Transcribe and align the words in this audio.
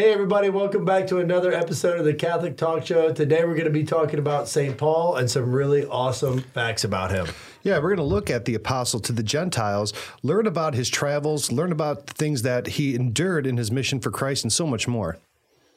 Hey, 0.00 0.14
everybody, 0.14 0.48
welcome 0.48 0.86
back 0.86 1.08
to 1.08 1.18
another 1.18 1.52
episode 1.52 1.98
of 1.98 2.06
the 2.06 2.14
Catholic 2.14 2.56
Talk 2.56 2.86
Show. 2.86 3.12
Today, 3.12 3.44
we're 3.44 3.52
going 3.52 3.66
to 3.66 3.70
be 3.70 3.84
talking 3.84 4.18
about 4.18 4.48
St. 4.48 4.78
Paul 4.78 5.16
and 5.16 5.30
some 5.30 5.52
really 5.52 5.84
awesome 5.84 6.40
facts 6.40 6.84
about 6.84 7.10
him. 7.10 7.26
Yeah, 7.62 7.76
we're 7.76 7.94
going 7.94 7.98
to 7.98 8.02
look 8.04 8.30
at 8.30 8.46
the 8.46 8.54
apostle 8.54 9.00
to 9.00 9.12
the 9.12 9.22
Gentiles, 9.22 9.92
learn 10.22 10.46
about 10.46 10.72
his 10.72 10.88
travels, 10.88 11.52
learn 11.52 11.70
about 11.70 12.06
the 12.06 12.14
things 12.14 12.40
that 12.40 12.66
he 12.66 12.94
endured 12.94 13.46
in 13.46 13.58
his 13.58 13.70
mission 13.70 14.00
for 14.00 14.10
Christ, 14.10 14.42
and 14.42 14.50
so 14.50 14.66
much 14.66 14.88
more. 14.88 15.18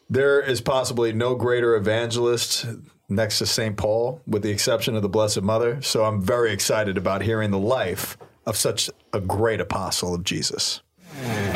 There 0.09 0.39
is 0.39 0.61
possibly 0.61 1.11
no 1.11 1.35
greater 1.35 1.75
evangelist 1.75 2.65
next 3.09 3.39
to 3.39 3.45
St. 3.45 3.75
Paul, 3.75 4.21
with 4.25 4.41
the 4.41 4.51
exception 4.51 4.95
of 4.95 5.01
the 5.01 5.09
Blessed 5.09 5.41
Mother. 5.41 5.81
So 5.81 6.05
I'm 6.05 6.21
very 6.21 6.53
excited 6.53 6.97
about 6.97 7.23
hearing 7.23 7.51
the 7.51 7.59
life 7.59 8.17
of 8.45 8.55
such 8.55 8.89
a 9.11 9.19
great 9.19 9.59
apostle 9.59 10.15
of 10.15 10.23
Jesus. 10.23 10.81
All 11.25 11.52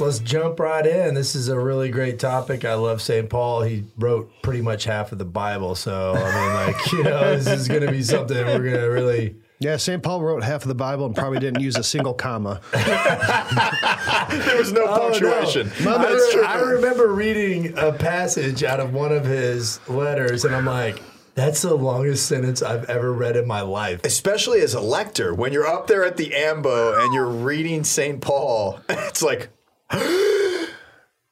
right, 0.00 0.06
let's 0.06 0.18
jump 0.20 0.60
right 0.60 0.86
in. 0.86 1.14
This 1.14 1.34
is 1.34 1.48
a 1.48 1.58
really 1.58 1.90
great 1.90 2.18
topic. 2.18 2.64
I 2.64 2.74
love 2.74 3.02
St. 3.02 3.28
Paul. 3.28 3.62
He 3.62 3.84
wrote 3.98 4.30
pretty 4.42 4.62
much 4.62 4.84
half 4.84 5.12
of 5.12 5.18
the 5.18 5.24
Bible. 5.24 5.74
So, 5.74 6.14
I 6.14 6.34
mean, 6.34 6.74
like, 6.74 6.92
you 6.92 7.02
know, 7.02 7.36
this 7.36 7.46
is 7.46 7.68
going 7.68 7.82
to 7.82 7.90
be 7.90 8.02
something 8.02 8.36
we're 8.36 8.58
going 8.58 8.80
to 8.80 8.86
really. 8.86 9.36
Yeah, 9.58 9.76
St. 9.76 10.02
Paul 10.02 10.22
wrote 10.22 10.42
half 10.42 10.62
of 10.62 10.68
the 10.68 10.74
Bible 10.74 11.06
and 11.06 11.14
probably 11.14 11.38
didn't 11.38 11.60
use 11.60 11.76
a 11.76 11.84
single 11.84 12.14
comma. 12.14 12.60
There 14.32 14.56
was 14.56 14.72
no 14.72 14.86
punctuation. 14.86 15.70
Oh, 15.80 15.84
no. 15.84 15.96
I, 15.96 16.12
re- 16.12 16.28
true. 16.32 16.44
I 16.44 16.58
remember 16.60 17.12
reading 17.12 17.76
a 17.76 17.92
passage 17.92 18.64
out 18.64 18.80
of 18.80 18.94
one 18.94 19.12
of 19.12 19.26
his 19.26 19.78
letters, 19.88 20.46
and 20.46 20.54
I'm 20.54 20.64
like, 20.64 21.02
that's 21.34 21.62
the 21.62 21.74
longest 21.74 22.26
sentence 22.26 22.62
I've 22.62 22.88
ever 22.90 23.12
read 23.12 23.36
in 23.36 23.46
my 23.46 23.60
life. 23.62 24.00
Especially 24.04 24.60
as 24.60 24.74
a 24.74 24.80
lector, 24.80 25.34
when 25.34 25.52
you're 25.52 25.66
up 25.66 25.86
there 25.86 26.04
at 26.04 26.16
the 26.16 26.34
AMBO 26.34 27.02
and 27.02 27.14
you're 27.14 27.28
reading 27.28 27.84
St. 27.84 28.20
Paul, 28.20 28.80
it's 28.88 29.22
like, 29.22 29.48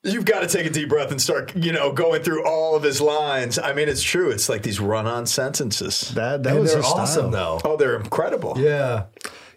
you've 0.02 0.24
got 0.24 0.40
to 0.40 0.46
take 0.48 0.66
a 0.66 0.70
deep 0.70 0.88
breath 0.88 1.10
and 1.10 1.20
start, 1.20 1.54
you 1.56 1.72
know, 1.72 1.92
going 1.92 2.22
through 2.22 2.46
all 2.46 2.74
of 2.76 2.82
his 2.82 3.00
lines. 3.00 3.58
I 3.58 3.72
mean, 3.72 3.88
it's 3.88 4.02
true. 4.02 4.30
It's 4.30 4.48
like 4.48 4.62
these 4.62 4.80
run 4.80 5.06
on 5.06 5.26
sentences. 5.26 6.10
That, 6.14 6.42
that 6.42 6.50
And 6.52 6.60
was 6.60 6.70
they're 6.70 6.78
his 6.82 6.86
style. 6.88 7.00
awesome, 7.00 7.30
though. 7.30 7.60
Oh, 7.64 7.76
they're 7.76 7.96
incredible. 7.96 8.54
Yeah. 8.58 9.04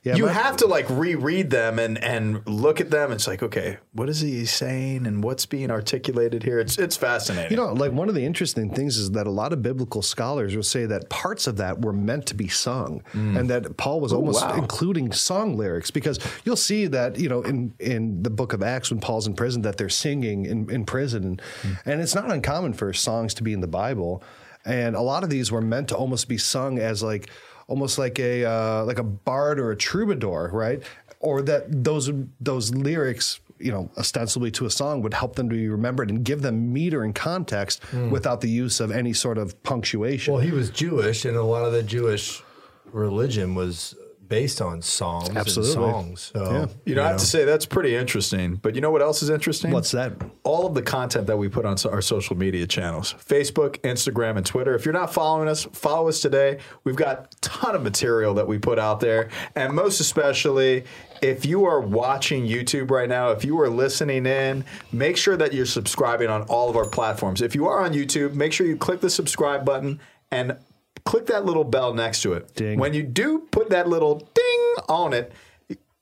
Yeah, 0.04 0.16
you 0.16 0.26
have 0.26 0.58
to 0.58 0.68
like 0.68 0.90
reread 0.90 1.50
them 1.50 1.80
and 1.80 1.98
and 2.04 2.46
look 2.46 2.82
at 2.82 2.92
them. 2.92 3.14
It's 3.14 3.26
like, 3.26 3.42
okay, 3.42 3.78
what 3.94 4.10
is 4.10 4.20
he 4.20 4.46
saying 4.46 5.08
and 5.08 5.24
what's 5.24 5.46
being 5.46 5.72
articulated 5.72 6.44
here? 6.44 6.60
It's 6.60 6.78
it's 6.78 6.98
fascinating. 6.98 7.52
You 7.52 7.58
know, 7.58 7.72
like 7.72 7.94
one 7.94 8.10
of 8.10 8.16
the 8.16 8.26
interesting 8.26 8.70
things 8.70 8.98
is 8.98 9.12
that 9.12 9.28
a 9.28 9.32
lot 9.32 9.54
of 9.54 9.62
biblical 9.62 10.02
scholars 10.02 10.58
will 10.58 10.62
say 10.62 10.86
that 10.88 11.10
parts 11.10 11.48
of 11.48 11.56
that 11.58 11.80
were 11.80 11.94
meant 11.94 12.26
to 12.28 12.36
be 12.36 12.50
sung, 12.50 13.02
mm. 13.14 13.40
and 13.40 13.50
that 13.50 13.78
Paul 13.78 14.02
was 14.02 14.12
almost 14.12 14.46
wow. 14.46 14.56
including 14.56 15.14
song 15.14 15.56
lyrics 15.56 15.90
because 15.90 16.20
you'll 16.44 16.58
see 16.58 16.86
that 16.88 17.18
you 17.18 17.30
know 17.30 17.42
in 17.42 17.74
in 17.80 18.24
the 18.24 18.30
book 18.30 18.52
of 18.52 18.62
Acts 18.62 18.92
when 18.92 19.00
Paul's 19.00 19.26
in 19.26 19.36
prison 19.36 19.62
that 19.62 19.78
they're 19.78 19.88
singing 19.88 20.46
in, 20.46 20.70
in 20.70 20.84
prison, 20.84 21.24
and, 21.24 21.42
and 21.86 22.02
it's 22.02 22.14
not 22.14 22.30
uncommon 22.30 22.74
for 22.74 22.92
songs 22.92 23.34
to 23.36 23.44
be 23.44 23.54
in 23.54 23.62
the 23.62 23.68
Bible, 23.68 24.22
and 24.66 24.98
a 24.98 25.02
lot 25.02 25.24
of 25.24 25.30
these 25.30 25.50
were 25.50 25.62
meant 25.62 25.88
to 25.90 25.96
almost 25.96 26.28
be 26.28 26.38
sung 26.38 26.78
as 26.78 27.02
like 27.02 27.30
almost 27.68 27.98
like 27.98 28.20
a 28.20 28.46
uh, 28.46 28.86
like 28.86 29.00
a 29.00 29.04
bard 29.04 29.60
or 29.60 29.72
a 29.72 29.76
troubadour, 29.76 30.50
right? 30.54 30.82
Or 31.20 31.42
that 31.44 31.84
those 31.84 32.12
those 32.40 32.74
lyrics 32.74 33.40
you 33.60 33.72
know, 33.72 33.90
ostensibly 33.98 34.52
to 34.52 34.66
a 34.66 34.70
song 34.70 35.02
would 35.02 35.14
help 35.14 35.36
them 35.36 35.50
to 35.50 35.56
be 35.56 35.70
remembered 35.70 36.10
and 36.10 36.26
give 36.26 36.42
them 36.42 36.74
meter 36.74 37.04
and 37.04 37.16
context 37.16 37.82
without 38.10 38.42
the 38.42 38.50
use 38.50 38.82
of 38.82 38.92
any 38.92 39.14
sort 39.14 39.38
of 39.38 39.62
punctuation. 39.64 40.34
Well, 40.34 40.42
he 40.42 40.52
was 40.52 40.70
Jewish, 40.70 41.24
and 41.24 41.38
a 41.38 41.44
lot 41.44 41.64
of 41.64 41.72
the 41.72 41.82
Jewish 41.82 42.44
religion 42.92 43.56
was 43.56 43.96
based 44.34 44.62
on 44.64 44.82
songs 44.82 45.30
Absolutely. 45.30 45.84
and 45.84 45.94
songs. 45.94 46.32
So, 46.34 46.52
Yeah. 46.52 46.66
you 46.86 46.96
know, 46.96 47.04
I 47.04 47.10
have 47.10 47.18
to 47.20 47.26
say 47.26 47.46
that's 47.46 47.68
pretty 47.68 47.96
interesting. 47.96 48.56
But 48.56 48.74
you 48.74 48.82
know 48.82 48.90
what 48.90 49.04
else 49.04 49.22
is 49.22 49.30
interesting? 49.30 49.70
What's 49.70 49.92
that? 49.92 50.14
all 50.44 50.66
of 50.66 50.74
the 50.74 50.82
content 50.82 51.28
that 51.28 51.38
we 51.38 51.48
put 51.48 51.66
on 51.66 51.76
our 51.92 52.02
social 52.02 52.36
media 52.36 52.66
channels 52.66 53.14
Facebook, 53.14 53.78
Instagram, 53.82 54.36
and 54.38 54.46
Twitter. 54.46 54.74
If 54.74 54.86
you're 54.86 54.94
not 54.94 55.14
following 55.14 55.48
us, 55.48 55.66
follow 55.72 56.10
us 56.10 56.20
today. 56.20 56.58
We've 56.84 56.96
got 56.96 57.16
a 57.18 57.28
ton 57.42 57.76
of 57.76 57.84
material 57.84 58.34
that 58.34 58.48
we 58.48 58.58
put 58.58 58.80
out 58.80 59.00
there. 59.00 59.30
And 59.56 59.74
most 59.74 60.00
especially, 60.00 60.84
if 61.22 61.46
you 61.46 61.66
are 61.66 61.80
watching 61.80 62.48
YouTube 62.48 62.90
right 62.90 63.08
now, 63.08 63.30
if 63.30 63.46
you 63.46 63.60
are 63.62 63.70
listening 63.70 64.26
in, 64.26 64.66
make 64.92 65.16
sure 65.16 65.38
that 65.38 65.54
you're 65.54 65.68
subscribing 65.68 66.30
on 66.30 66.42
all 66.44 66.72
of 66.72 66.76
our 66.76 66.88
platforms. 66.88 67.42
If 67.42 67.54
you 67.54 67.68
are 67.68 67.82
on 67.86 67.94
YouTube, 67.94 68.34
make 68.34 68.52
sure 68.52 68.66
you 68.66 68.78
click 68.78 69.00
the 69.00 69.12
subscribe 69.12 69.64
button 69.64 70.00
and 70.32 70.58
click 71.06 71.26
that 71.28 71.46
little 71.46 71.64
bell 71.64 71.94
next 71.94 72.22
to 72.24 72.34
it. 72.34 72.54
Ding. 72.56 72.80
When 72.80 72.94
you 72.94 73.04
do 73.04 73.40
put 73.52 73.70
that 73.70 73.88
little 73.88 74.28
ding 74.34 74.76
on 74.90 75.14
it, 75.14 75.32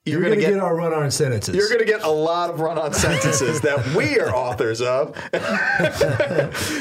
you're, 0.03 0.19
You're 0.19 0.21
going 0.29 0.39
to 0.39 0.41
get, 0.41 0.53
get 0.53 0.59
our 0.59 0.75
run 0.75 0.93
on 0.93 1.11
sentences. 1.11 1.55
you're 1.55 1.67
going 1.67 1.79
to 1.79 1.85
get 1.85 2.01
a 2.01 2.09
lot 2.09 2.49
of 2.49 2.59
run 2.59 2.79
on 2.79 2.91
sentences 2.91 3.61
that 3.61 3.93
we 3.93 4.19
are 4.19 4.33
authors 4.33 4.81
of. 4.81 5.15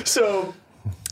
so 0.06 0.54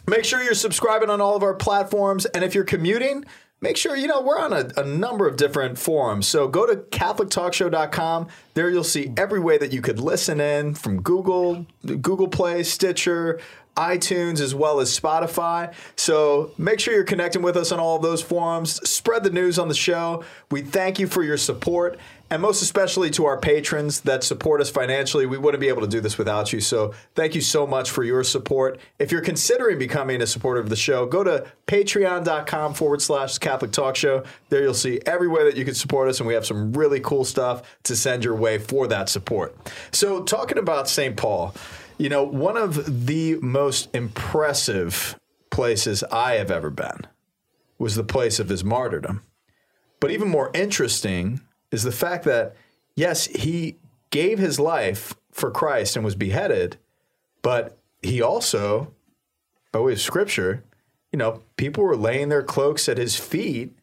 make 0.06 0.24
sure 0.24 0.42
you're 0.42 0.54
subscribing 0.54 1.10
on 1.10 1.20
all 1.20 1.36
of 1.36 1.42
our 1.42 1.52
platforms. 1.52 2.24
And 2.24 2.42
if 2.42 2.54
you're 2.54 2.64
commuting, 2.64 3.26
make 3.60 3.76
sure, 3.76 3.94
you 3.94 4.06
know, 4.06 4.22
we're 4.22 4.38
on 4.38 4.54
a, 4.54 4.70
a 4.78 4.84
number 4.84 5.28
of 5.28 5.36
different 5.36 5.76
forums. 5.78 6.26
So 6.26 6.48
go 6.48 6.64
to 6.66 6.76
CatholicTalkShow.com. 6.76 8.28
There 8.54 8.70
you'll 8.70 8.84
see 8.84 9.12
every 9.18 9.40
way 9.40 9.58
that 9.58 9.74
you 9.74 9.82
could 9.82 10.00
listen 10.00 10.40
in 10.40 10.76
from 10.76 11.02
Google, 11.02 11.66
Google 11.84 12.28
Play, 12.28 12.62
Stitcher, 12.62 13.38
iTunes, 13.78 14.40
as 14.40 14.54
well 14.54 14.80
as 14.80 14.98
Spotify. 14.98 15.72
So 15.96 16.50
make 16.58 16.80
sure 16.80 16.92
you're 16.92 17.04
connecting 17.04 17.42
with 17.42 17.56
us 17.56 17.70
on 17.70 17.78
all 17.78 17.96
of 17.96 18.02
those 18.02 18.20
forums. 18.20 18.74
Spread 18.88 19.22
the 19.22 19.30
news 19.30 19.58
on 19.58 19.68
the 19.68 19.74
show. 19.74 20.24
We 20.50 20.62
thank 20.62 20.98
you 20.98 21.06
for 21.06 21.22
your 21.22 21.36
support. 21.36 21.98
And 22.30 22.42
most 22.42 22.60
especially 22.60 23.08
to 23.10 23.24
our 23.24 23.38
patrons 23.38 24.00
that 24.00 24.22
support 24.22 24.60
us 24.60 24.68
financially. 24.68 25.24
We 25.24 25.38
wouldn't 25.38 25.62
be 25.62 25.68
able 25.68 25.80
to 25.80 25.88
do 25.88 26.00
this 26.00 26.18
without 26.18 26.52
you. 26.52 26.60
So 26.60 26.92
thank 27.14 27.34
you 27.34 27.40
so 27.40 27.66
much 27.66 27.90
for 27.90 28.04
your 28.04 28.22
support. 28.22 28.78
If 28.98 29.12
you're 29.12 29.22
considering 29.22 29.78
becoming 29.78 30.20
a 30.20 30.26
supporter 30.26 30.60
of 30.60 30.68
the 30.68 30.76
show, 30.76 31.06
go 31.06 31.24
to 31.24 31.46
patreon.com 31.66 32.74
forward 32.74 33.00
slash 33.00 33.38
Catholic 33.38 33.72
Talk 33.72 33.96
Show. 33.96 34.24
There 34.50 34.62
you'll 34.62 34.74
see 34.74 35.00
every 35.06 35.28
way 35.28 35.44
that 35.44 35.56
you 35.56 35.64
can 35.64 35.74
support 35.74 36.08
us. 36.10 36.20
And 36.20 36.26
we 36.26 36.34
have 36.34 36.44
some 36.44 36.72
really 36.74 37.00
cool 37.00 37.24
stuff 37.24 37.62
to 37.84 37.96
send 37.96 38.24
your 38.24 38.34
way 38.34 38.58
for 38.58 38.86
that 38.88 39.08
support. 39.08 39.56
So 39.90 40.22
talking 40.22 40.58
about 40.58 40.88
St. 40.88 41.16
Paul, 41.16 41.54
you 41.98 42.08
know, 42.08 42.22
one 42.22 42.56
of 42.56 43.06
the 43.06 43.36
most 43.36 43.94
impressive 43.94 45.18
places 45.50 46.04
I 46.04 46.34
have 46.34 46.50
ever 46.50 46.70
been 46.70 47.06
was 47.78 47.94
the 47.94 48.04
place 48.04 48.38
of 48.38 48.48
his 48.48 48.64
martyrdom. 48.64 49.22
But 50.00 50.10
even 50.10 50.28
more 50.28 50.50
interesting 50.54 51.40
is 51.70 51.82
the 51.82 51.92
fact 51.92 52.24
that, 52.24 52.54
yes, 52.94 53.26
he 53.26 53.76
gave 54.10 54.38
his 54.38 54.58
life 54.58 55.14
for 55.32 55.50
Christ 55.50 55.96
and 55.96 56.04
was 56.04 56.14
beheaded, 56.14 56.78
but 57.42 57.78
he 58.02 58.22
also, 58.22 58.94
by 59.72 59.80
way 59.80 59.92
of 59.92 60.00
scripture, 60.00 60.64
you 61.12 61.18
know, 61.18 61.42
people 61.56 61.84
were 61.84 61.96
laying 61.96 62.28
their 62.28 62.42
cloaks 62.42 62.88
at 62.88 62.98
his 62.98 63.16
feet 63.16 63.77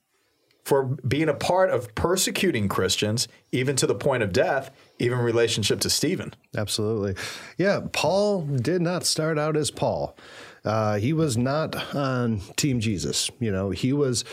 for 0.65 0.83
being 0.83 1.29
a 1.29 1.33
part 1.33 1.69
of 1.69 1.93
persecuting 1.93 2.67
Christians, 2.67 3.27
even 3.51 3.75
to 3.75 3.85
the 3.85 3.93
point 3.93 4.23
of 4.23 4.33
death, 4.33 4.71
even 4.97 5.19
in 5.19 5.23
relationship 5.23 5.79
to 5.81 5.89
Stephen. 5.91 6.33
Absolutely. 6.57 7.15
Yeah, 7.57 7.81
Paul 7.93 8.41
did 8.41 8.81
not 8.81 9.05
start 9.05 9.37
out 9.37 9.55
as 9.55 9.69
Paul. 9.69 10.17
Uh, 10.65 10.97
he 10.97 11.13
was 11.13 11.37
not 11.37 11.95
on 11.95 12.41
Team 12.57 12.79
Jesus. 12.79 13.29
You 13.39 13.51
know, 13.51 13.69
he 13.69 13.93
was 13.93 14.25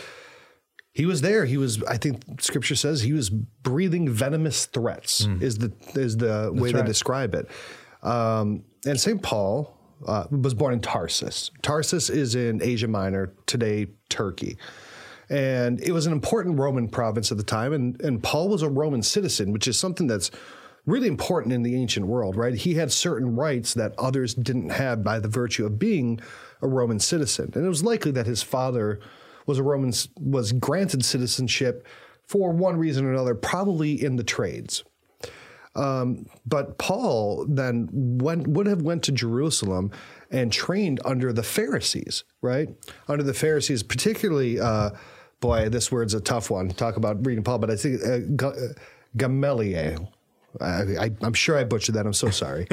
he 0.91 1.05
was 1.05 1.21
there. 1.21 1.45
He 1.45 1.57
was. 1.57 1.83
I 1.83 1.97
think 1.97 2.41
Scripture 2.41 2.75
says 2.75 3.01
he 3.01 3.13
was 3.13 3.29
breathing 3.29 4.09
venomous 4.09 4.65
threats. 4.65 5.21
Is 5.39 5.59
the 5.59 5.71
is 5.93 6.17
the 6.17 6.51
way 6.53 6.71
they 6.71 6.83
describe 6.83 7.35
it. 7.35 7.47
Um, 8.01 8.63
and 8.85 8.99
Saint 8.99 9.21
Paul 9.21 9.77
uh, 10.07 10.25
was 10.31 10.55
born 10.55 10.73
in 10.73 10.81
Tarsus. 10.81 11.51
Tarsus 11.61 12.09
is 12.09 12.33
in 12.35 12.61
Asia 12.61 12.87
Minor 12.87 13.33
today, 13.45 13.87
Turkey. 14.09 14.57
And 15.33 15.81
it 15.81 15.91
was 15.91 16.05
an 16.05 16.13
important 16.13 16.59
Roman 16.59 16.87
province 16.87 17.31
at 17.31 17.39
the 17.39 17.43
time, 17.43 17.73
and, 17.73 17.99
and 18.01 18.21
Paul 18.21 18.49
was 18.49 18.61
a 18.61 18.69
Roman 18.69 19.01
citizen, 19.01 19.51
which 19.51 19.67
is 19.67 19.79
something 19.79 20.05
that's 20.05 20.29
really 20.85 21.07
important 21.07 21.53
in 21.53 21.63
the 21.63 21.75
ancient 21.75 22.05
world, 22.05 22.35
right? 22.35 22.53
He 22.53 22.75
had 22.75 22.91
certain 22.91 23.35
rights 23.35 23.73
that 23.73 23.95
others 23.97 24.35
didn't 24.35 24.69
have 24.69 25.03
by 25.03 25.17
the 25.17 25.27
virtue 25.27 25.65
of 25.65 25.79
being 25.79 26.19
a 26.61 26.67
Roman 26.67 26.99
citizen. 26.99 27.49
And 27.55 27.65
it 27.65 27.67
was 27.67 27.83
likely 27.83 28.11
that 28.11 28.27
his 28.27 28.43
father 28.43 28.99
was 29.47 29.57
a 29.57 29.63
Roman 29.63 29.91
was 30.19 30.51
granted 30.51 31.03
citizenship 31.03 31.87
for 32.27 32.51
one 32.51 32.77
reason 32.77 33.03
or 33.03 33.11
another, 33.11 33.33
probably 33.33 34.03
in 34.03 34.17
the 34.17 34.23
trades. 34.23 34.83
Um, 35.75 36.27
but 36.45 36.77
Paul 36.77 37.47
then 37.49 37.89
went, 37.91 38.47
would 38.47 38.67
have 38.67 38.83
went 38.83 39.01
to 39.03 39.11
Jerusalem 39.11 39.89
and 40.29 40.51
trained 40.51 40.99
under 41.03 41.33
the 41.33 41.41
Pharisees, 41.41 42.23
right? 42.43 42.69
Under 43.07 43.23
the 43.23 43.33
Pharisees, 43.33 43.81
particularly 43.81 44.59
uh, 44.59 44.91
boy, 45.43 45.67
this 45.67 45.91
word's 45.91 46.13
a 46.13 46.21
tough 46.21 46.49
one. 46.49 46.69
Talk 46.69 46.95
about 46.95 47.25
reading 47.25 47.43
Paul, 47.43 47.59
but 47.59 47.69
I 47.69 47.75
think 47.75 48.01
uh, 48.01 48.19
G- 48.19 48.45
uh, 48.45 48.73
Gamaliel. 49.17 50.09
I, 50.61 51.11
I'm 51.21 51.33
sure 51.33 51.57
I 51.57 51.65
butchered 51.65 51.95
that. 51.95 52.05
I'm 52.05 52.13
so 52.13 52.29
sorry. 52.29 52.65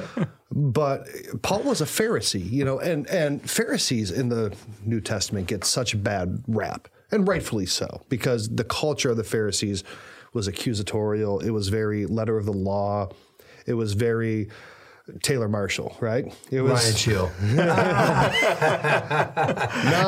but 0.50 1.06
Paul 1.42 1.64
was 1.64 1.82
a 1.82 1.84
Pharisee, 1.84 2.50
you 2.50 2.64
know, 2.64 2.78
and 2.78 3.06
and 3.08 3.48
Pharisees 3.48 4.10
in 4.10 4.30
the 4.30 4.56
New 4.84 5.00
Testament 5.02 5.48
get 5.48 5.64
such 5.64 5.92
a 5.92 5.98
bad 5.98 6.42
rap, 6.48 6.88
and 7.10 7.28
rightfully 7.28 7.66
so, 7.66 8.02
because 8.08 8.48
the 8.48 8.64
culture 8.64 9.10
of 9.10 9.18
the 9.18 9.24
Pharisees 9.24 9.84
was 10.32 10.48
accusatorial. 10.48 11.42
It 11.42 11.50
was 11.50 11.68
very 11.68 12.06
letter 12.06 12.38
of 12.38 12.46
the 12.46 12.52
law. 12.52 13.10
It 13.66 13.74
was 13.74 13.92
very 13.92 14.48
Taylor 15.22 15.48
Marshall, 15.48 15.96
right? 16.00 16.24
It 16.50 16.62
was 16.62 16.72
Ryan 16.82 16.94
Scheel. 16.94 17.30
no, 17.42 17.54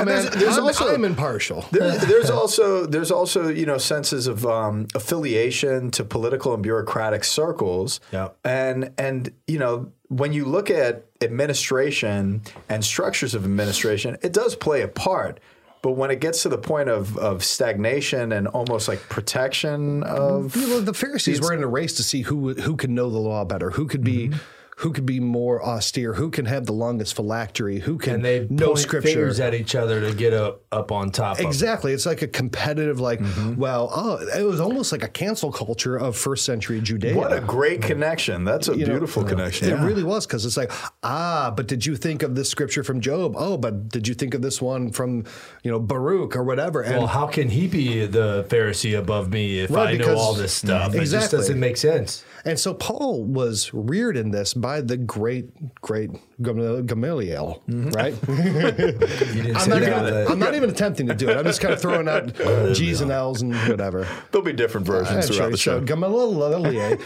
man. 0.05 0.07
There's- 0.07 0.35
there's 0.35 0.57
I'm, 0.59 0.65
also- 0.65 0.95
I'm 0.95 1.05
impartial. 1.05 1.65
There, 1.71 1.97
there's 1.99 2.31
also 2.31 2.87
there's 2.87 3.11
also 3.11 3.49
you 3.49 3.67
know 3.67 3.79
senses 3.79 4.27
of 4.27 4.47
um, 4.47 4.87
affiliation 4.95 5.91
to 5.93 6.05
political 6.05 6.55
and 6.55 6.63
bureaucratic 6.63 7.25
circles. 7.25 8.01
Yep. 8.13 8.37
And 8.45 8.93
and 8.99 9.33
you 9.47 9.59
know 9.59 9.93
when 10.09 10.33
you 10.33 10.45
look 10.45 10.71
at 10.71 11.05
administration 11.21 12.43
and 12.69 12.85
structures 12.85 13.35
of 13.35 13.45
administration, 13.45 14.17
it 14.23 14.33
does 14.33 14.55
play 14.57 14.83
a 14.83 14.89
part. 14.89 15.41
But 15.83 15.93
when 15.93 16.11
it 16.11 16.21
gets 16.21 16.43
to 16.43 16.49
the 16.49 16.59
point 16.59 16.89
of, 16.89 17.17
of 17.19 17.45
stagnation 17.45 18.33
and 18.33 18.49
almost 18.49 18.89
like 18.89 18.99
protection 19.09 20.03
of 20.03 20.57
You 20.57 20.67
know, 20.67 20.81
the 20.81 20.95
Pharisees 20.95 21.41
were 21.41 21.53
in 21.53 21.63
a 21.63 21.67
race 21.69 21.93
to 21.95 22.03
see 22.03 22.23
who 22.23 22.55
who 22.55 22.77
could 22.77 22.91
know 22.91 23.09
the 23.11 23.19
law 23.19 23.45
better, 23.45 23.71
who 23.71 23.87
could 23.87 24.03
be 24.03 24.29
Mm-hmm. 24.29 24.39
Who 24.81 24.93
could 24.93 25.07
be 25.07 25.21
more 25.21 25.65
austere, 25.65 26.13
who 26.15 26.31
can 26.31 26.45
have 26.45 26.67
the 26.67 26.73
longest 26.73 27.15
phylactery, 27.17 27.79
who 27.81 27.97
can 27.97 28.17
and 28.17 28.25
they 28.25 28.47
know 28.51 28.67
point 28.69 28.79
scripture. 28.81 29.09
fingers 29.09 29.41
at 29.41 29.55
each 29.55 29.75
other 29.75 30.03
to 30.03 30.15
get 30.15 30.35
up 30.35 30.61
up 30.71 30.93
on 30.93 31.11
top. 31.11 31.39
of 31.39 31.47
Exactly. 31.47 31.93
It's 31.95 32.05
like 32.05 32.21
a 32.21 32.29
competitive, 32.29 33.01
like, 33.01 33.21
Mm-hmm. 33.21 33.55
well, 33.57 33.91
oh, 33.95 34.19
it 34.39 34.43
was 34.43 34.61
almost 34.61 34.93
like 34.93 35.03
a 35.03 35.09
cancel 35.09 35.51
culture 35.51 35.97
of 35.97 36.15
first 36.15 36.45
century 36.45 36.81
Judea. 36.83 37.17
what 37.17 37.33
a 37.33 37.41
great 37.41 37.81
connection. 37.81 38.45
That's 38.45 38.69
a 38.69 38.73
You 38.77 38.85
know, 38.85 38.93
beautiful 38.93 39.25
connection. 39.25 39.71
It 39.71 39.83
really 39.83 40.05
was 40.05 40.27
because 40.27 40.45
it's 40.45 40.59
like, 40.59 40.71
ah, 41.03 41.53
but 41.57 41.67
did 41.69 41.87
you 41.87 41.97
think 41.97 42.23
of 42.23 42.35
this 42.35 42.51
scripture 42.51 42.85
from 42.85 43.01
Job? 43.01 43.35
Oh, 43.39 43.57
but 43.57 43.89
did 43.89 44.07
you 44.07 44.15
think 44.15 44.35
of 44.35 44.43
this 44.43 44.61
one 44.61 44.93
from, 44.93 45.25
you 45.63 45.71
know, 45.71 45.81
Baruch 45.81 46.37
or 46.37 46.45
whatever? 46.45 46.83
And 46.83 46.99
Well, 46.99 47.07
how 47.07 47.27
can 47.27 47.49
he 47.49 47.67
be 47.67 48.05
the 48.05 48.45
Pharisee 48.51 48.99
above 48.99 49.31
me 49.33 49.61
if 49.61 49.71
Right, 49.71 49.99
I 49.99 50.05
know 50.05 50.17
all 50.19 50.35
this 50.35 50.53
stuff? 50.53 50.95
Exactly. 50.95 51.01
It 51.01 51.21
just 51.23 51.31
doesn't 51.31 51.59
make 51.59 51.79
sense. 51.79 52.23
And 52.47 52.61
so 52.61 52.73
Paul 52.75 53.25
was 53.25 53.75
reared 53.75 54.17
in 54.17 54.31
this 54.31 54.55
by 54.55 54.81
the 54.81 54.97
great, 54.97 55.51
great 55.81 56.11
Gamaliel, 56.41 57.61
right? 57.67 58.15
You 58.29 59.43
didn't 59.43 59.57
I'm 59.57 59.69
not, 59.69 59.83
even, 59.83 60.27
I'm 60.29 60.39
not 60.39 60.55
even 60.55 60.71
attempting 60.71 61.09
to 61.09 61.15
do 61.15 61.29
it. 61.29 61.37
I'm 61.37 61.45
just 61.45 61.61
kind 61.61 61.75
of 61.75 61.81
throwing 61.81 62.09
out 62.09 62.33
G's 62.75 63.01
and 63.01 63.11
L's 63.11 63.43
and 63.43 63.53
whatever. 63.69 64.07
There'll 64.31 64.45
be 64.45 64.53
different 64.53 64.87
versions 64.87 65.27
throughout 65.29 65.51
the 65.51 65.59
so 65.59 65.81
show. 65.81 65.81
Gamaliel 65.81 66.97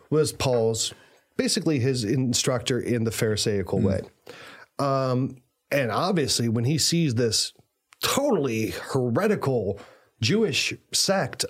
was 0.10 0.32
Paul's, 0.32 0.94
basically 1.36 1.78
his 1.78 2.02
instructor 2.02 2.80
in 2.80 3.04
the 3.04 3.10
Pharisaical 3.10 3.80
Hmm. 3.80 3.84
way. 3.86 4.00
Um, 4.78 5.36
and 5.70 5.90
obviously, 5.90 6.48
when 6.48 6.64
he 6.64 6.78
sees 6.78 7.16
this 7.16 7.52
totally 8.02 8.70
heretical 8.70 9.78
Jewish 10.22 10.72
sect 10.92 11.44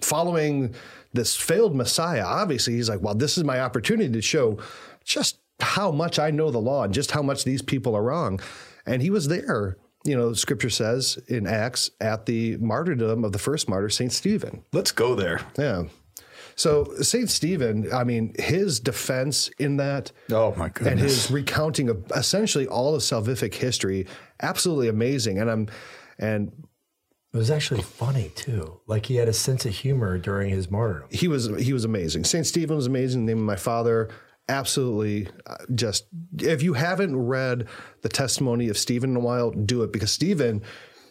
following 0.00 0.74
this 1.16 1.34
failed 1.36 1.74
Messiah, 1.74 2.24
obviously 2.24 2.74
he's 2.74 2.88
like, 2.88 3.02
well, 3.02 3.14
this 3.14 3.36
is 3.36 3.44
my 3.44 3.60
opportunity 3.60 4.12
to 4.12 4.22
show 4.22 4.58
just 5.04 5.38
how 5.60 5.90
much 5.90 6.18
I 6.18 6.30
know 6.30 6.50
the 6.50 6.58
law 6.60 6.84
and 6.84 6.92
just 6.94 7.10
how 7.10 7.22
much 7.22 7.44
these 7.44 7.62
people 7.62 7.94
are 7.96 8.02
wrong. 8.02 8.40
And 8.86 9.02
he 9.02 9.10
was 9.10 9.28
there, 9.28 9.76
you 10.04 10.16
know, 10.16 10.32
scripture 10.34 10.70
says 10.70 11.18
in 11.28 11.46
Acts 11.46 11.90
at 12.00 12.26
the 12.26 12.56
martyrdom 12.58 13.24
of 13.24 13.32
the 13.32 13.38
first 13.38 13.68
martyr, 13.68 13.88
St. 13.88 14.12
Stephen. 14.12 14.62
Let's 14.72 14.92
go 14.92 15.14
there. 15.14 15.40
Yeah. 15.58 15.84
So 16.54 16.84
St. 17.02 17.28
Stephen, 17.28 17.92
I 17.92 18.04
mean, 18.04 18.34
his 18.38 18.80
defense 18.80 19.48
in 19.58 19.76
that 19.76 20.12
Oh 20.30 20.54
my 20.56 20.68
goodness. 20.70 20.90
and 20.92 21.00
his 21.00 21.30
recounting 21.30 21.88
of 21.90 22.04
essentially 22.14 22.66
all 22.66 22.94
of 22.94 23.02
salvific 23.02 23.54
history, 23.54 24.06
absolutely 24.42 24.88
amazing. 24.88 25.38
And 25.38 25.50
I'm 25.50 25.68
and 26.18 26.52
It 27.36 27.38
was 27.38 27.50
actually 27.50 27.82
funny 27.82 28.30
too. 28.34 28.80
Like 28.86 29.06
he 29.06 29.16
had 29.16 29.28
a 29.28 29.32
sense 29.32 29.64
of 29.66 29.74
humor 29.74 30.18
during 30.18 30.50
his 30.50 30.70
martyrdom. 30.70 31.08
he 31.10 31.28
was 31.28 31.46
he 31.58 31.72
was 31.72 31.84
amazing. 31.84 32.24
Saint 32.24 32.46
Stephen 32.46 32.76
was 32.76 32.86
amazing. 32.86 33.26
The 33.26 33.34
name 33.34 33.42
of 33.42 33.46
my 33.46 33.56
father, 33.56 34.08
absolutely. 34.48 35.28
uh, 35.46 35.56
Just 35.74 36.06
if 36.38 36.62
you 36.62 36.72
haven't 36.74 37.16
read 37.16 37.68
the 38.02 38.08
testimony 38.08 38.68
of 38.68 38.78
Stephen 38.78 39.10
in 39.10 39.16
a 39.16 39.20
while, 39.20 39.50
do 39.50 39.82
it 39.82 39.92
because 39.92 40.10
Stephen, 40.10 40.62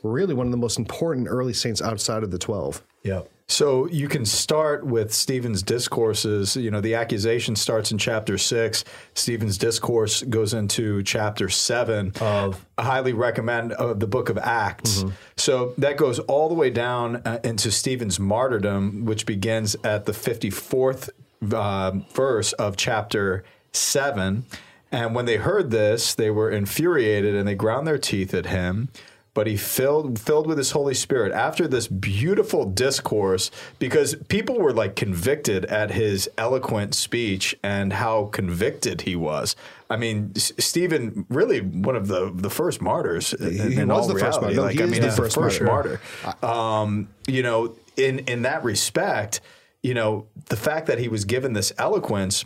really 0.03 0.33
one 0.33 0.47
of 0.47 0.51
the 0.51 0.57
most 0.57 0.77
important 0.79 1.27
early 1.29 1.53
saints 1.53 1.81
outside 1.81 2.23
of 2.23 2.31
the 2.31 2.39
twelve. 2.39 2.83
Yep. 3.03 3.29
So 3.47 3.87
you 3.87 4.07
can 4.07 4.25
start 4.25 4.85
with 4.85 5.13
Stephen's 5.13 5.61
discourses. 5.61 6.55
You 6.55 6.71
know, 6.71 6.81
the 6.81 6.95
accusation 6.95 7.55
starts 7.55 7.91
in 7.91 7.99
chapter 7.99 8.39
six. 8.39 8.83
Stephen's 9.13 9.57
discourse 9.59 10.23
goes 10.23 10.53
into 10.53 11.03
chapter 11.03 11.47
seven. 11.47 12.11
Of? 12.19 12.65
I 12.77 12.83
highly 12.83 13.13
recommend 13.13 13.73
uh, 13.73 13.93
the 13.93 14.07
book 14.07 14.29
of 14.29 14.39
Acts. 14.39 15.05
So 15.37 15.75
that 15.77 15.95
goes 15.97 16.17
all 16.19 16.49
the 16.49 16.55
way 16.55 16.71
down 16.71 17.17
uh, 17.17 17.39
into 17.43 17.71
Stephen's 17.71 18.19
martyrdom, 18.19 19.05
which 19.05 19.27
begins 19.27 19.75
at 19.83 20.05
the 20.05 20.13
fifty 20.13 20.49
fourth 20.49 21.11
uh, 21.53 21.91
verse 22.13 22.51
of 22.53 22.77
chapter 22.77 23.43
seven. 23.71 24.45
And 24.91 25.13
when 25.13 25.25
they 25.25 25.37
heard 25.37 25.69
this, 25.69 26.15
they 26.15 26.31
were 26.31 26.49
infuriated 26.49 27.35
and 27.35 27.47
they 27.47 27.55
ground 27.55 27.85
their 27.85 27.97
teeth 27.97 28.33
at 28.33 28.47
him 28.47 28.89
but 29.35 29.45
he 29.45 29.55
filled 29.57 30.17
filled 30.17 30.47
with 30.47 30.57
his 30.57 30.71
Holy 30.71 30.95
Spirit 30.95 31.31
after 31.31 31.67
this 31.67 31.87
beautiful 31.87 32.65
discourse 32.65 33.51
because 33.77 34.15
people 34.29 34.59
were 34.59 34.73
like 34.73 34.95
convicted 34.95 35.65
at 35.65 35.91
his 35.91 36.27
eloquent 36.39 36.95
speech 36.95 37.55
and 37.61 37.93
how 37.93 38.25
convicted 38.33 39.01
he 39.01 39.15
was. 39.15 39.55
I 39.89 39.97
mean, 39.97 40.31
S- 40.35 40.51
Stephen, 40.57 41.25
really 41.29 41.59
one 41.61 41.95
of 41.95 42.07
the 42.07 42.31
the 42.33 42.49
first 42.49 42.81
martyrs. 42.81 43.33
in- 43.33 43.71
he 43.71 43.75
in 43.79 43.89
was 43.89 44.07
all 44.07 44.13
the 44.13 44.19
first 44.19 44.41
reality. 44.41 44.41
martyr. 44.41 44.55
No, 44.55 44.61
Like, 44.63 44.75
he 44.75 44.83
I 44.83 44.85
mean, 44.87 45.01
the 45.01 45.11
first 45.11 45.35
first 45.35 45.61
martyr. 45.61 45.99
martyr. 46.23 46.45
Um, 46.45 47.09
you 47.27 47.43
know, 47.43 47.75
in 47.97 48.19
in 48.19 48.41
that 48.43 48.63
respect, 48.63 49.41
you 49.83 49.93
know, 49.93 50.25
the 50.49 50.55
fact 50.57 50.87
that 50.87 50.97
he 50.97 51.07
was 51.09 51.25
given 51.25 51.53
this 51.53 51.71
eloquence 51.77 52.45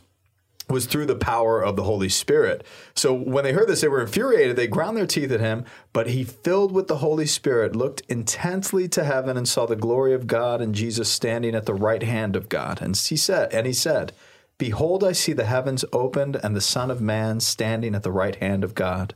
was 0.69 0.86
through 0.86 1.07
the 1.07 1.16
power 1.16 1.62
of 1.62 1.75
the 1.75 1.83
Holy 1.83 2.10
Spirit. 2.10 2.63
So 2.95 3.13
when 3.13 3.44
they 3.44 3.54
heard 3.54 3.68
this, 3.68 3.81
they 3.81 3.88
were 3.88 4.01
infuriated. 4.01 4.56
They 4.56 4.68
ground 4.68 4.95
their 4.95 5.07
teeth 5.07 5.31
at 5.31 5.39
him, 5.39 5.66
but 5.94 6.07
he, 6.07 6.24
filled 6.24 6.71
with 6.71 6.88
the 6.88 6.98
Holy 6.98 7.25
Spirit, 7.25 7.75
looked 7.75 8.01
intensely 8.07 8.88
to 8.89 9.04
heaven 9.04 9.36
and 9.36 9.48
saw 9.48 9.66
the 9.66 9.75
glory 9.75 10.13
of 10.13 10.27
God 10.27 10.62
and 10.62 10.75
Jesus 10.75 11.10
standing 11.10 11.56
at 11.56 11.66
the 11.66 11.74
right 11.74 12.04
hand 12.04 12.36
of 12.36 12.50
God. 12.50 12.81
And 12.81 12.96
he 12.96 13.17
said, 13.17 13.51
and 13.53 13.65
he 13.65 13.74
said, 13.74 14.13
Behold, 14.60 15.03
I 15.03 15.13
see 15.13 15.34
the 15.34 15.46
heavens 15.46 15.86
opened 15.93 16.36
and 16.43 16.55
the 16.55 16.62
Son 16.62 16.91
of 16.91 17.01
Man 17.01 17.39
standing 17.39 17.96
at 17.96 18.03
the 18.03 18.12
right 18.12 18.36
hand 18.36 18.63
of 18.63 18.75
God. 18.75 19.15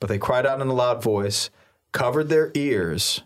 But 0.00 0.08
they 0.08 0.18
cried 0.18 0.46
out 0.46 0.60
in 0.60 0.68
a 0.68 0.72
loud 0.72 1.02
voice, 1.02 1.50
covered 1.92 2.30
their 2.30 2.50
ears, 2.54 3.22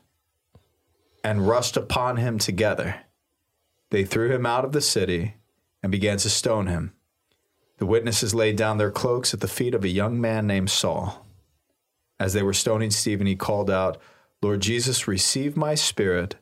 and 1.22 1.46
rushed 1.46 1.76
upon 1.76 2.16
him 2.16 2.38
together. 2.38 3.02
They 3.90 4.04
threw 4.04 4.30
him 4.30 4.44
out 4.44 4.64
of 4.64 4.72
the 4.72 4.80
city 4.80 5.36
and 5.82 5.92
began 5.92 6.18
to 6.18 6.28
stone 6.28 6.66
him. 6.66 6.93
The 7.84 7.90
witnesses 7.90 8.34
laid 8.34 8.56
down 8.56 8.78
their 8.78 8.90
cloaks 8.90 9.34
at 9.34 9.40
the 9.40 9.46
feet 9.46 9.74
of 9.74 9.84
a 9.84 9.88
young 9.88 10.18
man 10.18 10.46
named 10.46 10.70
Saul. 10.70 11.26
As 12.18 12.32
they 12.32 12.42
were 12.42 12.54
stoning 12.54 12.90
Stephen, 12.90 13.26
he 13.26 13.36
called 13.36 13.70
out, 13.70 13.98
Lord 14.40 14.62
Jesus, 14.62 15.06
receive 15.06 15.54
my 15.54 15.74
spirit. 15.74 16.36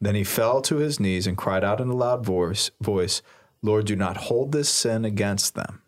Then 0.00 0.14
he 0.14 0.22
fell 0.22 0.62
to 0.62 0.76
his 0.76 1.00
knees 1.00 1.26
and 1.26 1.36
cried 1.36 1.64
out 1.64 1.80
in 1.80 1.88
a 1.88 1.96
loud 1.96 2.24
voice, 2.24 2.70
voice, 2.80 3.20
Lord, 3.62 3.86
do 3.86 3.96
not 3.96 4.16
hold 4.16 4.52
this 4.52 4.68
sin 4.68 5.04
against 5.04 5.56
them. 5.56 5.82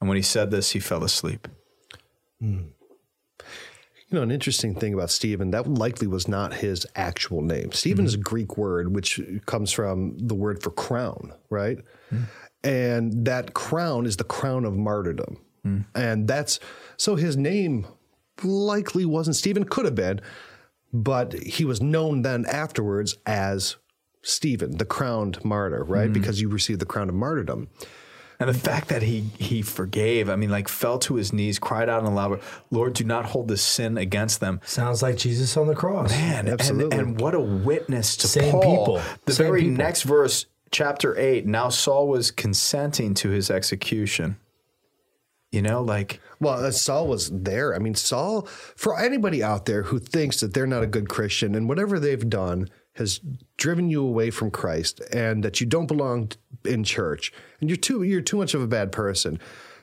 And 0.00 0.08
when 0.08 0.16
he 0.16 0.22
said 0.22 0.50
this, 0.50 0.70
he 0.70 0.80
fell 0.80 1.04
asleep. 1.04 1.46
Hmm. 2.40 2.68
You 4.08 4.16
know, 4.16 4.22
an 4.22 4.30
interesting 4.30 4.74
thing 4.74 4.94
about 4.94 5.10
Stephen, 5.10 5.50
that 5.50 5.68
likely 5.68 6.06
was 6.06 6.26
not 6.26 6.54
his 6.54 6.86
actual 6.96 7.42
name. 7.42 7.72
Stephen 7.72 8.06
is 8.06 8.14
a 8.14 8.16
hmm. 8.16 8.22
Greek 8.22 8.56
word, 8.56 8.94
which 8.94 9.20
comes 9.44 9.70
from 9.70 10.16
the 10.16 10.34
word 10.34 10.62
for 10.62 10.70
crown, 10.70 11.34
right? 11.50 11.78
Hmm. 12.08 12.22
And 12.64 13.24
that 13.26 13.54
crown 13.54 14.06
is 14.06 14.16
the 14.16 14.24
crown 14.24 14.64
of 14.64 14.76
martyrdom. 14.76 15.38
And 15.94 16.26
that's 16.26 16.58
so 16.96 17.14
his 17.14 17.36
name 17.36 17.86
likely 18.42 19.04
wasn't 19.04 19.36
Stephen, 19.36 19.62
could 19.64 19.84
have 19.84 19.94
been, 19.94 20.20
but 20.92 21.34
he 21.34 21.64
was 21.64 21.80
known 21.80 22.22
then 22.22 22.44
afterwards 22.46 23.16
as 23.26 23.76
Stephen, 24.22 24.78
the 24.78 24.84
crowned 24.84 25.44
martyr, 25.44 25.84
right? 25.84 26.04
Mm-hmm. 26.04 26.12
Because 26.14 26.40
you 26.40 26.48
received 26.48 26.80
the 26.80 26.86
crown 26.86 27.08
of 27.08 27.14
martyrdom. 27.14 27.68
And 28.40 28.48
the 28.48 28.54
fact 28.54 28.88
that 28.88 29.02
he 29.02 29.20
he 29.38 29.62
forgave, 29.62 30.28
I 30.28 30.34
mean, 30.34 30.50
like 30.50 30.66
fell 30.66 30.98
to 31.00 31.14
his 31.14 31.32
knees, 31.32 31.60
cried 31.60 31.88
out 31.88 32.00
in 32.00 32.06
a 32.06 32.12
loud, 32.12 32.40
Lord, 32.72 32.94
do 32.94 33.04
not 33.04 33.26
hold 33.26 33.46
this 33.46 33.62
sin 33.62 33.96
against 33.96 34.40
them. 34.40 34.60
Sounds 34.64 35.00
like 35.00 35.16
Jesus 35.16 35.56
on 35.56 35.68
the 35.68 35.76
cross. 35.76 36.10
Man, 36.10 36.48
Absolutely. 36.48 36.98
And, 36.98 37.08
and 37.08 37.20
what 37.20 37.34
a 37.34 37.40
witness 37.40 38.16
to 38.16 38.26
Same 38.26 38.50
Paul. 38.50 38.60
people. 38.62 39.02
The 39.26 39.32
Same 39.34 39.46
very 39.46 39.60
people. 39.62 39.76
next 39.76 40.02
verse, 40.02 40.46
chapter 40.72 41.16
8, 41.16 41.46
now 41.46 41.68
Saul 41.68 42.08
was 42.08 42.30
consenting 42.30 43.14
to 43.14 43.28
his 43.28 43.50
execution. 43.50 44.38
You 45.52 45.60
know, 45.60 45.82
like 45.82 46.18
Well, 46.40 46.64
uh, 46.64 46.70
Saul 46.70 47.06
was 47.06 47.30
there. 47.30 47.74
I 47.74 47.78
mean, 47.78 47.94
Saul, 47.94 48.42
for 48.74 48.98
anybody 48.98 49.42
out 49.42 49.66
there 49.66 49.82
who 49.82 49.98
thinks 49.98 50.40
that 50.40 50.54
they're 50.54 50.66
not 50.66 50.82
a 50.82 50.86
good 50.86 51.10
Christian 51.10 51.54
and 51.54 51.68
whatever 51.68 52.00
they've 52.00 52.28
done 52.28 52.70
has 52.94 53.20
driven 53.58 53.90
you 53.90 54.02
away 54.02 54.30
from 54.30 54.50
Christ 54.50 55.00
and 55.12 55.44
that 55.44 55.60
you 55.60 55.66
don't 55.66 55.86
belong 55.86 56.30
in 56.64 56.84
church 56.84 57.32
and 57.60 57.68
you're 57.68 57.76
too 57.76 58.02
you're 58.02 58.20
too 58.22 58.38
much 58.38 58.54
of 58.54 58.62
a 58.62 58.66
bad 58.66 58.92
person. 58.92 59.38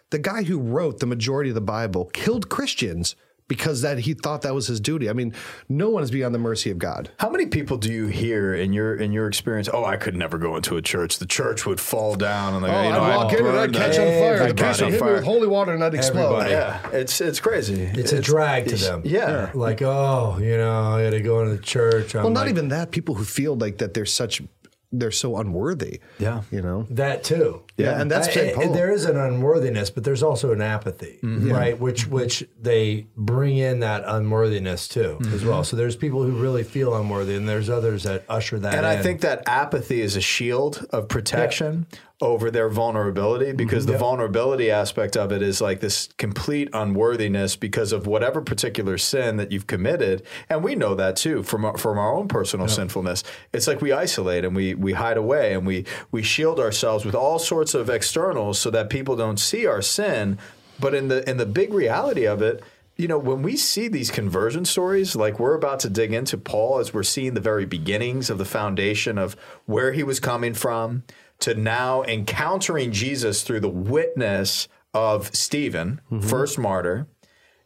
The 0.10 0.20
guy 0.20 0.42
who 0.44 0.60
wrote 0.60 1.00
the 1.00 1.06
majority 1.06 1.52
of 1.52 1.56
the 1.56 1.62
Bible 1.62 2.06
killed 2.14 2.50
Christians 2.50 3.16
because 3.50 3.82
that 3.82 4.00
he 4.00 4.14
thought 4.14 4.44
that 4.44 4.54
was 4.56 4.68
his 4.68 4.80
duty. 4.80 5.10
I 5.10 5.14
mean, 5.14 5.34
no 5.68 5.90
one 5.90 6.02
is 6.04 6.12
beyond 6.12 6.34
the 6.34 6.40
mercy 6.40 6.72
of 6.72 6.78
God. 6.78 7.10
How 7.20 7.30
many 7.30 7.48
people 7.48 7.76
do 7.76 7.92
you 7.92 8.08
hear 8.08 8.54
in 8.56 8.72
your 8.72 8.96
in 8.96 9.12
your 9.12 9.28
experience? 9.28 9.68
Oh, 9.74 9.84
I 9.84 9.98
could 9.98 10.16
never 10.16 10.38
go 10.38 10.56
into 10.56 10.78
a 10.78 10.82
church. 10.82 11.20
The 11.20 11.26
church 11.26 11.66
would 11.66 11.82
fall 11.82 12.16
down, 12.16 12.54
and 12.54 12.64
like, 12.64 12.72
Oh, 12.72 12.84
you 12.84 12.90
know, 12.94 13.02
I'd 13.02 13.18
walk 13.18 13.34
in 13.34 13.46
and 13.46 13.58
I'd 13.58 13.74
catch 13.74 13.98
on 14.00 14.06
fire. 14.08 14.38
The 14.38 14.44
I'd 14.46 14.56
catch 14.58 14.68
person 14.68 14.86
on 14.86 14.92
hit 14.94 15.02
me 15.02 15.06
fire. 15.06 15.16
with 15.16 15.24
holy 15.26 15.48
water 15.48 15.74
and 15.74 15.84
I'd 15.84 15.94
explode. 15.96 16.40
Everybody. 16.44 16.52
Yeah, 16.52 16.90
it's 16.94 17.20
it's 17.20 17.40
crazy. 17.42 17.82
It's, 17.84 18.14
a 18.14 18.22
drag 18.22 18.68
to 18.70 18.76
them. 18.78 19.02
Yeah. 19.04 19.52
Like, 19.54 19.82
oh, 19.82 20.38
you 20.40 20.56
know, 20.58 20.94
I 20.94 21.04
got 21.04 21.10
to 21.12 21.22
go 21.22 21.42
into 21.42 21.56
the 21.58 21.62
church. 21.62 22.16
I'm 22.16 22.24
Well, 22.24 22.32
not 22.32 22.42
like- 22.42 22.50
even 22.52 22.70
that. 22.70 22.92
People 22.92 23.16
who 23.16 23.24
feel 23.26 23.56
like 23.58 23.80
that 23.80 23.94
they're 23.96 24.06
such, 24.06 24.42
they're 24.92 25.12
so 25.12 25.38
unworthy. 25.38 26.00
Yeah. 26.18 26.42
You 26.52 26.62
know? 26.62 26.88
That 26.90 27.24
too. 27.24 27.64
Yeah, 27.78 28.02
and 28.02 28.10
that's 28.10 28.28
I- 28.28 28.32
St. 28.32 28.58
I- 28.58 28.66
Paul. 28.66 28.74
there 28.74 28.92
is 28.92 29.06
an 29.06 29.18
unworthiness, 29.18 29.90
but 29.90 30.04
there's 30.04 30.24
also 30.24 30.52
an 30.52 30.62
apathy, 30.62 31.20
mm-hmm. 31.24 31.52
right? 31.52 31.80
Which 31.80 32.08
which 32.08 32.48
they 32.60 33.08
bring 33.16 33.58
in 33.58 33.80
that 33.80 34.04
unworthiness 34.06 34.88
too 34.88 35.18
as 35.22 35.28
mm-hmm. 35.28 35.48
well. 35.48 35.64
So 35.64 35.78
there's 35.78 35.96
people 35.96 36.24
who 36.24 36.42
really 36.42 36.64
feel 36.64 36.96
unworthy, 36.96 37.36
and 37.36 37.48
there's 37.48 37.70
others 37.70 38.04
that 38.04 38.26
usher 38.28 38.60
that. 38.60 38.74
And 38.76 38.86
I 38.86 39.02
think 39.02 39.22
that 39.22 39.44
apathy 39.48 40.02
is 40.02 40.16
a 40.16 40.22
shield 40.22 40.86
of 40.92 41.08
protection 41.08 41.88
over 42.22 42.52
their 42.52 42.68
vulnerability 42.68 43.46
mm-hmm. 43.46 43.58
because 43.58 43.86
the 43.86 43.98
vulnerability 43.98 44.70
aspect 44.70 45.16
of 45.16 45.32
it 45.32 45.42
is 45.42 45.62
like 45.62 45.80
this 45.80 46.10
complete 46.18 46.68
unworthiness 46.74 47.56
because 47.56 47.94
of 47.94 48.08
whatever 48.08 48.42
particular 48.42 48.98
sin 48.98 49.38
that 49.38 49.52
you've 49.52 49.68
committed. 49.68 50.22
And 50.50 50.64
we 50.64 50.76
know 50.76 50.96
that 50.96 51.16
too 51.16 51.44
from 51.44 51.64
our, 51.64 51.78
from 51.78 51.98
our 51.98 52.14
own 52.14 52.28
personal 52.28 52.68
sinfulness. 52.68 53.24
It's 53.54 53.68
like 53.68 53.82
we 53.82 53.94
isolate 53.94 54.44
and 54.44 54.56
we 54.56 54.76
we 54.76 54.94
hide 54.94 55.18
away 55.18 55.54
and 55.54 55.66
we 55.66 55.86
we 56.12 56.22
shield 56.22 56.60
ourselves 56.60 57.06
with 57.06 57.16
all 57.16 57.40
sorts 57.40 57.74
of 57.74 57.90
externals 57.90 58.60
so 58.60 58.70
that 58.72 58.90
people 58.90 59.16
don't 59.16 59.40
see 59.40 59.66
our 59.66 59.82
sin. 59.82 60.38
But 60.80 60.94
in 60.94 61.08
the 61.08 61.28
in 61.30 61.38
the 61.38 61.46
big 61.46 61.74
reality 61.74 62.26
of 62.26 62.42
it, 62.42 62.62
you 62.98 63.08
know, 63.08 63.18
when 63.18 63.42
we 63.42 63.56
see 63.56 63.88
these 63.88 64.12
conversion 64.12 64.66
stories, 64.66 65.16
like 65.16 65.40
we're 65.40 65.56
about 65.56 65.80
to 65.82 65.90
dig 65.90 66.12
into 66.12 66.38
Paul 66.38 66.80
as 66.80 66.94
we're 66.94 67.04
seeing 67.04 67.34
the 67.34 67.40
very 67.40 67.66
beginnings 67.66 68.30
of 68.30 68.38
the 68.38 68.46
foundation 68.46 69.18
of 69.18 69.38
where 69.66 69.94
he 69.94 70.04
was 70.04 70.20
coming 70.20 70.54
from 70.54 71.04
to 71.40 71.54
now 71.56 72.04
encountering 72.04 72.92
Jesus 72.92 73.44
through 73.44 73.62
the 73.62 73.70
witness 73.70 74.68
of 74.94 75.34
Stephen, 75.36 76.02
mm-hmm. 76.12 76.28
first 76.28 76.58
martyr. 76.58 77.08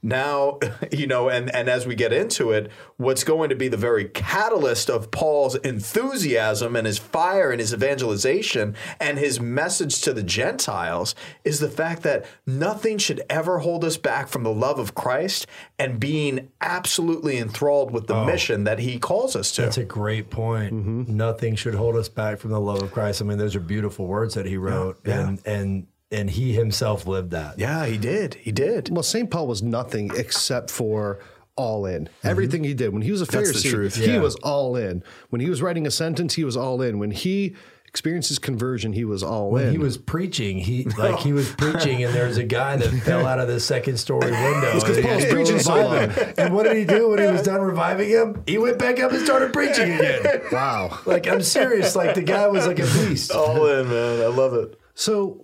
Now, 0.03 0.60
you 0.91 1.07
know, 1.07 1.29
and, 1.29 1.53
and 1.55 1.69
as 1.69 1.88
we 1.88 1.95
get 1.95 2.12
into 2.12 2.51
it, 2.51 2.69
what's 2.98 3.24
going 3.24 3.50
to 3.50 3.55
be 3.55 3.69
the 3.69 3.77
very 3.77 4.05
catalyst 4.05 4.89
of 4.89 5.10
Paul's 5.10 5.55
enthusiasm 5.55 6.75
and 6.75 6.86
his 6.86 7.00
fire 7.00 7.51
and 7.51 7.60
his 7.60 7.74
evangelization 7.74 8.75
and 9.00 9.17
his 9.17 9.39
message 9.39 10.01
to 10.01 10.13
the 10.13 10.22
Gentiles 10.24 11.15
is 11.45 11.60
the 11.60 11.69
fact 11.69 12.03
that 12.03 12.25
nothing 12.45 12.98
should 12.98 13.24
ever 13.29 13.60
hold 13.60 13.86
us 13.86 13.98
back 13.98 14.27
from 14.27 14.43
the 14.43 14.53
love 14.53 14.77
of 14.77 14.93
Christ 14.93 15.48
and 15.79 16.00
being 16.00 16.51
absolutely 16.60 17.38
enthralled 17.38 17.91
with 17.91 18.07
the 18.07 18.15
oh. 18.15 18.25
mission 18.25 18.65
that 18.65 18.79
he 18.79 19.00
calls 19.00 19.36
us 19.36 19.51
to. 19.53 19.62
That's 19.62 19.77
a 19.77 19.86
great 19.86 20.29
point. 20.29 20.74
Mm-hmm. 20.74 21.15
Nothing 21.15 21.55
should 21.55 21.75
hold 21.75 21.95
us 21.95 22.10
back 22.10 22.39
from 22.39 22.51
the 22.51 22.60
love 22.60 22.81
of 22.81 22.91
Christ. 22.91 23.22
I 23.22 23.25
mean, 23.25 23.38
those 23.38 23.55
are 23.55 23.62
beautiful 23.62 24.05
words 24.05 24.33
that 24.33 24.45
he 24.45 24.57
wrote, 24.57 25.00
Yeah. 25.05 25.27
and 25.27 25.39
and 25.45 25.88
and 26.13 26.29
he 26.29 26.53
himself 26.53 27.05
lived 27.08 27.32
that. 27.32 27.60
yeah, 27.60 27.86
he 27.86 27.98
did. 27.98 28.36
He 28.36 28.51
did. 28.51 28.89
Well, 28.89 29.03
St. 29.03 29.29
Paul 29.29 29.48
was 29.48 29.62
nothing 29.62 30.12
except 30.15 30.70
for 30.72 31.20
all 31.55 31.86
in. 31.86 32.05
Mm-hmm. 32.05 32.27
Everything 32.27 32.63
he 32.63 32.74
did. 32.74 32.93
When 32.93 33.01
he 33.01 33.12
was 33.12 33.22
a 33.22 33.25
That's 33.25 33.51
Pharisee, 33.51 33.63
the 33.63 33.70
truth. 33.70 33.96
he 33.96 34.05
Yeah. 34.13 34.20
was 34.22 34.36
all 34.38 34.75
in. 34.75 35.03
When 35.29 35.41
he 35.41 35.50
was 35.50 35.62
writing 35.62 35.86
a 35.86 35.91
sentence, 35.91 36.36
he 36.36 36.43
was 36.43 36.55
all 36.58 36.82
in. 36.82 36.98
When 37.00 37.12
he 37.12 37.55
experienced 37.88 38.29
his 38.29 38.39
conversion, 38.39 38.91
he 38.93 39.05
was 39.05 39.22
all 39.22 39.55
in. 39.58 39.65
When 39.65 39.72
he 39.72 39.77
was 39.77 40.00
preaching. 40.00 40.58
He 40.58 40.84
like 40.98 41.20
he 41.20 41.32
was 41.32 41.51
preaching, 41.51 42.03
and 42.03 42.12
there 42.12 42.25
was 42.27 42.38
a 42.38 42.43
guy 42.43 42.75
that 42.77 42.89
fell 43.05 43.27
out 43.27 43.38
of 43.39 43.48
the 43.48 43.60
second 43.60 43.98
story 43.98 44.32
window. 44.32 44.72
It's 44.74 44.84
because 44.84 45.00
Paul's 45.05 45.25
preaching 45.25 45.60
so 45.60 45.75
long. 45.75 46.12
And 46.39 46.55
what 46.55 46.63
did 46.63 46.75
he 46.75 46.86
do 46.86 47.10
when 47.10 47.20
he 47.20 47.27
was 47.27 47.43
done 47.43 47.62
reviving 47.62 48.10
him? 48.10 48.41
He 48.48 48.58
went 48.58 48.79
back 48.79 49.00
up 49.00 49.12
and 49.12 49.24
started 49.24 49.53
preaching 49.53 49.91
again. 49.91 50.41
wow. 50.51 50.98
Like 51.05 51.27
I'm 51.27 51.43
serious. 51.43 51.96
Like 51.96 52.15
the 52.15 52.24
guy 52.24 52.48
was 52.48 52.65
like 52.65 52.79
a 52.79 52.84
beast. 53.08 53.32
All 53.32 53.67
in, 53.67 53.88
man. 53.89 54.22
I 54.22 54.27
love 54.27 54.55
it. 54.55 54.79
So 54.96 55.42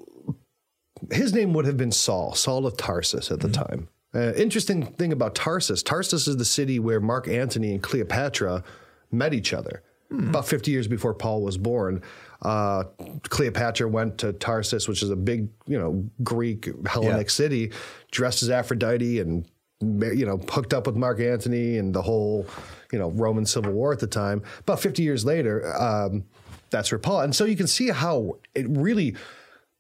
his 1.12 1.34
name 1.34 1.54
would 1.54 1.66
have 1.66 1.78
been 1.78 1.92
Saul, 1.92 2.34
Saul 2.36 2.66
of 2.66 2.78
Tarsus 2.78 3.32
at 3.32 3.40
the 3.40 3.50
time. 3.50 3.88
Uh, 4.14 4.34
interesting 4.34 4.86
thing 4.86 5.12
about 5.12 5.36
Tarsus 5.36 5.84
Tarsus 5.84 6.28
is 6.28 6.38
the 6.38 6.46
city 6.46 6.80
where 6.80 7.00
Mark 7.00 7.28
Antony 7.28 7.72
and 7.74 7.82
Cleopatra 7.84 8.64
met 9.12 9.34
each 9.34 9.54
other. 9.54 9.84
About 10.12 10.48
50 10.48 10.72
years 10.72 10.88
before 10.88 11.14
Paul 11.14 11.44
was 11.44 11.60
born, 11.60 12.02
uh, 12.42 12.86
Cleopatra 13.30 13.88
went 13.88 14.18
to 14.20 14.34
Tarsus, 14.34 14.88
which 14.88 15.04
is 15.04 15.12
a 15.12 15.16
big, 15.16 15.50
you 15.68 15.78
know, 15.78 16.04
Greek 16.24 16.68
Hellenic 16.88 17.28
Yeah. 17.28 17.32
city, 17.32 17.72
dressed 18.10 18.42
as 18.42 18.50
Aphrodite 18.50 19.20
and, 19.20 19.46
you 19.82 20.26
know, 20.26 20.38
hooked 20.50 20.74
up 20.74 20.88
with 20.88 20.96
Mark 20.96 21.20
Antony 21.20 21.78
and 21.78 21.94
the 21.94 22.02
whole, 22.02 22.48
you 22.92 22.98
know, 22.98 23.12
Roman 23.12 23.46
Civil 23.46 23.72
War 23.72 23.94
at 23.94 24.00
the 24.00 24.08
time. 24.08 24.42
About 24.62 24.80
50 24.80 25.04
years 25.04 25.26
later, 25.26 25.72
um, 25.80 26.24
that's 26.72 26.92
where 26.92 26.98
Paul. 26.98 27.22
And 27.22 27.36
so 27.36 27.46
you 27.46 27.56
can 27.56 27.68
see 27.68 27.90
how 27.90 28.38
it 28.56 28.66
really 28.68 29.16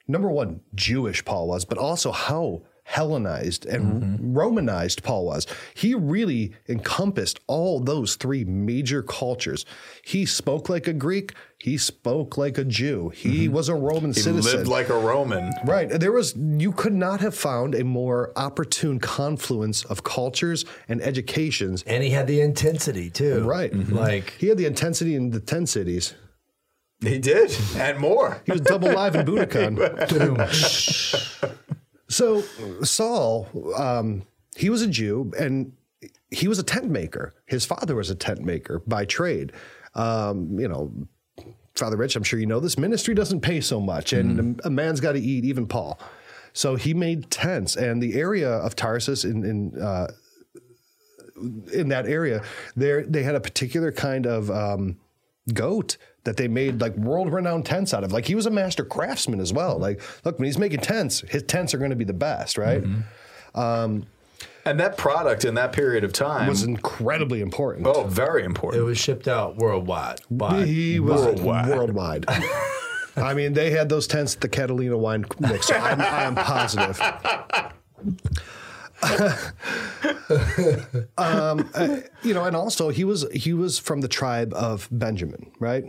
number 0.09 0.29
one, 0.29 0.59
Jewish 0.75 1.23
Paul 1.23 1.47
was, 1.47 1.63
but 1.63 1.77
also 1.77 2.11
how 2.11 2.63
Hellenized 2.89 3.67
and 3.67 4.01
mm-hmm. 4.01 4.33
Romanized 4.33 5.03
Paul 5.03 5.27
was. 5.27 5.45
He 5.75 5.93
really 5.93 6.53
encompassed 6.67 7.39
all 7.45 7.79
those 7.79 8.15
three 8.15 8.43
major 8.43 9.03
cultures. 9.03 9.63
He 10.03 10.25
spoke 10.25 10.69
like 10.69 10.87
a 10.87 10.93
Greek, 10.93 11.35
he 11.59 11.77
spoke 11.77 12.35
like 12.35 12.57
a 12.57 12.63
Jew, 12.63 13.09
he 13.09 13.45
mm-hmm. 13.45 13.53
was 13.53 13.69
a 13.69 13.75
Roman 13.75 14.11
He 14.11 14.21
citizen. 14.21 14.57
lived 14.57 14.67
like 14.67 14.89
a 14.89 14.97
Roman. 14.97 15.51
Right. 15.65 15.87
There 15.87 16.11
was 16.11 16.35
you 16.35 16.71
could 16.71 16.95
not 16.95 17.19
have 17.19 17.35
found 17.35 17.75
a 17.75 17.83
more 17.83 18.33
opportune 18.35 18.97
confluence 18.97 19.85
of 19.85 20.03
cultures 20.03 20.65
and 20.87 20.99
educations. 20.99 21.83
And 21.83 22.03
he 22.03 22.09
had 22.09 22.25
the 22.25 22.41
intensity 22.41 23.11
too. 23.11 23.43
Right. 23.43 23.71
Mm-hmm. 23.71 23.95
Like 23.95 24.31
He 24.39 24.47
had 24.47 24.57
the 24.57 24.65
intensity 24.65 25.13
in 25.13 25.29
the 25.29 25.39
ten 25.39 25.67
cities. 25.67 26.15
He 27.01 27.17
did, 27.17 27.55
and 27.77 27.97
more. 27.97 28.41
He 28.45 28.51
was 28.51 28.61
double 28.61 28.91
live 28.91 29.15
in 29.15 29.25
Budokan. 29.25 29.77
so 32.09 32.41
Saul, 32.83 33.47
um, 33.77 34.23
he 34.55 34.69
was 34.69 34.81
a 34.81 34.87
Jew 34.87 35.31
and 35.39 35.71
he 36.29 36.47
was 36.47 36.59
a 36.59 36.63
tent 36.63 36.89
maker. 36.89 37.33
His 37.45 37.65
father 37.65 37.95
was 37.95 38.09
a 38.09 38.15
tent 38.15 38.41
maker 38.41 38.81
by 38.85 39.05
trade. 39.05 39.53
Um, 39.95 40.59
you 40.59 40.67
know, 40.67 40.91
Father 41.75 41.97
Rich, 41.97 42.15
I'm 42.15 42.23
sure 42.23 42.39
you 42.39 42.45
know 42.45 42.59
this. 42.59 42.77
Ministry 42.77 43.15
doesn't 43.15 43.41
pay 43.41 43.61
so 43.61 43.79
much, 43.79 44.11
and 44.11 44.59
a, 44.59 44.67
a 44.67 44.69
man's 44.69 44.99
got 44.99 45.13
to 45.13 45.19
eat, 45.19 45.45
even 45.45 45.65
Paul. 45.65 45.99
So 46.53 46.75
he 46.75 46.93
made 46.93 47.31
tents, 47.31 47.75
and 47.75 48.03
the 48.03 48.15
area 48.15 48.49
of 48.49 48.75
Tarsus 48.75 49.23
in 49.23 49.45
in 49.45 49.81
uh, 49.81 50.07
in 51.71 51.89
that 51.89 52.05
area, 52.05 52.43
there 52.75 53.03
they 53.03 53.23
had 53.23 53.35
a 53.35 53.39
particular 53.39 53.91
kind 53.91 54.27
of 54.27 54.51
um, 54.51 54.97
goat 55.51 55.97
that 56.25 56.37
they 56.37 56.47
made 56.47 56.81
like 56.81 56.95
world 56.95 57.31
renowned 57.31 57.65
tents 57.65 57.93
out 57.93 58.03
of. 58.03 58.11
Like 58.11 58.25
he 58.25 58.35
was 58.35 58.45
a 58.45 58.51
master 58.51 58.83
craftsman 58.83 59.39
as 59.39 59.53
well. 59.53 59.77
Like, 59.77 60.01
look, 60.25 60.37
when 60.39 60.45
he's 60.45 60.57
making 60.57 60.79
tents, 60.81 61.21
his 61.29 61.43
tents 61.43 61.73
are 61.73 61.77
going 61.77 61.91
to 61.91 61.95
be 61.95 62.03
the 62.05 62.13
best, 62.13 62.57
right? 62.57 62.83
Mm-hmm. 62.83 63.59
Um, 63.59 64.05
and 64.65 64.79
that 64.79 64.97
product 64.97 65.45
in 65.45 65.55
that 65.55 65.71
period 65.71 66.03
of 66.03 66.13
time 66.13 66.47
Was 66.47 66.63
incredibly 66.63 67.41
important. 67.41 67.87
oh, 67.87 68.03
very 68.03 68.43
important. 68.43 68.81
it 68.81 68.85
was 68.85 68.97
shipped 68.97 69.27
out 69.27 69.55
worldwide. 69.55 70.21
By 70.29 70.65
he 70.65 70.99
was 70.99 71.21
Worldwide. 71.21 71.69
worldwide. 71.69 72.25
I 73.15 73.33
mean, 73.33 73.53
they 73.53 73.71
had 73.71 73.89
those 73.89 74.05
tents 74.05 74.35
at 74.35 74.41
the 74.41 74.49
Catalina 74.49 74.97
wine 74.97 75.25
mixer. 75.39 75.75
I'm, 75.75 75.99
I'm 76.01 76.35
positive. 76.35 76.99
um, 81.17 81.69
uh, 81.73 81.97
you 82.23 82.33
know, 82.33 82.45
and 82.45 82.55
also 82.55 82.89
he 82.89 83.03
was 83.03 83.25
he 83.33 83.53
was 83.53 83.79
from 83.79 84.01
the 84.01 84.07
tribe 84.07 84.53
of 84.53 84.87
Benjamin, 84.91 85.51
right? 85.59 85.83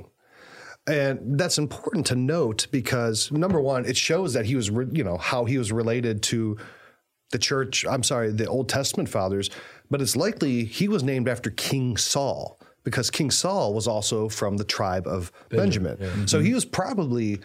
And 0.87 1.39
that's 1.39 1.59
important 1.59 2.07
to 2.07 2.17
note 2.17 2.67
because 2.71 3.31
number 3.31 3.61
one, 3.61 3.85
it 3.85 3.97
shows 3.97 4.33
that 4.33 4.47
he 4.47 4.57
was, 4.57 4.71
re- 4.71 4.89
you 4.91 5.05
know, 5.05 5.19
how 5.19 5.45
he 5.45 5.59
was 5.59 5.71
related 5.71 6.23
to 6.25 6.57
the 7.31 7.39
church. 7.39 7.85
I'm 7.89 8.03
sorry, 8.03 8.33
the 8.33 8.47
Old 8.47 8.69
Testament 8.69 9.09
fathers, 9.09 9.51
but 9.91 10.01
it's 10.01 10.17
likely 10.17 10.65
he 10.65 10.89
was 10.89 11.03
named 11.03 11.29
after 11.29 11.51
King 11.51 11.97
Saul 11.97 12.59
because 12.83 13.11
King 13.11 13.31
Saul 13.31 13.75
was 13.75 13.87
also 13.87 14.29
from 14.29 14.57
the 14.57 14.65
tribe 14.65 15.07
of 15.07 15.31
Benjamin. 15.51 16.27
So 16.27 16.41
he 16.41 16.55
was 16.55 16.65
probably 16.65 17.41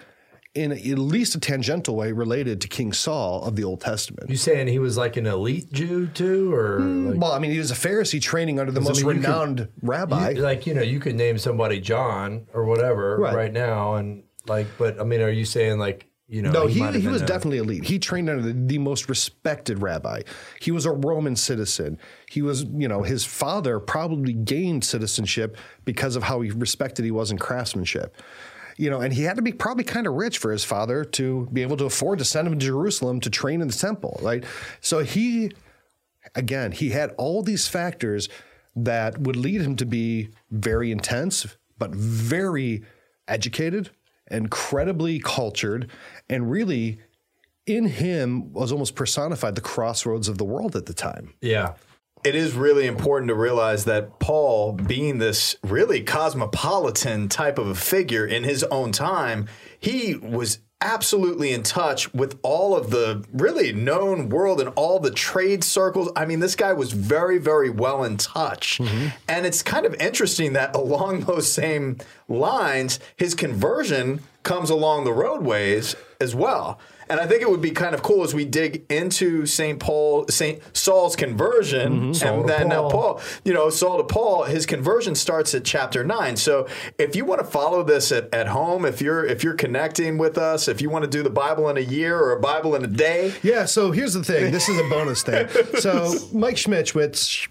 in 0.55 0.71
at 0.71 0.83
least 0.97 1.35
a 1.35 1.39
tangential 1.39 1.95
way 1.95 2.11
related 2.13 2.61
to 2.61 2.67
King 2.67 2.93
Saul 2.93 3.43
of 3.43 3.55
the 3.57 3.63
Old 3.63 3.81
Testament. 3.81 4.29
You 4.29 4.37
saying 4.37 4.67
he 4.67 4.79
was 4.79 4.95
like 4.97 5.17
an 5.17 5.25
elite 5.25 5.71
Jew 5.71 6.07
too, 6.07 6.53
or 6.53 6.79
hmm, 6.79 7.09
like, 7.11 7.21
Well, 7.21 7.31
I 7.33 7.39
mean, 7.39 7.51
he 7.51 7.59
was 7.59 7.71
a 7.71 7.75
Pharisee 7.75 8.21
training 8.21 8.59
under 8.59 8.71
the 8.71 8.79
most 8.81 9.03
mean, 9.03 9.15
you 9.17 9.21
could- 9.21 9.23
renowned 9.29 9.67
rabbi. 9.81 10.29
you- 10.31 10.41
like 10.41 10.65
you 10.65 10.73
know, 10.73 10.81
you 10.81 10.99
could 10.99 11.15
name 11.15 11.37
somebody 11.37 11.79
John 11.81 12.47
or 12.53 12.65
whatever 12.65 13.17
Right. 13.17 13.35
right, 13.35 13.53
now, 13.53 13.95
and 13.95 14.23
like, 14.47 14.67
but 14.77 14.99
I 14.99 15.03
mean, 15.03 15.21
are 15.21 15.29
you 15.29 15.45
saying 15.45 15.77
like 15.77 16.07
You 16.27 16.41
know, 16.41 16.51
No, 16.51 16.65
he, 16.65 16.79
have 16.79 16.95
he 16.95 17.07
was 17.07 17.21
a- 17.21 17.25
definitely 17.27 17.59
elite. 17.59 17.83
He 17.83 17.99
trained 17.99 18.31
under 18.31 18.41
the, 18.41 18.53
the 18.53 18.79
most 18.79 19.09
respected 19.09 19.79
rabbi. 19.79 20.21
He 20.59 20.71
was 20.71 20.85
a 20.87 20.91
Roman 20.91 21.35
citizen. 21.35 21.99
He 22.31 22.41
was, 22.41 22.63
you 22.63 22.87
know, 22.87 23.03
his 23.03 23.23
father 23.25 23.79
probably 23.79 24.33
gained 24.33 24.83
citizenship 24.83 25.55
because 25.83 26.15
of 26.15 26.23
how 26.23 26.41
he 26.41 26.49
respected 26.49 27.05
he 27.05 27.11
was 27.11 27.29
in 27.29 27.37
craftsmanship. 27.37 28.15
You 28.77 28.89
know, 28.89 28.99
and 29.01 29.13
he 29.13 29.23
had 29.23 29.37
to 29.37 29.41
be 29.41 29.53
probably 29.53 29.83
kind 29.83 30.05
of 30.05 30.13
rich 30.13 30.37
for 30.37 30.51
his 30.51 30.63
father 30.63 31.05
to 31.05 31.47
be 31.53 31.61
able 31.61 31.77
to 31.77 31.85
afford 31.85 32.19
to 32.19 32.25
send 32.25 32.47
him 32.47 32.59
to 32.59 32.65
Jerusalem 32.65 33.21
to 33.21 33.29
train 33.29 33.61
in 33.61 33.67
the 33.67 33.73
temple, 33.73 34.19
right? 34.21 34.43
So 34.81 34.99
he, 34.99 35.51
again, 36.35 36.71
he 36.71 36.89
had 36.89 37.11
all 37.17 37.41
these 37.41 37.67
factors 37.67 38.27
that 38.75 39.19
would 39.19 39.37
lead 39.37 39.61
him 39.61 39.75
to 39.77 39.85
be 39.85 40.29
very 40.51 40.91
intense, 40.91 41.47
but 41.77 41.91
very 41.91 42.83
educated, 43.27 43.91
incredibly 44.29 45.19
cultured, 45.19 45.89
and 46.29 46.51
really 46.51 46.99
in 47.65 47.85
him 47.85 48.53
was 48.53 48.71
almost 48.71 48.95
personified 48.95 49.55
the 49.55 49.61
crossroads 49.61 50.27
of 50.27 50.37
the 50.37 50.43
world 50.43 50.75
at 50.75 50.85
the 50.85 50.93
time. 50.93 51.33
Yeah. 51.41 51.75
It 52.25 52.35
is 52.35 52.53
really 52.53 52.87
important 52.87 53.29
to 53.29 53.35
realize 53.35 53.85
that 53.85 54.19
Paul, 54.19 54.73
being 54.73 55.19
this 55.19 55.55
really 55.63 56.01
cosmopolitan 56.01 57.29
type 57.29 57.59
of 57.59 57.67
a 57.67 57.75
figure 57.75 58.25
in 58.25 58.43
his 58.43 58.63
own 58.65 58.91
time, 58.91 59.47
he 59.79 60.15
was 60.15 60.59
absolutely 60.81 61.51
in 61.51 61.63
touch 61.63 62.13
with 62.13 62.37
all 62.41 62.75
of 62.75 62.89
the 62.89 63.23
really 63.31 63.71
known 63.71 64.29
world 64.29 64.59
and 64.59 64.71
all 64.75 64.99
the 64.99 65.11
trade 65.11 65.63
circles. 65.63 66.09
I 66.15 66.25
mean, 66.25 66.39
this 66.39 66.55
guy 66.55 66.73
was 66.73 66.91
very, 66.91 67.37
very 67.37 67.69
well 67.69 68.03
in 68.03 68.17
touch. 68.17 68.79
Mm-hmm. 68.79 69.07
And 69.27 69.45
it's 69.45 69.63
kind 69.63 69.85
of 69.85 69.93
interesting 69.95 70.53
that 70.53 70.75
along 70.75 71.21
those 71.21 71.51
same 71.51 71.97
lines, 72.27 72.99
his 73.15 73.35
conversion 73.35 74.21
comes 74.43 74.69
along 74.69 75.05
the 75.05 75.13
roadways 75.13 75.95
as 76.19 76.35
well. 76.35 76.79
And 77.09 77.19
I 77.19 77.27
think 77.27 77.41
it 77.41 77.49
would 77.49 77.61
be 77.61 77.71
kind 77.71 77.93
of 77.93 78.01
cool 78.01 78.23
as 78.23 78.33
we 78.33 78.45
dig 78.45 78.85
into 78.89 79.45
St. 79.45 79.79
Paul, 79.79 80.25
St. 80.29 80.59
Saul's 80.75 81.15
conversion, 81.15 82.13
Saul 82.13 82.41
and 82.41 82.49
then 82.49 82.71
uh, 82.71 82.81
Paul. 82.81 82.91
Paul, 82.91 83.21
you 83.43 83.53
know, 83.53 83.69
Saul 83.69 83.97
to 83.97 84.03
Paul, 84.03 84.43
his 84.43 84.65
conversion 84.65 85.15
starts 85.15 85.53
at 85.53 85.63
chapter 85.63 86.03
nine. 86.03 86.35
So 86.35 86.67
if 86.97 87.15
you 87.15 87.25
want 87.25 87.41
to 87.41 87.45
follow 87.47 87.83
this 87.83 88.11
at, 88.11 88.33
at 88.33 88.47
home, 88.47 88.85
if 88.85 89.01
you're 89.01 89.25
if 89.25 89.43
you're 89.43 89.53
connecting 89.53 90.17
with 90.17 90.37
us, 90.37 90.67
if 90.67 90.81
you 90.81 90.89
want 90.89 91.03
to 91.03 91.09
do 91.09 91.23
the 91.23 91.29
Bible 91.29 91.69
in 91.69 91.77
a 91.77 91.81
year 91.81 92.17
or 92.19 92.31
a 92.33 92.39
Bible 92.39 92.75
in 92.75 92.83
a 92.83 92.87
day, 92.87 93.33
Yeah, 93.43 93.65
so 93.65 93.91
here's 93.91 94.13
the 94.13 94.23
thing. 94.23 94.51
This 94.51 94.69
is 94.69 94.79
a 94.79 94.83
bonus 94.89 95.23
thing. 95.23 95.47
So 95.79 96.15
Mike 96.33 96.55
Schmitchwitz, 96.55 97.47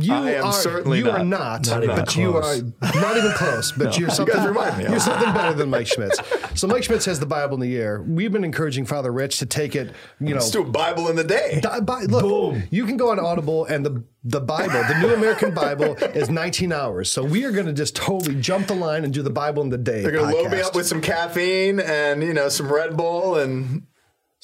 you 0.00 0.12
I 0.12 0.30
am 0.32 0.44
are 0.46 0.52
certainly 0.52 0.98
you 0.98 1.04
not. 1.04 1.20
are 1.20 1.24
not, 1.24 1.66
Not 1.66 1.84
even 1.84 1.96
but 1.96 2.16
you 2.16 2.30
close. 2.32 2.62
are 2.62 3.00
not 3.00 3.16
even 3.16 3.32
close. 3.32 3.72
But 3.72 3.98
you're 3.98 4.10
something. 4.10 4.42
remind 4.42 4.78
me. 4.78 4.84
You're 4.84 5.00
something 5.00 5.32
better 5.34 5.54
than 5.54 5.70
Mike 5.70 5.86
Schmitz. 5.94 6.20
So 6.54 6.66
Mike 6.66 6.84
Schmitz 6.84 7.04
has 7.06 7.20
the 7.20 7.26
Bible 7.26 7.54
in 7.54 7.60
the 7.60 7.68
year. 7.68 8.02
We've 8.02 8.32
been 8.32 8.44
encouraging 8.44 8.86
Father 8.86 9.12
Rich 9.12 9.38
to 9.38 9.46
take 9.46 9.74
it. 9.76 9.92
You 10.20 10.34
know, 10.34 10.40
do 10.50 10.62
a 10.62 10.64
Bible 10.64 11.08
in 11.08 11.16
the 11.16 11.24
day. 11.24 11.60
Di- 11.62 11.80
Bi- 11.80 12.02
look, 12.04 12.56
you 12.70 12.86
can 12.86 12.96
go 12.96 13.10
on 13.10 13.18
Audible 13.18 13.64
and 13.66 13.84
the 13.84 14.02
the 14.26 14.40
Bible, 14.40 14.82
the 14.88 14.98
New 15.00 15.12
American 15.12 15.52
Bible, 15.52 15.96
is 15.96 16.30
19 16.30 16.72
hours. 16.72 17.10
So 17.10 17.22
we 17.22 17.44
are 17.44 17.52
going 17.52 17.66
to 17.66 17.74
just 17.74 17.94
totally 17.94 18.34
jump 18.40 18.68
the 18.68 18.74
line 18.74 19.04
and 19.04 19.12
do 19.12 19.20
the 19.22 19.28
Bible 19.28 19.62
in 19.62 19.68
the 19.68 19.76
day. 19.76 20.00
They're 20.02 20.12
gonna 20.12 20.34
load 20.34 20.50
me 20.50 20.60
up 20.62 20.74
with 20.74 20.86
some 20.86 21.02
caffeine 21.02 21.78
and 21.78 22.22
you 22.22 22.32
know 22.32 22.48
some 22.48 22.72
Red 22.72 22.96
Bull 22.96 23.36
and 23.38 23.86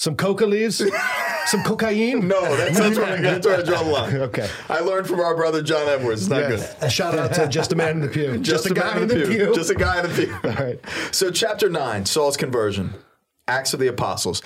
some 0.00 0.16
coca 0.16 0.46
leaves, 0.46 0.82
some 1.44 1.62
cocaine. 1.62 2.26
no, 2.26 2.56
that's, 2.56 2.78
that's 2.78 2.96
where 2.96 3.18
I 3.18 3.20
that's 3.20 3.46
where 3.46 3.60
I 3.60 3.62
draw 3.62 3.82
the 3.82 3.90
line. 3.90 4.16
Okay. 4.30 4.48
I 4.70 4.80
learned 4.80 5.06
from 5.06 5.20
our 5.20 5.36
brother 5.36 5.62
John 5.62 5.86
Edwards. 5.88 6.22
It's 6.22 6.30
not 6.30 6.48
good. 6.48 6.60
Yeah. 6.60 6.88
Shout 6.88 7.18
out 7.18 7.34
to 7.34 7.46
just 7.48 7.72
a 7.72 7.76
man 7.76 7.96
in 7.96 8.00
the 8.00 8.08
pew. 8.08 8.38
Just, 8.42 8.64
a 8.64 8.72
guy 8.72 8.98
in 8.98 9.08
the 9.08 9.26
pew. 9.26 9.54
Just 9.54 9.68
a 9.68 9.74
guy 9.74 10.02
in 10.02 10.10
the 10.10 10.14
pew. 10.14 10.34
All 10.44 10.56
right. 10.56 10.80
So, 11.12 11.30
chapter 11.30 11.68
9, 11.68 12.06
Saul's 12.06 12.38
conversion, 12.38 12.94
Acts 13.46 13.74
of 13.74 13.80
the 13.80 13.88
Apostles. 13.88 14.40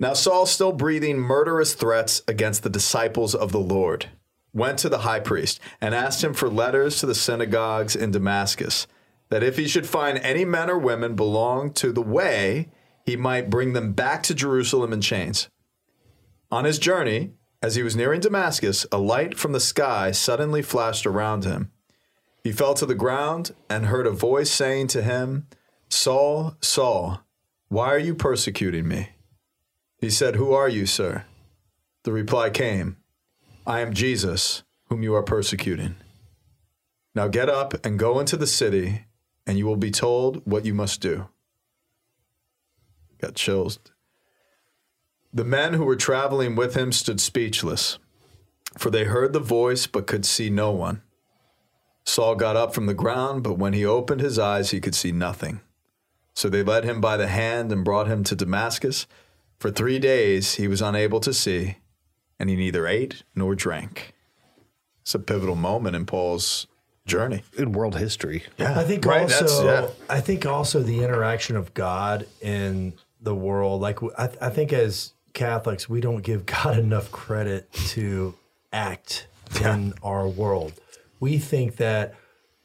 Now, 0.00 0.12
Saul, 0.12 0.44
still 0.44 0.72
breathing 0.72 1.18
murderous 1.18 1.74
threats 1.74 2.22
against 2.26 2.64
the 2.64 2.70
disciples 2.70 3.34
of 3.34 3.52
the 3.52 3.60
Lord, 3.60 4.06
went 4.52 4.78
to 4.80 4.88
the 4.88 4.98
high 4.98 5.20
priest 5.20 5.60
and 5.80 5.94
asked 5.94 6.24
him 6.24 6.34
for 6.34 6.48
letters 6.48 6.98
to 6.98 7.06
the 7.06 7.14
synagogues 7.14 7.94
in 7.94 8.10
Damascus, 8.10 8.88
that 9.28 9.44
if 9.44 9.56
he 9.56 9.68
should 9.68 9.86
find 9.86 10.18
any 10.18 10.44
men 10.44 10.68
or 10.68 10.78
women 10.78 11.14
belong 11.14 11.72
to 11.74 11.92
the 11.92 12.02
way, 12.02 12.68
he 13.06 13.16
might 13.16 13.48
bring 13.48 13.72
them 13.72 13.92
back 13.92 14.24
to 14.24 14.34
Jerusalem 14.34 14.92
in 14.92 15.00
chains. 15.00 15.48
On 16.50 16.64
his 16.64 16.78
journey, 16.78 17.32
as 17.62 17.76
he 17.76 17.82
was 17.82 17.96
nearing 17.96 18.20
Damascus, 18.20 18.84
a 18.90 18.98
light 18.98 19.38
from 19.38 19.52
the 19.52 19.60
sky 19.60 20.10
suddenly 20.10 20.60
flashed 20.60 21.06
around 21.06 21.44
him. 21.44 21.70
He 22.42 22.52
fell 22.52 22.74
to 22.74 22.86
the 22.86 22.94
ground 22.94 23.54
and 23.70 23.86
heard 23.86 24.06
a 24.06 24.10
voice 24.10 24.50
saying 24.50 24.88
to 24.88 25.02
him, 25.02 25.46
Saul, 25.88 26.56
Saul, 26.60 27.20
why 27.68 27.88
are 27.88 27.98
you 27.98 28.14
persecuting 28.14 28.86
me? 28.86 29.10
He 29.98 30.10
said, 30.10 30.36
Who 30.36 30.52
are 30.52 30.68
you, 30.68 30.86
sir? 30.86 31.24
The 32.04 32.12
reply 32.12 32.50
came, 32.50 32.96
I 33.66 33.80
am 33.80 33.94
Jesus, 33.94 34.62
whom 34.88 35.02
you 35.02 35.14
are 35.14 35.22
persecuting. 35.22 35.96
Now 37.14 37.28
get 37.28 37.48
up 37.48 37.84
and 37.84 37.98
go 37.98 38.20
into 38.20 38.36
the 38.36 38.46
city, 38.46 39.06
and 39.46 39.58
you 39.58 39.66
will 39.66 39.76
be 39.76 39.90
told 39.90 40.42
what 40.44 40.64
you 40.64 40.74
must 40.74 41.00
do. 41.00 41.28
Got 43.20 43.34
chills. 43.34 43.78
The 45.32 45.44
men 45.44 45.74
who 45.74 45.84
were 45.84 45.96
traveling 45.96 46.56
with 46.56 46.74
him 46.74 46.92
stood 46.92 47.20
speechless, 47.20 47.98
for 48.78 48.90
they 48.90 49.04
heard 49.04 49.32
the 49.32 49.40
voice 49.40 49.86
but 49.86 50.06
could 50.06 50.24
see 50.24 50.50
no 50.50 50.70
one. 50.70 51.02
Saul 52.04 52.36
got 52.36 52.56
up 52.56 52.72
from 52.72 52.86
the 52.86 52.94
ground, 52.94 53.42
but 53.42 53.58
when 53.58 53.72
he 53.72 53.84
opened 53.84 54.20
his 54.20 54.38
eyes, 54.38 54.70
he 54.70 54.80
could 54.80 54.94
see 54.94 55.12
nothing. 55.12 55.60
So 56.34 56.48
they 56.48 56.62
led 56.62 56.84
him 56.84 57.00
by 57.00 57.16
the 57.16 57.26
hand 57.26 57.72
and 57.72 57.84
brought 57.84 58.06
him 58.06 58.22
to 58.24 58.36
Damascus. 58.36 59.06
For 59.58 59.70
three 59.70 59.98
days 59.98 60.54
he 60.54 60.68
was 60.68 60.82
unable 60.82 61.20
to 61.20 61.32
see, 61.32 61.78
and 62.38 62.48
he 62.48 62.56
neither 62.56 62.86
ate 62.86 63.24
nor 63.34 63.54
drank. 63.54 64.14
It's 65.02 65.14
a 65.14 65.18
pivotal 65.18 65.56
moment 65.56 65.96
in 65.96 66.06
Paul's 66.06 66.66
journey. 67.06 67.42
in 67.56 67.72
world 67.72 67.96
history. 67.96 68.44
Yeah, 68.58 68.78
I 68.78 68.84
think 68.84 69.04
right, 69.04 69.22
also, 69.22 69.64
yeah. 69.64 69.88
I 70.10 70.20
think 70.20 70.44
also 70.44 70.82
the 70.82 71.02
interaction 71.02 71.56
of 71.56 71.72
God 71.74 72.26
in 72.40 72.92
the 73.26 73.34
world. 73.34 73.82
Like 73.82 73.98
I, 74.18 74.30
I 74.40 74.48
think 74.48 74.72
as 74.72 75.12
Catholics, 75.34 75.86
we 75.86 76.00
don't 76.00 76.22
give 76.22 76.46
God 76.64 76.78
enough 76.78 77.12
credit 77.12 77.70
to 77.90 78.34
act 78.72 79.26
in 79.60 79.92
our 80.02 80.26
world. 80.26 80.72
We 81.20 81.38
think 81.38 81.76
that 81.76 82.14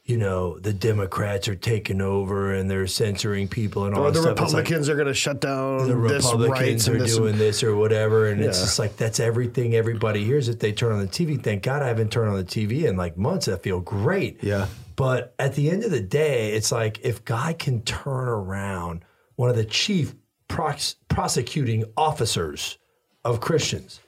you 0.04 0.16
know 0.16 0.58
the 0.58 0.72
Democrats 0.72 1.48
are 1.48 1.54
taking 1.54 2.00
over 2.00 2.54
and 2.54 2.70
they're 2.70 2.86
censoring 2.86 3.48
people 3.48 3.84
and 3.84 3.94
all 3.94 4.04
Or 4.04 4.10
the 4.10 4.22
stuff. 4.22 4.32
It's 4.32 4.52
like, 4.52 4.64
Republicans 4.64 4.88
are 4.88 4.94
going 4.94 5.06
to 5.06 5.14
shut 5.14 5.40
down 5.40 5.86
the 5.86 5.96
Republicans 5.96 6.88
are 6.88 6.98
this. 6.98 7.16
doing 7.16 7.38
this 7.38 7.62
or 7.62 7.76
whatever, 7.76 8.28
and 8.28 8.40
it's 8.40 8.60
just 8.60 8.78
like 8.78 8.96
that's 8.96 9.20
everything 9.20 9.74
everybody 9.74 10.24
hears 10.24 10.48
if 10.48 10.58
they 10.58 10.72
turn 10.72 10.92
on 10.92 11.00
the 11.00 11.06
TV. 11.06 11.42
Thank 11.42 11.62
God 11.62 11.82
I 11.82 11.88
haven't 11.88 12.10
turned 12.10 12.30
on 12.30 12.36
the 12.36 12.44
TV 12.44 12.84
in 12.84 12.96
like 12.96 13.16
months. 13.16 13.48
I 13.48 13.56
feel 13.56 13.80
great. 13.80 14.42
Yeah. 14.42 14.66
But 14.94 15.34
at 15.38 15.54
the 15.54 15.70
end 15.70 15.84
of 15.84 15.90
the 15.90 16.02
day, 16.02 16.52
it's 16.52 16.70
like 16.70 17.00
if 17.02 17.24
God 17.24 17.58
can 17.58 17.82
turn 17.82 18.28
around 18.28 19.04
one 19.36 19.50
of 19.50 19.56
the 19.56 19.64
chief 19.64 20.14
pros- 20.52 20.96
prosecuting 21.08 21.84
officers 21.96 22.78
of 23.24 23.40
Christians, 23.40 24.00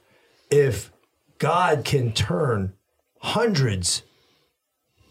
if 0.51 0.93
God 1.39 1.85
can 1.85 2.13
turn 2.13 2.75
hundreds, 3.21 4.03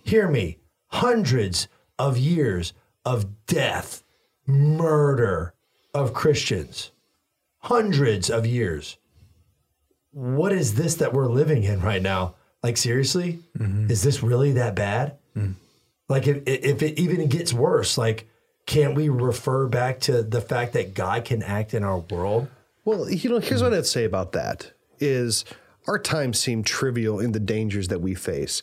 hear 0.03 0.29
me, 0.29 0.59
hundreds 0.87 1.67
of 1.97 2.17
years 2.17 2.73
of 3.03 3.45
death, 3.47 4.03
murder 4.45 5.53
of 5.93 6.13
Christians, 6.13 6.91
hundreds 7.59 8.29
of 8.29 8.45
years. 8.45 8.97
What 10.11 10.51
is 10.51 10.75
this 10.75 10.95
that 10.95 11.13
we're 11.13 11.27
living 11.27 11.63
in 11.63 11.81
right 11.81 12.01
now? 12.01 12.35
Like, 12.61 12.77
seriously? 12.77 13.39
Mm-hmm. 13.57 13.89
Is 13.89 14.03
this 14.03 14.21
really 14.21 14.51
that 14.53 14.75
bad? 14.75 15.17
Mm. 15.35 15.55
Like, 16.07 16.27
if, 16.27 16.43
if 16.45 16.83
it 16.83 16.99
even 16.99 17.27
gets 17.27 17.51
worse, 17.51 17.97
like, 17.97 18.29
can't 18.65 18.95
we 18.95 19.09
refer 19.09 19.67
back 19.67 19.99
to 20.01 20.23
the 20.23 20.41
fact 20.41 20.73
that 20.73 20.93
God 20.93 21.25
can 21.25 21.43
act 21.43 21.73
in 21.73 21.83
our 21.83 21.99
world? 21.99 22.47
Well, 22.85 23.09
you 23.09 23.29
know, 23.29 23.39
here's 23.39 23.63
what 23.63 23.73
I'd 23.73 23.85
say 23.85 24.05
about 24.05 24.31
that 24.33 24.71
is 24.99 25.45
our 25.87 25.99
times 25.99 26.39
seem 26.39 26.63
trivial 26.63 27.19
in 27.19 27.31
the 27.31 27.39
dangers 27.39 27.89
that 27.89 28.01
we 28.01 28.15
face. 28.15 28.61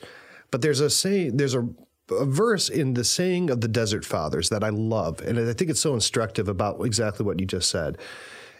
But 0.51 0.63
there's 0.63 0.81
a 0.81 0.91
say 0.91 1.29
there's 1.29 1.55
a, 1.55 1.69
a 2.11 2.25
verse 2.25 2.69
in 2.69 2.95
the 2.95 3.05
saying 3.05 3.51
of 3.51 3.61
the 3.61 3.69
desert 3.69 4.05
fathers 4.05 4.49
that 4.49 4.65
I 4.65 4.71
love, 4.71 5.21
and 5.21 5.39
I 5.39 5.53
think 5.53 5.71
it's 5.71 5.81
so 5.81 5.95
instructive 5.95 6.49
about 6.49 6.85
exactly 6.85 7.25
what 7.25 7.39
you 7.41 7.47
just 7.47 7.71
said, 7.71 7.99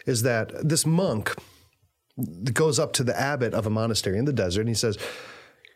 is 0.05 0.23
that 0.23 0.67
this 0.67 0.85
monk 0.85 1.35
goes 2.53 2.79
up 2.79 2.93
to 2.93 3.03
the 3.03 3.19
abbot 3.19 3.53
of 3.53 3.65
a 3.65 3.69
monastery 3.69 4.17
in 4.17 4.25
the 4.25 4.33
desert 4.33 4.61
and 4.61 4.69
he 4.69 4.75
says, 4.75 4.97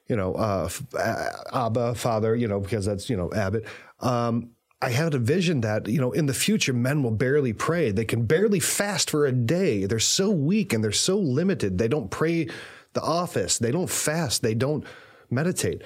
you 0.08 0.16
know, 0.16 0.36
uh, 0.36 0.70
uh, 0.98 1.30
Abba, 1.54 1.96
Father, 1.96 2.36
you 2.36 2.48
know, 2.48 2.60
because 2.60 2.86
that's, 2.86 3.10
you 3.10 3.18
know, 3.18 3.32
Abbot. 3.34 3.66
Um, 4.00 4.52
I 4.86 4.90
had 4.92 5.16
a 5.16 5.20
vision 5.20 5.62
that, 5.62 5.88
you 5.88 6.00
know, 6.00 6.12
in 6.12 6.28
the 6.28 6.34
future, 6.34 6.72
men 6.72 7.02
will 7.02 7.10
barely 7.10 7.54
pray. 7.54 7.90
They 7.90 8.06
can 8.06 8.28
barely 8.28 8.60
fast 8.60 9.10
for 9.10 9.26
a 9.26 9.32
day. 9.32 9.86
They're 9.88 9.98
so 9.98 10.30
weak 10.30 10.74
and 10.74 10.84
they're 10.84 10.92
so 10.92 11.18
limited. 11.18 11.80
They 11.80 11.88
don't 11.88 12.12
pray 12.12 12.50
the 12.94 13.02
office. 13.02 13.58
They 13.58 13.72
don't 13.72 13.90
fast. 13.90 14.44
They 14.44 14.54
don't 14.54 14.86
meditate. 15.32 15.82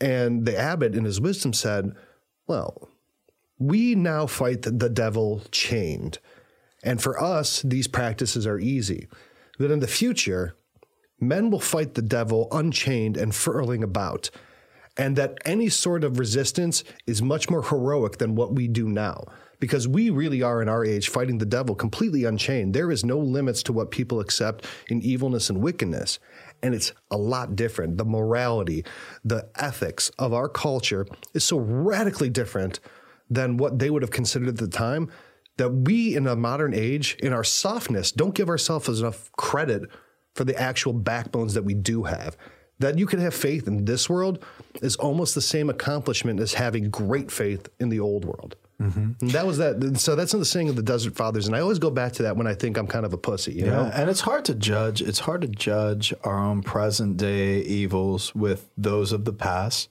And 0.00 0.46
the 0.46 0.56
abbot, 0.56 0.94
in 0.94 1.04
his 1.04 1.20
wisdom, 1.20 1.52
said, 1.52 1.96
well, 2.46 2.88
we 3.58 3.96
now 3.96 4.26
fight 4.26 4.62
the 4.62 4.88
devil 4.88 5.42
chained. 5.50 6.20
And 6.84 7.02
for 7.02 7.20
us, 7.20 7.62
these 7.62 7.88
practices 7.88 8.46
are 8.46 8.60
easy. 8.60 9.08
But 9.58 9.72
in 9.72 9.80
the 9.80 9.88
future, 9.88 10.54
men 11.18 11.50
will 11.50 11.58
fight 11.58 11.94
the 11.94 12.02
devil 12.02 12.46
unchained 12.52 13.16
and 13.16 13.34
furling 13.34 13.82
about, 13.82 14.30
and 14.98 15.14
that 15.16 15.38
any 15.44 15.68
sort 15.68 16.04
of 16.04 16.18
resistance 16.18 16.82
is 17.06 17.22
much 17.22 17.48
more 17.48 17.62
heroic 17.62 18.18
than 18.18 18.34
what 18.34 18.54
we 18.54 18.66
do 18.68 18.88
now. 18.88 19.24
Because 19.60 19.88
we 19.88 20.10
really 20.10 20.42
are 20.42 20.60
in 20.60 20.68
our 20.68 20.84
age 20.84 21.08
fighting 21.08 21.38
the 21.38 21.46
devil 21.46 21.74
completely 21.74 22.24
unchained. 22.24 22.74
There 22.74 22.92
is 22.92 23.04
no 23.04 23.18
limits 23.18 23.62
to 23.64 23.72
what 23.72 23.90
people 23.90 24.20
accept 24.20 24.66
in 24.88 25.02
evilness 25.02 25.50
and 25.50 25.62
wickedness. 25.62 26.18
And 26.62 26.74
it's 26.74 26.92
a 27.10 27.16
lot 27.16 27.56
different. 27.56 27.96
The 27.96 28.04
morality, 28.04 28.84
the 29.24 29.48
ethics 29.56 30.10
of 30.18 30.32
our 30.32 30.48
culture 30.48 31.06
is 31.34 31.44
so 31.44 31.58
radically 31.58 32.30
different 32.30 32.78
than 33.30 33.56
what 33.56 33.78
they 33.78 33.90
would 33.90 34.02
have 34.02 34.10
considered 34.10 34.48
at 34.48 34.56
the 34.58 34.68
time 34.68 35.10
that 35.56 35.70
we 35.70 36.16
in 36.16 36.26
a 36.26 36.36
modern 36.36 36.72
age, 36.72 37.16
in 37.20 37.32
our 37.32 37.44
softness, 37.44 38.12
don't 38.12 38.34
give 38.34 38.48
ourselves 38.48 39.00
enough 39.00 39.30
credit 39.32 39.82
for 40.34 40.44
the 40.44 40.56
actual 40.56 40.92
backbones 40.92 41.54
that 41.54 41.64
we 41.64 41.74
do 41.74 42.04
have. 42.04 42.36
That 42.80 42.98
you 42.98 43.06
can 43.06 43.18
have 43.18 43.34
faith 43.34 43.66
in 43.66 43.84
this 43.84 44.08
world 44.08 44.44
is 44.82 44.94
almost 44.96 45.34
the 45.34 45.40
same 45.40 45.68
accomplishment 45.68 46.38
as 46.38 46.54
having 46.54 46.90
great 46.90 47.30
faith 47.30 47.68
in 47.80 47.88
the 47.88 47.98
old 47.98 48.24
world. 48.24 48.54
Mm-hmm. 48.80 49.12
And 49.20 49.30
that 49.32 49.44
was 49.44 49.58
that. 49.58 49.98
So 49.98 50.14
that's 50.14 50.32
in 50.32 50.38
the 50.38 50.46
saying 50.46 50.68
of 50.68 50.76
the 50.76 50.84
Desert 50.84 51.16
Fathers, 51.16 51.48
and 51.48 51.56
I 51.56 51.60
always 51.60 51.80
go 51.80 51.90
back 51.90 52.12
to 52.14 52.22
that 52.22 52.36
when 52.36 52.46
I 52.46 52.54
think 52.54 52.76
I'm 52.76 52.86
kind 52.86 53.04
of 53.04 53.12
a 53.12 53.18
pussy. 53.18 53.52
You 53.54 53.66
know, 53.66 53.90
and 53.92 54.08
it's 54.08 54.20
hard 54.20 54.44
to 54.44 54.54
judge. 54.54 55.02
It's 55.02 55.18
hard 55.18 55.40
to 55.40 55.48
judge 55.48 56.14
our 56.22 56.38
own 56.38 56.62
present 56.62 57.16
day 57.16 57.60
evils 57.62 58.36
with 58.36 58.70
those 58.76 59.10
of 59.10 59.24
the 59.24 59.32
past, 59.32 59.88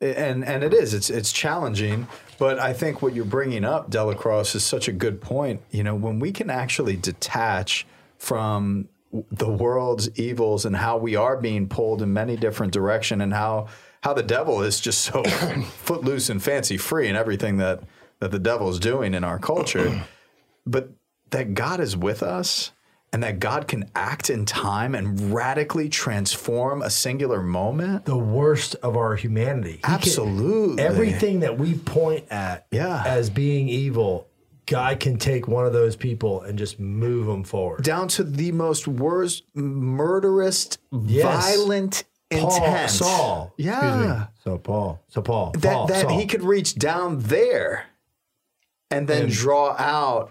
and 0.00 0.44
and 0.44 0.62
it 0.62 0.72
is. 0.72 0.94
It's 0.94 1.10
it's 1.10 1.32
challenging. 1.32 2.06
But 2.38 2.60
I 2.60 2.72
think 2.72 3.02
what 3.02 3.14
you're 3.14 3.24
bringing 3.24 3.64
up, 3.64 3.90
DellaCrosse, 3.90 4.54
is 4.54 4.64
such 4.64 4.86
a 4.86 4.92
good 4.92 5.20
point. 5.20 5.62
You 5.72 5.82
know, 5.82 5.96
when 5.96 6.20
we 6.20 6.30
can 6.30 6.50
actually 6.50 6.94
detach 6.96 7.84
from 8.16 8.88
the 9.12 9.48
world's 9.50 10.08
evils 10.18 10.64
and 10.64 10.76
how 10.76 10.96
we 10.96 11.16
are 11.16 11.36
being 11.36 11.68
pulled 11.68 12.00
in 12.02 12.12
many 12.12 12.36
different 12.36 12.72
direction, 12.72 13.20
and 13.20 13.32
how 13.34 13.66
how 14.02 14.14
the 14.14 14.22
devil 14.22 14.62
is 14.62 14.80
just 14.80 15.02
so 15.02 15.22
footloose 15.82 16.30
and 16.30 16.42
fancy 16.42 16.76
free 16.76 17.08
and 17.08 17.16
everything 17.16 17.56
that 17.58 17.80
that 18.20 18.30
the 18.30 18.38
devil 18.38 18.68
is 18.68 18.78
doing 18.78 19.14
in 19.14 19.24
our 19.24 19.38
culture, 19.38 20.04
but 20.66 20.90
that 21.30 21.54
God 21.54 21.80
is 21.80 21.96
with 21.96 22.22
us 22.22 22.72
and 23.12 23.22
that 23.24 23.40
God 23.40 23.66
can 23.66 23.90
act 23.96 24.30
in 24.30 24.44
time 24.44 24.94
and 24.94 25.32
radically 25.34 25.88
transform 25.88 26.80
a 26.82 26.90
singular 26.90 27.42
moment. 27.42 28.04
the 28.04 28.16
worst 28.16 28.76
of 28.84 28.96
our 28.96 29.16
humanity. 29.16 29.72
He 29.72 29.78
can- 29.78 29.94
Absolutely. 29.94 30.80
everything 30.82 31.40
that 31.40 31.58
we 31.58 31.74
point 31.74 32.26
at 32.30 32.66
Yeah. 32.70 33.02
as 33.04 33.28
being 33.28 33.68
evil, 33.68 34.28
God 34.70 35.00
can 35.00 35.18
take 35.18 35.48
one 35.48 35.66
of 35.66 35.72
those 35.72 35.96
people 35.96 36.42
and 36.42 36.56
just 36.56 36.78
move 36.78 37.26
them 37.26 37.42
forward. 37.42 37.82
Down 37.82 38.06
to 38.08 38.22
the 38.24 38.52
most 38.52 38.86
worst, 38.86 39.42
murderous, 39.54 40.78
Yes. 40.92 41.24
violent 41.56 42.04
Paul, 42.30 42.54
intent. 42.54 42.90
Saul. 42.90 43.52
Yeah. 43.56 44.26
So 44.44 44.58
Paul. 44.58 45.00
So 45.08 45.22
Paul. 45.22 45.50
That, 45.58 45.72
Paul, 45.74 45.86
that 45.88 46.02
Saul. 46.02 46.18
he 46.18 46.26
could 46.26 46.42
reach 46.44 46.76
down 46.76 47.18
there 47.18 47.86
and 48.92 49.08
then 49.08 49.28
draw 49.28 49.74
out 49.76 50.30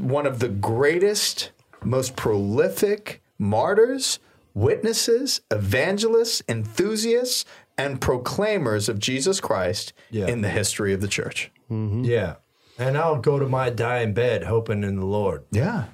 one 0.00 0.26
of 0.26 0.38
the 0.38 0.48
greatest, 0.48 1.50
most 1.84 2.16
prolific 2.16 3.22
martyrs, 3.38 4.18
witnesses, 4.54 5.42
evangelists, 5.50 6.42
enthusiasts, 6.48 7.44
and 7.76 8.00
proclaimers 8.00 8.88
of 8.88 8.98
Jesus 8.98 9.38
Christ 9.38 9.92
Yeah. 10.10 10.26
in 10.28 10.40
the 10.40 10.48
history 10.48 10.94
of 10.94 11.02
the 11.02 11.08
church. 11.08 11.50
Mm-hmm. 11.70 12.04
Yeah. 12.04 12.36
And 12.78 12.96
I'll 12.96 13.16
go 13.16 13.38
to 13.38 13.46
my 13.46 13.70
dying 13.70 14.12
bed 14.12 14.44
hoping 14.44 14.84
in 14.84 14.96
the 14.96 15.06
Lord. 15.06 15.44
Yeah. 15.50 15.84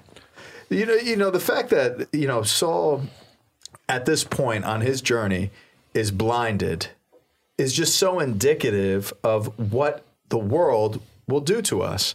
You 0.68 0.86
know, 0.86 0.94
you 0.94 1.16
know 1.16 1.30
the 1.30 1.40
fact 1.40 1.70
that 1.70 2.08
you 2.12 2.26
know 2.26 2.42
Saul 2.42 3.02
at 3.88 4.06
this 4.06 4.24
point 4.24 4.64
on 4.64 4.80
his 4.80 5.02
journey 5.02 5.50
is 5.94 6.10
blinded 6.10 6.88
is 7.58 7.72
just 7.72 7.96
so 7.96 8.18
indicative 8.18 9.12
of 9.22 9.72
what 9.72 10.02
the 10.30 10.38
world 10.38 11.00
will 11.28 11.40
do 11.40 11.60
to 11.62 11.82
us. 11.82 12.14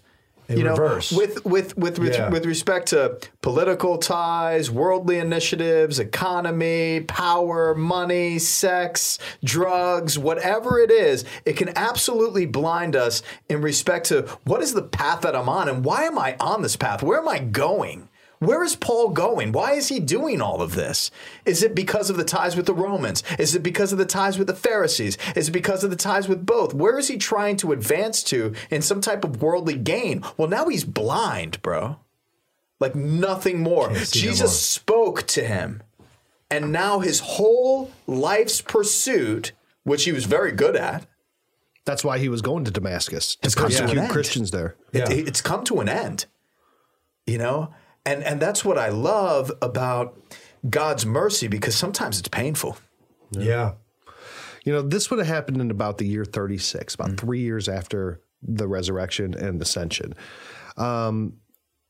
In 0.49 0.59
you 0.59 0.63
know, 0.63 0.71
reverse. 0.75 1.11
with 1.11 1.43
with 1.45 1.77
with 1.77 1.99
with, 1.99 2.13
Yeah. 2.15 2.29
with 2.29 2.45
respect 2.45 2.87
to 2.89 3.17
political 3.41 3.97
ties, 3.97 4.71
worldly 4.71 5.17
initiatives, 5.19 5.99
economy, 5.99 7.01
power, 7.01 7.75
money, 7.75 8.39
sex, 8.39 9.19
drugs, 9.43 10.17
whatever 10.17 10.79
it 10.79 10.89
is, 10.91 11.25
it 11.45 11.57
can 11.57 11.77
absolutely 11.77 12.45
blind 12.45 12.95
us 12.95 13.21
in 13.49 13.61
respect 13.61 14.07
to 14.07 14.21
what 14.45 14.61
is 14.61 14.73
the 14.73 14.83
path 14.83 15.21
that 15.21 15.35
I'm 15.35 15.49
on 15.49 15.67
and 15.67 15.83
why 15.83 16.03
am 16.03 16.17
I 16.17 16.37
on 16.39 16.61
this 16.61 16.77
path? 16.77 17.03
Where 17.03 17.19
am 17.19 17.27
I 17.27 17.39
going? 17.39 18.07
Where 18.39 18.63
is 18.63 18.75
Paul 18.75 19.09
going? 19.09 19.51
Why 19.51 19.71
is 19.73 19.87
he 19.87 19.99
doing 19.99 20.41
all 20.41 20.61
of 20.61 20.75
this? 20.75 21.09
Is 21.45 21.63
it 21.63 21.73
because 21.73 22.09
of 22.11 22.17
the 22.17 22.23
ties 22.23 22.55
with 22.55 22.67
the 22.67 22.73
Romans? 22.73 23.23
Is 23.39 23.55
it 23.55 23.63
because 23.63 23.91
of 23.91 23.97
the 23.97 24.05
ties 24.05 24.37
with 24.37 24.47
the 24.47 24.53
Pharisees? 24.53 25.17
Is 25.35 25.47
it 25.49 25.51
because 25.51 25.83
of 25.83 25.89
the 25.89 25.95
ties 25.95 26.27
with 26.27 26.45
both? 26.45 26.73
Where 26.73 26.99
is 26.99 27.07
he 27.07 27.17
trying 27.17 27.57
to 27.57 27.71
advance 27.71 28.21
to 28.23 28.53
in 28.69 28.81
some 28.83 29.01
type 29.01 29.23
of 29.23 29.41
worldly 29.41 29.75
gain? 29.75 30.23
Well, 30.37 30.47
now 30.47 30.67
he's 30.67 30.83
blind, 30.83 31.61
bro. 31.63 31.97
Like 32.79 32.93
nothing 32.93 33.59
more. 33.61 33.89
see 33.95 34.19
no 34.19 34.29
Jesus 34.31 34.41
more. 34.41 34.47
spoke 34.49 35.23
to 35.27 35.43
him. 35.43 35.81
And 36.51 36.71
now 36.71 36.99
his 36.99 37.19
whole 37.21 37.91
life's 38.05 38.61
pursuit, 38.61 39.51
which 39.83 40.03
he 40.05 40.11
was 40.11 40.25
very 40.25 40.51
good 40.51 40.75
at, 40.75 41.07
that's 41.85 42.03
why 42.03 42.19
he 42.19 42.29
was 42.29 42.41
going 42.41 42.65
to 42.65 42.71
Damascus 42.71 43.35
to 43.37 43.49
persecute. 43.49 44.09
Christians 44.09 44.51
there. 44.51 44.75
it- 44.93 45.09
Yeah. 45.09 45.09
it's 45.09 45.41
come 45.41 45.63
to 45.65 45.79
an 45.79 45.89
end. 45.89 46.25
You 47.25 47.37
know? 47.39 47.73
And 48.07 48.23
and 48.23 48.39
that's 48.39 48.63
what 48.63 48.77
I 48.77 48.87
love 48.87 49.51
about 49.61 50.17
God's 50.69 51.05
mercy 51.05 51.47
because 51.47 51.75
sometimes 51.75 52.19
it's 52.19 52.29
painful. 52.29 52.77
Yeah. 53.31 53.73
You 54.63 54.71
know, 54.73 54.81
this 54.81 55.09
would 55.09 55.19
have 55.19 55.27
happened 55.27 55.59
in 55.61 55.71
about 55.71 55.97
the 55.97 56.05
year 56.05 56.25
36, 56.25 56.95
about 56.95 57.17
three 57.17 57.41
years 57.41 57.69
after 57.69 58.21
the 58.41 58.67
resurrection 58.67 59.33
and 59.33 59.61
ascension. 59.61 60.13
Um, 60.77 61.33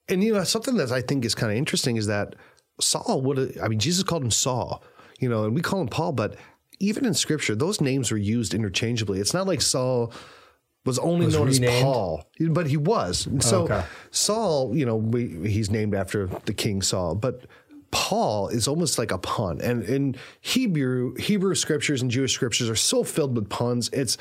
and, 0.10 0.24
you 0.24 0.34
know, 0.34 0.44
something 0.44 0.78
that 0.78 0.92
I 0.92 1.02
think 1.02 1.26
is 1.26 1.36
kind 1.36 1.52
of 1.52 1.58
interesting 1.58 1.98
is 1.98 2.08
that 2.08 2.36
Saul 2.80 3.22
would 3.22 3.38
have, 3.38 3.58
I 3.64 3.68
mean, 3.68 3.80
Jesus 3.80 4.04
called 4.04 4.24
him 4.24 4.32
Saul, 4.32 4.84
you 5.20 5.28
know, 5.28 5.44
and 5.44 5.56
we 5.56 5.62
call 5.62 5.82
him 5.82 5.88
Paul, 5.88 6.14
but 6.14 6.36
even 6.80 7.06
in 7.06 7.14
scripture, 7.14 7.56
those 7.56 7.82
names 7.82 8.12
were 8.12 8.18
used 8.18 8.54
interchangeably. 8.54 9.20
It's 9.20 9.34
not 9.34 9.48
like 9.48 9.62
Saul 9.62 10.14
was 10.88 10.98
only 10.98 11.26
Was 11.26 11.36
known 11.36 11.48
renamed? 11.48 11.66
as 11.66 11.84
Paul, 11.84 12.30
but 12.50 12.66
he 12.68 12.78
was. 12.78 13.28
So 13.42 13.64
Okay. 13.66 13.84
Saul, 14.10 14.76
you 14.76 14.86
know, 14.86 14.96
we, 14.96 15.48
he's 15.50 15.70
named 15.70 15.94
after 15.94 16.28
the 16.46 16.54
king 16.54 16.82
Saul, 16.82 17.14
but 17.14 17.46
Paul 17.92 18.48
is 18.50 18.68
almost 18.68 18.98
like 18.98 19.12
a 19.12 19.18
pun. 19.18 19.62
And 19.62 19.84
in 19.84 20.16
Hebrew, 20.42 21.14
Hebrew 21.16 21.56
scriptures 21.56 22.02
and 22.02 22.10
Jewish 22.10 22.34
scriptures 22.34 22.70
are 22.70 22.76
so 22.76 23.04
filled 23.04 23.36
with 23.36 23.50
puns. 23.50 23.90
It's, 23.94 24.18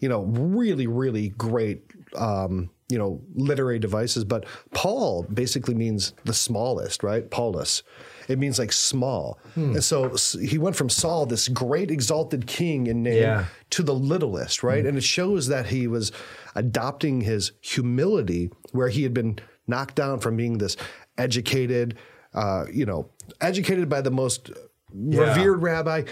you 0.00 0.08
know, 0.08 0.22
really, 0.22 0.86
really 0.86 1.30
great, 1.30 1.82
um, 2.16 2.70
you 2.88 2.98
know, 2.98 3.20
literary 3.34 3.78
devices. 3.78 4.24
But 4.24 4.44
Paul 4.72 5.24
basically 5.24 5.74
means 5.74 6.14
the 6.24 6.34
smallest, 6.34 7.02
right? 7.02 7.28
Paulus. 7.30 7.82
It 8.28 8.38
means 8.38 8.58
like 8.58 8.72
small. 8.72 9.38
And 9.56 9.82
so 9.82 10.14
he 10.40 10.58
went 10.58 10.76
from 10.76 10.90
Saul, 10.90 11.26
this 11.26 11.48
great 11.48 11.90
exalted 11.90 12.46
king 12.46 12.86
in 12.86 13.02
name, 13.02 13.22
Yeah. 13.22 13.44
to 13.70 13.82
the 13.82 13.94
littlest, 13.94 14.62
right? 14.62 14.84
And 14.86 14.96
it 14.98 15.02
shows 15.02 15.48
that 15.48 15.66
he 15.66 15.86
was 15.88 16.12
adopting 16.54 17.22
his 17.22 17.52
humility 17.60 18.50
where 18.72 18.88
he 18.88 19.02
had 19.02 19.14
been 19.14 19.38
knocked 19.66 19.94
down 19.94 20.20
from 20.20 20.36
being 20.36 20.58
this 20.58 20.76
educated, 21.16 21.96
uh, 22.34 22.66
you 22.72 22.84
know, 22.86 23.08
educated 23.40 23.88
by 23.88 24.00
the 24.00 24.10
most 24.10 24.50
revered 24.94 25.62
rabbi, 25.62 26.02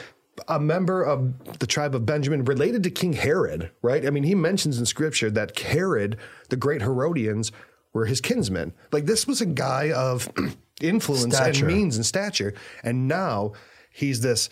a 0.48 0.60
member 0.60 1.02
of 1.02 1.58
the 1.60 1.66
tribe 1.66 1.94
of 1.94 2.04
Benjamin, 2.04 2.44
related 2.44 2.82
to 2.82 2.90
King 2.90 3.14
Herod, 3.14 3.70
right? 3.82 4.04
I 4.06 4.10
mean, 4.10 4.24
he 4.24 4.34
mentions 4.34 4.78
in 4.78 4.84
scripture 4.86 5.30
that 5.30 5.58
Herod, 5.58 6.16
the 6.50 6.56
great 6.56 6.82
Herodians, 6.82 7.52
were 7.94 8.04
his 8.06 8.20
kinsmen. 8.20 8.74
Like 8.92 9.06
this 9.06 9.26
was 9.26 9.40
a 9.40 9.46
guy 9.46 9.90
of 9.92 10.28
influence 10.80 11.36
Stature. 11.36 11.66
and 11.66 11.74
means 11.74 11.96
and 11.96 12.06
stature. 12.06 12.54
And 12.82 13.08
now 13.08 13.52
he's 13.90 14.20
this 14.20 14.50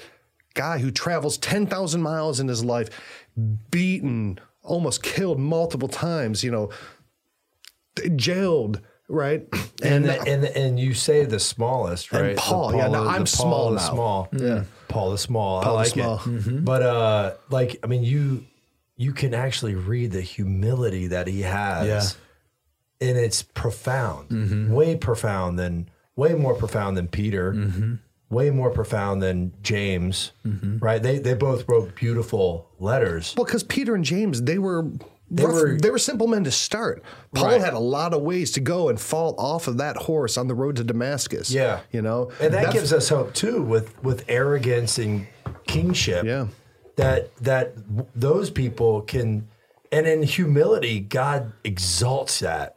guy 0.54 0.78
who 0.78 0.90
travels 0.90 1.36
10,000 1.38 2.00
miles 2.00 2.40
in 2.40 2.48
his 2.48 2.64
life, 2.64 2.88
beaten, 3.70 4.38
almost 4.62 5.02
killed 5.02 5.38
multiple 5.38 5.88
times, 5.88 6.42
you 6.42 6.50
know, 6.50 6.70
jailed, 8.16 8.80
right? 9.08 9.46
And 9.82 10.04
the, 10.04 10.20
and 10.22 10.42
the, 10.42 10.56
and 10.56 10.80
you 10.80 10.94
say 10.94 11.24
the 11.24 11.40
smallest, 11.40 12.12
right? 12.12 12.34
The 12.34 12.40
Paul, 12.40 12.74
yeah, 12.74 12.88
no, 12.88 13.06
I'm 13.06 13.26
small 13.26 13.70
the 13.70 13.76
now. 13.76 13.90
Small, 13.90 14.28
yeah. 14.32 14.38
Mm-hmm. 14.38 14.64
Paul 14.88 15.10
the 15.10 15.18
small. 15.18 15.62
Paul 15.62 15.76
I 15.76 15.80
like 15.80 15.88
small. 15.88 16.22
it. 16.24 16.64
But 16.64 16.82
uh, 16.82 17.34
like, 17.50 17.78
I 17.82 17.86
mean, 17.86 18.02
you 18.02 18.46
you 18.96 19.12
can 19.12 19.34
actually 19.34 19.74
read 19.74 20.12
the 20.12 20.20
humility 20.20 21.08
that 21.08 21.26
he 21.26 21.42
has, 21.42 22.16
and 23.00 23.18
it's 23.18 23.42
profound, 23.42 24.72
way 24.72 24.96
profound 24.96 25.58
than 25.58 25.90
way 26.16 26.34
more 26.34 26.54
profound 26.54 26.96
than 26.96 27.08
Peter, 27.08 27.52
mm-hmm. 27.52 27.94
way 28.30 28.50
more 28.50 28.70
profound 28.70 29.22
than 29.22 29.52
James. 29.62 30.32
Mm-hmm. 30.46 30.78
Right? 30.78 31.02
They 31.02 31.18
they 31.18 31.34
both 31.34 31.68
wrote 31.68 31.94
beautiful 31.94 32.68
letters. 32.78 33.34
Well, 33.36 33.44
because 33.46 33.62
Peter 33.64 33.94
and 33.94 34.04
James, 34.04 34.42
they 34.42 34.58
were 34.58 34.86
They 35.30 35.44
rough- 35.44 35.54
were- 35.54 35.78
they 35.78 35.90
were 35.90 35.98
simple 35.98 36.26
men 36.26 36.44
to 36.44 36.50
start. 36.50 37.02
Paul 37.34 37.46
Right. 37.46 37.60
had 37.60 37.72
a 37.74 37.78
lot 37.78 38.12
of 38.14 38.22
ways 38.22 38.52
to 38.52 38.60
go 38.60 38.88
and 38.88 39.00
fall 39.00 39.34
off 39.38 39.66
of 39.68 39.78
that 39.78 39.96
horse 39.96 40.36
on 40.36 40.46
the 40.48 40.54
road 40.54 40.76
to 40.76 40.84
Damascus. 40.84 41.50
Yeah, 41.50 41.80
you 41.90 42.02
know, 42.02 42.30
and 42.40 42.52
that 42.54 42.58
That's- 42.64 42.72
gives 42.74 42.92
us 42.92 43.08
hope 43.08 43.34
too, 43.34 43.62
with 43.62 44.00
with 44.04 44.24
arrogance 44.28 44.98
and 44.98 45.26
kingship. 45.66 46.24
Yeah. 46.24 46.46
that 46.96 47.34
that 47.38 47.72
those 48.14 48.50
people 48.50 49.00
can, 49.02 49.48
and 49.90 50.06
in 50.06 50.22
humility, 50.22 51.00
God 51.00 51.52
exalts 51.64 52.38
that, 52.40 52.76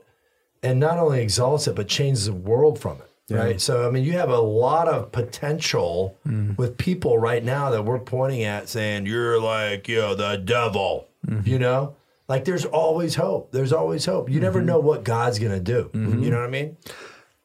and 0.63 0.80
not 0.80 0.97
only 0.97 1.21
exalts 1.21 1.67
it, 1.67 1.76
but 1.76 1.88
changes 1.88 2.26
the 2.26 2.34
world 2.34 2.80
from 2.80 2.97
it. 2.97 3.10
Right. 3.29 3.59
So 3.59 3.85
I 3.85 3.91
mean, 3.91 4.05
you 4.05 4.13
have 4.13 4.29
a 4.29 4.39
lot 4.39 4.87
of 4.87 5.11
potential 5.11 6.17
mm. 6.25 6.57
with 6.57 6.77
people 6.77 7.17
right 7.17 7.43
now 7.43 7.71
that 7.71 7.83
we're 7.83 7.99
pointing 7.99 8.43
at, 8.43 8.69
saying 8.69 9.05
you're 9.05 9.41
like 9.41 9.87
you 9.89 9.97
know 9.97 10.15
the 10.15 10.37
devil. 10.37 11.07
Mm-hmm. 11.25 11.47
You 11.47 11.59
know. 11.59 11.95
Like 12.29 12.43
there's 12.43 12.65
always 12.65 13.15
hope. 13.15 13.51
There's 13.51 13.71
always 13.71 14.05
hope. 14.05 14.29
You 14.29 14.39
never 14.39 14.59
mm-hmm. 14.59 14.67
know 14.67 14.79
what 14.79 15.03
God's 15.03 15.39
gonna 15.39 15.59
do. 15.59 15.89
Mm-hmm. 15.93 16.23
You 16.23 16.29
know 16.29 16.37
what 16.37 16.47
I 16.47 16.51
mean? 16.51 16.77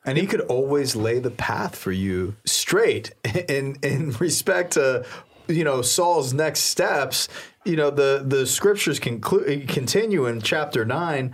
And 0.05 0.19
he 0.19 0.27
could 0.27 0.41
always 0.43 0.97
lay 0.97 1.21
the 1.21 1.31
path 1.31 1.77
for 1.77 1.93
you 1.93 2.37
straight 2.45 3.13
in 3.49 3.77
in 3.83 4.13
respect 4.13 4.73
to 4.73 5.05
you 5.49 5.65
know 5.65 5.83
Saul's 5.83 6.33
next 6.33 6.61
steps. 6.61 7.29
You 7.65 7.77
know 7.77 7.91
the 7.91 8.25
the 8.27 8.47
scriptures 8.47 8.99
conclude 8.99 9.69
continue 9.69 10.27
in 10.27 10.41
chapter 10.41 10.85
nine. 10.85 11.33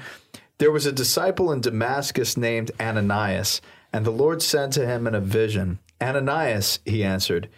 There 0.58 0.72
was 0.72 0.86
a 0.86 0.92
disciple 0.92 1.52
in 1.52 1.60
Damascus 1.60 2.36
named 2.36 2.72
Ananias, 2.80 3.60
and 3.92 4.04
the 4.04 4.10
Lord 4.10 4.42
said 4.42 4.72
to 4.72 4.86
him 4.86 5.06
in 5.06 5.14
a 5.14 5.20
vision, 5.20 5.78
Ananias, 6.00 6.80
he 6.84 7.02
answered, 7.02 7.48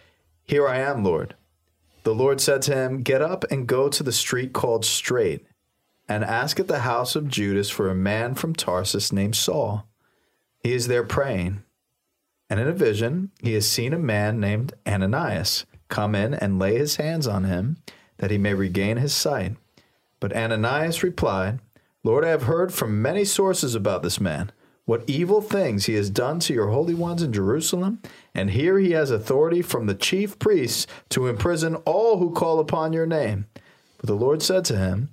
Here 0.43 0.67
I 0.67 0.79
am, 0.79 1.03
Lord. 1.03 1.35
The 2.03 2.15
Lord 2.15 2.41
said 2.41 2.61
to 2.63 2.75
him, 2.75 3.03
Get 3.03 3.21
up 3.21 3.45
and 3.51 3.67
go 3.67 3.89
to 3.89 4.03
the 4.03 4.11
street 4.11 4.53
called 4.53 4.85
Straight, 4.85 5.45
and 6.09 6.23
ask 6.23 6.59
at 6.59 6.67
the 6.67 6.79
house 6.79 7.15
of 7.15 7.27
Judas 7.27 7.69
for 7.69 7.89
a 7.89 7.95
man 7.95 8.35
from 8.35 8.55
Tarsus 8.55 9.11
named 9.11 9.35
Saul. 9.35 9.87
He 10.63 10.73
is 10.73 10.87
there 10.87 11.03
praying. 11.03 11.63
And 12.49 12.59
in 12.59 12.67
a 12.67 12.73
vision, 12.73 13.31
he 13.41 13.53
has 13.53 13.69
seen 13.69 13.93
a 13.93 13.99
man 13.99 14.39
named 14.39 14.73
Ananias 14.85 15.65
come 15.87 16.15
in 16.15 16.33
and 16.33 16.59
lay 16.59 16.77
his 16.77 16.95
hands 16.95 17.27
on 17.27 17.43
him 17.43 17.77
that 18.17 18.31
he 18.31 18.37
may 18.37 18.53
regain 18.53 18.97
his 18.97 19.13
sight. 19.13 19.55
But 20.19 20.35
Ananias 20.35 21.03
replied, 21.03 21.59
Lord, 22.03 22.25
I 22.25 22.29
have 22.29 22.43
heard 22.43 22.73
from 22.73 23.01
many 23.01 23.25
sources 23.25 23.75
about 23.75 24.03
this 24.03 24.19
man, 24.19 24.51
what 24.85 25.03
evil 25.07 25.41
things 25.41 25.85
he 25.85 25.93
has 25.93 26.09
done 26.09 26.39
to 26.41 26.53
your 26.53 26.69
holy 26.69 26.93
ones 26.93 27.21
in 27.21 27.31
Jerusalem. 27.31 28.01
And 28.33 28.51
here 28.51 28.79
he 28.79 28.91
has 28.91 29.11
authority 29.11 29.61
from 29.61 29.85
the 29.85 29.95
chief 29.95 30.39
priests 30.39 30.87
to 31.09 31.27
imprison 31.27 31.75
all 31.77 32.17
who 32.17 32.31
call 32.31 32.59
upon 32.59 32.93
your 32.93 33.05
name. 33.05 33.45
But 33.97 34.07
the 34.07 34.15
Lord 34.15 34.41
said 34.41 34.65
to 34.65 34.77
him, 34.77 35.09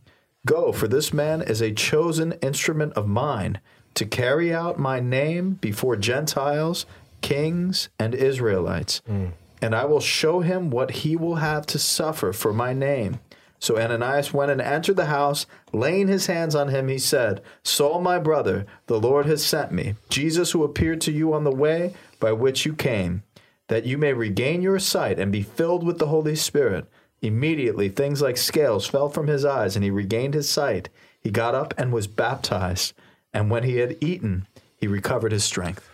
Go, 0.47 0.73
for 0.73 0.89
this 0.89 1.13
man 1.13 1.43
is 1.43 1.61
a 1.61 1.73
chosen 1.73 2.33
instrument 2.41 2.95
of 2.95 3.07
mine 3.07 3.61
to 3.95 4.07
carry 4.07 4.55
out 4.55 4.79
my 4.79 5.01
name 5.01 5.55
before 5.55 5.97
Gentiles, 5.97 6.87
kings, 7.21 7.89
and 7.99 8.15
Israelites. 8.15 9.03
Mm. 9.09 9.33
And 9.61 9.75
I 9.75 9.85
will 9.85 10.01
show 10.01 10.41
him 10.41 10.71
what 10.71 10.91
he 10.91 11.17
will 11.17 11.37
have 11.37 11.67
to 11.67 11.79
suffer 11.79 12.33
for 12.33 12.53
my 12.53 12.73
name. 12.73 13.19
So 13.59 13.79
Ananias 13.79 14.33
went 14.33 14.51
and 14.51 14.61
entered 14.61 14.97
the 14.97 15.07
house. 15.07 15.47
Laying 15.73 16.09
his 16.09 16.27
hands 16.27 16.55
on 16.55 16.69
him, 16.69 16.89
he 16.89 16.99
said, 16.99 17.43
Saul, 17.63 18.01
my 18.01 18.19
brother, 18.19 18.67
the 18.87 19.01
Lord 19.01 19.27
has 19.27 19.45
sent 19.45 19.73
me, 19.73 19.95
Jesus, 20.09 20.53
who 20.53 20.65
appeared 20.65 21.01
to 21.03 21.13
you 21.13 21.33
on 21.33 21.45
the 21.45 21.51
way 21.51 21.95
by 22.21 22.33
which 22.33 22.65
you 22.65 22.73
came, 22.73 23.23
that 23.67 23.85
you 23.85 23.99
may 23.99 24.13
regain 24.13 24.63
your 24.63 24.79
sight 24.79 25.19
and 25.19 25.33
be 25.33 25.43
filled 25.43 25.85
with 25.85 25.99
the 25.99 26.07
Holy 26.07 26.37
Spirit. 26.37 26.87
Immediately, 27.21 27.89
things 27.89 28.23
like 28.23 28.37
scales 28.37 28.87
fell 28.87 29.09
from 29.09 29.27
his 29.27 29.45
eyes, 29.45 29.75
and 29.75 29.85
he 29.85 29.91
regained 29.91 30.35
his 30.35 30.49
sight. 30.49 30.89
He 31.21 31.31
got 31.31 31.55
up 31.55 31.75
and 31.77 31.93
was 31.93 32.07
baptized. 32.07 32.95
And 33.35 33.51
when 33.51 33.65
he 33.65 33.79
had 33.79 33.97
eaten, 34.01 34.47
he 34.77 34.87
recovered 34.87 35.33
his 35.33 35.45
strength. 35.45 35.89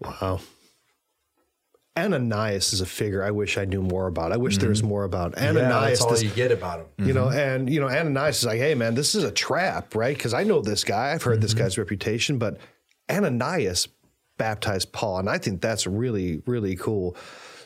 Wow. 0.00 0.40
Ananias 1.96 2.72
is 2.72 2.80
a 2.80 2.86
figure 2.86 3.22
I 3.22 3.30
wish 3.30 3.56
I 3.56 3.64
knew 3.64 3.80
more 3.80 4.08
about. 4.08 4.32
I 4.32 4.36
wish 4.36 4.58
there 4.58 4.68
was 4.68 4.80
mm-hmm. 4.80 4.88
more 4.88 5.04
about 5.04 5.36
Ananias. 5.36 5.56
Yeah, 5.56 5.80
that's 5.80 6.00
all 6.00 6.10
this- 6.10 6.22
you 6.22 6.30
get 6.30 6.50
about 6.50 6.80
him. 6.80 7.06
you 7.06 7.12
know, 7.12 7.26
mm-hmm. 7.26 7.38
and 7.38 7.70
you 7.70 7.80
know, 7.80 7.88
Ananias 7.88 8.38
is 8.38 8.44
like, 8.44 8.58
"Hey, 8.58 8.74
man, 8.74 8.94
this 8.94 9.14
is 9.14 9.22
a 9.22 9.30
trap, 9.30 9.94
right?" 9.94 10.16
Because 10.16 10.34
I 10.34 10.42
know 10.42 10.60
this 10.60 10.82
guy. 10.82 11.12
I've 11.12 11.22
heard 11.22 11.40
this 11.40 11.54
mm-hmm. 11.54 11.64
guy's 11.64 11.78
reputation, 11.78 12.38
but 12.38 12.58
Ananias 13.10 13.88
baptized 14.38 14.92
Paul, 14.92 15.18
and 15.18 15.30
I 15.30 15.38
think 15.38 15.60
that's 15.60 15.86
really, 15.86 16.42
really 16.46 16.74
cool. 16.74 17.16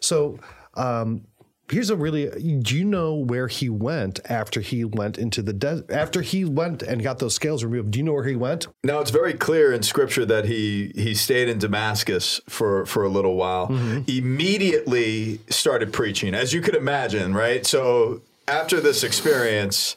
So, 0.00 0.38
um, 0.74 1.24
here's 1.70 1.90
a 1.90 1.96
really. 1.96 2.28
Do 2.60 2.76
you 2.76 2.84
know 2.84 3.14
where 3.14 3.48
he 3.48 3.68
went 3.68 4.20
after 4.28 4.60
he 4.60 4.84
went 4.84 5.18
into 5.18 5.42
the 5.42 5.52
desert? 5.52 5.90
After 5.90 6.22
he 6.22 6.44
went 6.44 6.82
and 6.82 7.02
got 7.02 7.18
those 7.18 7.34
scales 7.34 7.64
removed, 7.64 7.92
do 7.92 7.98
you 7.98 8.04
know 8.04 8.12
where 8.12 8.24
he 8.24 8.36
went? 8.36 8.66
Now 8.84 9.00
it's 9.00 9.10
very 9.10 9.34
clear 9.34 9.72
in 9.72 9.82
scripture 9.82 10.26
that 10.26 10.46
he 10.46 10.92
he 10.94 11.14
stayed 11.14 11.48
in 11.48 11.58
Damascus 11.58 12.40
for 12.48 12.86
for 12.86 13.04
a 13.04 13.08
little 13.08 13.36
while. 13.36 13.68
Mm-hmm. 13.68 14.02
Immediately 14.08 15.40
started 15.48 15.92
preaching, 15.92 16.34
as 16.34 16.52
you 16.52 16.60
could 16.60 16.74
imagine, 16.74 17.34
right? 17.34 17.66
So 17.66 18.22
after 18.46 18.80
this 18.80 19.04
experience, 19.04 19.96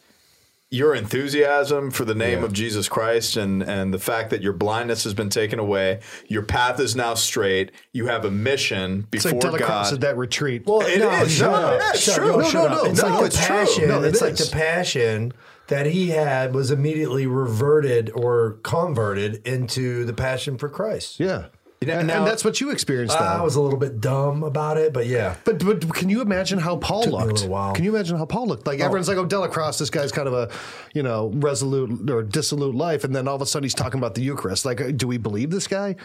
your 0.73 0.95
enthusiasm 0.95 1.91
for 1.91 2.05
the 2.05 2.15
name 2.15 2.43
of 2.43 2.53
Jesus 2.53 2.87
Christ 2.87 3.35
and 3.35 3.61
and 3.61 3.93
the 3.93 3.99
fact 3.99 4.29
that 4.29 4.41
your 4.41 4.53
blindness 4.53 5.03
has 5.03 5.13
been 5.13 5.29
taken 5.29 5.59
away, 5.59 5.99
your 6.27 6.41
path 6.43 6.79
is 6.79 6.95
now 6.95 7.13
straight. 7.13 7.71
You 7.93 8.07
have 8.07 8.23
a 8.25 8.31
mission 8.31 9.05
It's 9.11 9.25
before 9.25 9.51
like 9.51 9.59
God. 9.59 9.93
at 9.93 9.99
that 9.99 10.17
retreat. 10.17 10.63
Well, 10.65 10.81
It 10.81 10.99
no, 10.99 11.11
is. 11.21 11.31
shut 11.33 11.51
No, 11.51 11.57
up. 11.57 11.81
yeah, 11.81 11.89
it's 11.89 11.99
Shut- 12.03 12.15
true. 12.15 12.27
no, 12.31 12.37
No, 12.37 12.49
shut 12.49 12.71
no, 12.71 12.77
up. 12.77 12.83
no. 12.85 12.89
It's 12.91 13.01
No, 13.01 13.09
like 13.09 13.25
it's 13.25 13.39
the 13.39 13.45
true. 13.45 13.55
passion. 13.57 13.87
No, 13.89 14.03
it 14.03 14.07
it's 14.07 14.21
like 14.21 14.35
the 14.37 14.49
passion 14.51 15.33
that 15.67 15.85
he 15.87 16.09
had 16.09 16.55
was 16.55 16.71
immediately 16.71 17.27
reverted 17.27 18.09
or 18.15 18.57
converted 18.63 19.45
into 19.45 20.05
the 20.05 20.13
passion 20.13 20.57
for 20.57 20.69
Christ. 20.69 21.19
yeah, 21.19 21.27
know, 21.27 21.45
and, 21.81 22.07
now- 22.07 22.17
and 22.19 22.27
that's 22.27 22.45
what 22.45 22.61
you 22.61 22.69
experienced. 22.69 23.19
I 23.19 23.37
though. 23.37 23.43
was 23.43 23.55
a 23.55 23.61
little 23.61 23.79
bit 23.79 23.99
dumb 23.99 24.43
about 24.43 24.77
it, 24.77 24.93
but 24.93 25.07
yeah. 25.07 25.35
But 25.45 25.63
but 25.65 25.93
can 25.93 26.09
you 26.09 26.21
imagine 26.21 26.59
how 26.59 26.77
Paul 26.77 27.03
Took 27.03 27.13
me 27.13 27.17
a 27.17 27.21
looked? 27.25 27.33
little 27.33 27.49
while. 27.49 27.73
Can 27.73 27.83
you 27.83 27.95
imagine 27.95 28.17
how 28.17 28.25
Paul 28.25 28.47
looked? 28.47 28.67
Like 28.67 28.79
everyone's 28.79 29.07
like, 29.07 29.17
oh, 29.17 29.25
DellaCrosse, 29.25 29.79
this 29.79 29.89
guy's 29.89 30.11
kind 30.11 30.27
of 30.27 30.33
a, 30.33 30.49
you 30.93 31.01
know, 31.03 31.31
resolute 31.35 32.09
or 32.09 32.21
dissolute 32.23 32.75
life, 32.75 33.03
and 33.03 33.15
then 33.15 33.27
all 33.27 33.35
of 33.35 33.41
a 33.41 33.45
sudden 33.45 33.63
he's 33.63 33.73
talking 33.73 33.99
about 33.99 34.15
the 34.15 34.21
Eucharist. 34.21 34.65
Like, 34.65 34.79
uh, 34.81 34.91
do 34.91 35.07
we 35.07 35.17
believe 35.17 35.49
this 35.49 35.67
guy? 35.67 35.95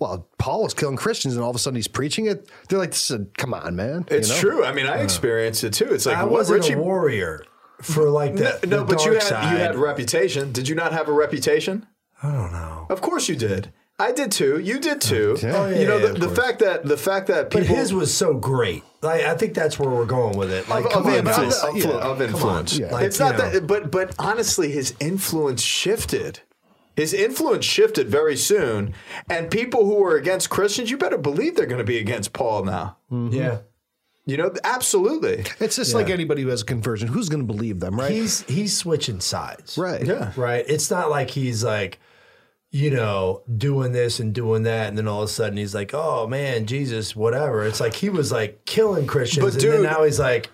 Well, 0.00 0.28
Paul 0.38 0.64
was 0.64 0.74
killing 0.74 0.96
Christians, 0.96 1.34
and 1.34 1.42
all 1.44 1.50
of 1.50 1.56
a 1.56 1.58
sudden 1.60 1.76
he's 1.76 1.86
preaching 1.88 2.26
it. 2.26 2.50
They're 2.68 2.78
like, 2.80 2.90
this 2.90 3.10
is, 3.12 3.26
come 3.36 3.54
on, 3.54 3.76
man. 3.76 4.06
you 4.10 4.16
it's 4.16 4.28
know? 4.28 4.36
true. 4.36 4.64
I 4.64 4.72
mean, 4.72 4.86
I 4.86 5.02
experienced 5.02 5.62
it 5.64 5.72
too. 5.72 5.92
It's 5.94 6.04
like 6.06 6.16
I 6.16 6.24
what 6.24 6.32
wasn't 6.32 6.60
Richie 6.62 6.72
a 6.74 6.78
warrior 6.78 7.44
for 7.80 8.10
like 8.10 8.34
No, 8.34 8.56
the, 8.58 8.66
no 8.66 8.78
the 8.84 8.94
but 8.96 9.04
you 9.04 9.12
had 9.14 9.22
side. 9.22 9.52
you 9.52 9.58
had 9.58 9.76
reputation. 9.76 10.50
Did 10.52 10.68
you 10.68 10.74
not 10.74 10.92
have 10.92 11.08
a 11.08 11.12
reputation? 11.12 11.86
I 12.22 12.32
don't 12.32 12.52
know. 12.52 12.86
Of 12.90 13.00
course 13.02 13.28
you 13.28 13.36
did. 13.36 13.72
I 13.98 14.10
did 14.12 14.32
too. 14.32 14.58
You 14.58 14.80
did 14.80 15.00
too. 15.00 15.36
Yeah. 15.40 15.52
Oh, 15.56 15.68
yeah, 15.68 15.78
you 15.78 15.86
know 15.86 15.96
yeah, 15.98 16.06
the, 16.08 16.26
the 16.26 16.28
fact 16.34 16.58
that 16.58 16.84
the 16.84 16.96
fact 16.96 17.28
that 17.28 17.50
But 17.50 17.62
his 17.64 17.92
was 17.94 18.12
so 18.12 18.34
great. 18.34 18.82
Like 19.02 19.22
I 19.22 19.36
think 19.36 19.54
that's 19.54 19.78
where 19.78 19.88
we're 19.90 20.04
going 20.06 20.36
with 20.36 20.50
it. 20.50 20.68
Like, 20.68 20.84
of, 20.86 20.90
come 20.92 21.06
of 21.06 21.12
on, 21.12 21.18
influence, 21.26 21.62
guys. 21.62 21.70
of, 21.70 21.76
Yeah. 21.76 21.98
of 21.98 22.20
influence. 22.22 22.78
Yeah. 22.78 22.90
Like, 22.90 23.04
it's 23.06 23.20
not 23.20 23.38
know. 23.38 23.50
that, 23.50 23.66
but 23.66 23.90
but 23.90 24.14
honestly, 24.18 24.72
his 24.72 24.94
influence 24.98 25.62
shifted. 25.62 26.40
His 26.96 27.12
influence 27.12 27.64
shifted 27.64 28.08
very 28.08 28.36
soon, 28.36 28.94
and 29.28 29.50
people 29.50 29.84
who 29.84 29.96
were 29.96 30.16
against 30.16 30.48
Christians, 30.48 30.90
you 30.92 30.96
better 30.96 31.18
believe 31.18 31.56
they're 31.56 31.66
going 31.66 31.78
to 31.78 31.84
be 31.84 31.98
against 31.98 32.32
Paul 32.32 32.64
now. 32.64 32.98
Mm-hmm. 33.10 33.34
Yeah. 33.34 33.58
You 34.26 34.36
know, 34.38 34.54
absolutely. 34.62 35.44
It's 35.60 35.76
just 35.76 35.92
like 35.92 36.08
anybody 36.08 36.42
who 36.42 36.48
has 36.48 36.62
a 36.62 36.64
conversion. 36.64 37.08
Who's 37.08 37.28
going 37.28 37.46
to 37.46 37.52
believe 37.52 37.80
them, 37.80 37.98
right? 37.98 38.10
He's 38.10 38.42
he's 38.42 38.76
switching 38.76 39.20
sides. 39.20 39.76
right. 39.76 40.04
Yeah. 40.04 40.32
Right. 40.36 40.64
It's 40.66 40.90
not 40.90 41.10
like 41.10 41.30
he's 41.30 41.62
like, 41.62 41.98
you 42.74 42.90
know, 42.90 43.40
doing 43.56 43.92
this 43.92 44.18
and 44.18 44.34
doing 44.34 44.64
that, 44.64 44.88
and 44.88 44.98
then 44.98 45.06
all 45.06 45.22
of 45.22 45.28
a 45.28 45.32
sudden 45.32 45.56
he's 45.56 45.76
like, 45.76 45.94
oh 45.94 46.26
man, 46.26 46.66
Jesus, 46.66 47.14
whatever. 47.14 47.64
It's 47.64 47.78
like 47.78 47.94
he 47.94 48.10
was 48.10 48.32
like 48.32 48.64
killing 48.66 49.06
Christians, 49.06 49.44
But 49.44 49.52
and 49.52 49.60
dude- 49.62 49.72
then 49.74 49.82
now 49.84 50.02
he's 50.02 50.18
like, 50.18 50.50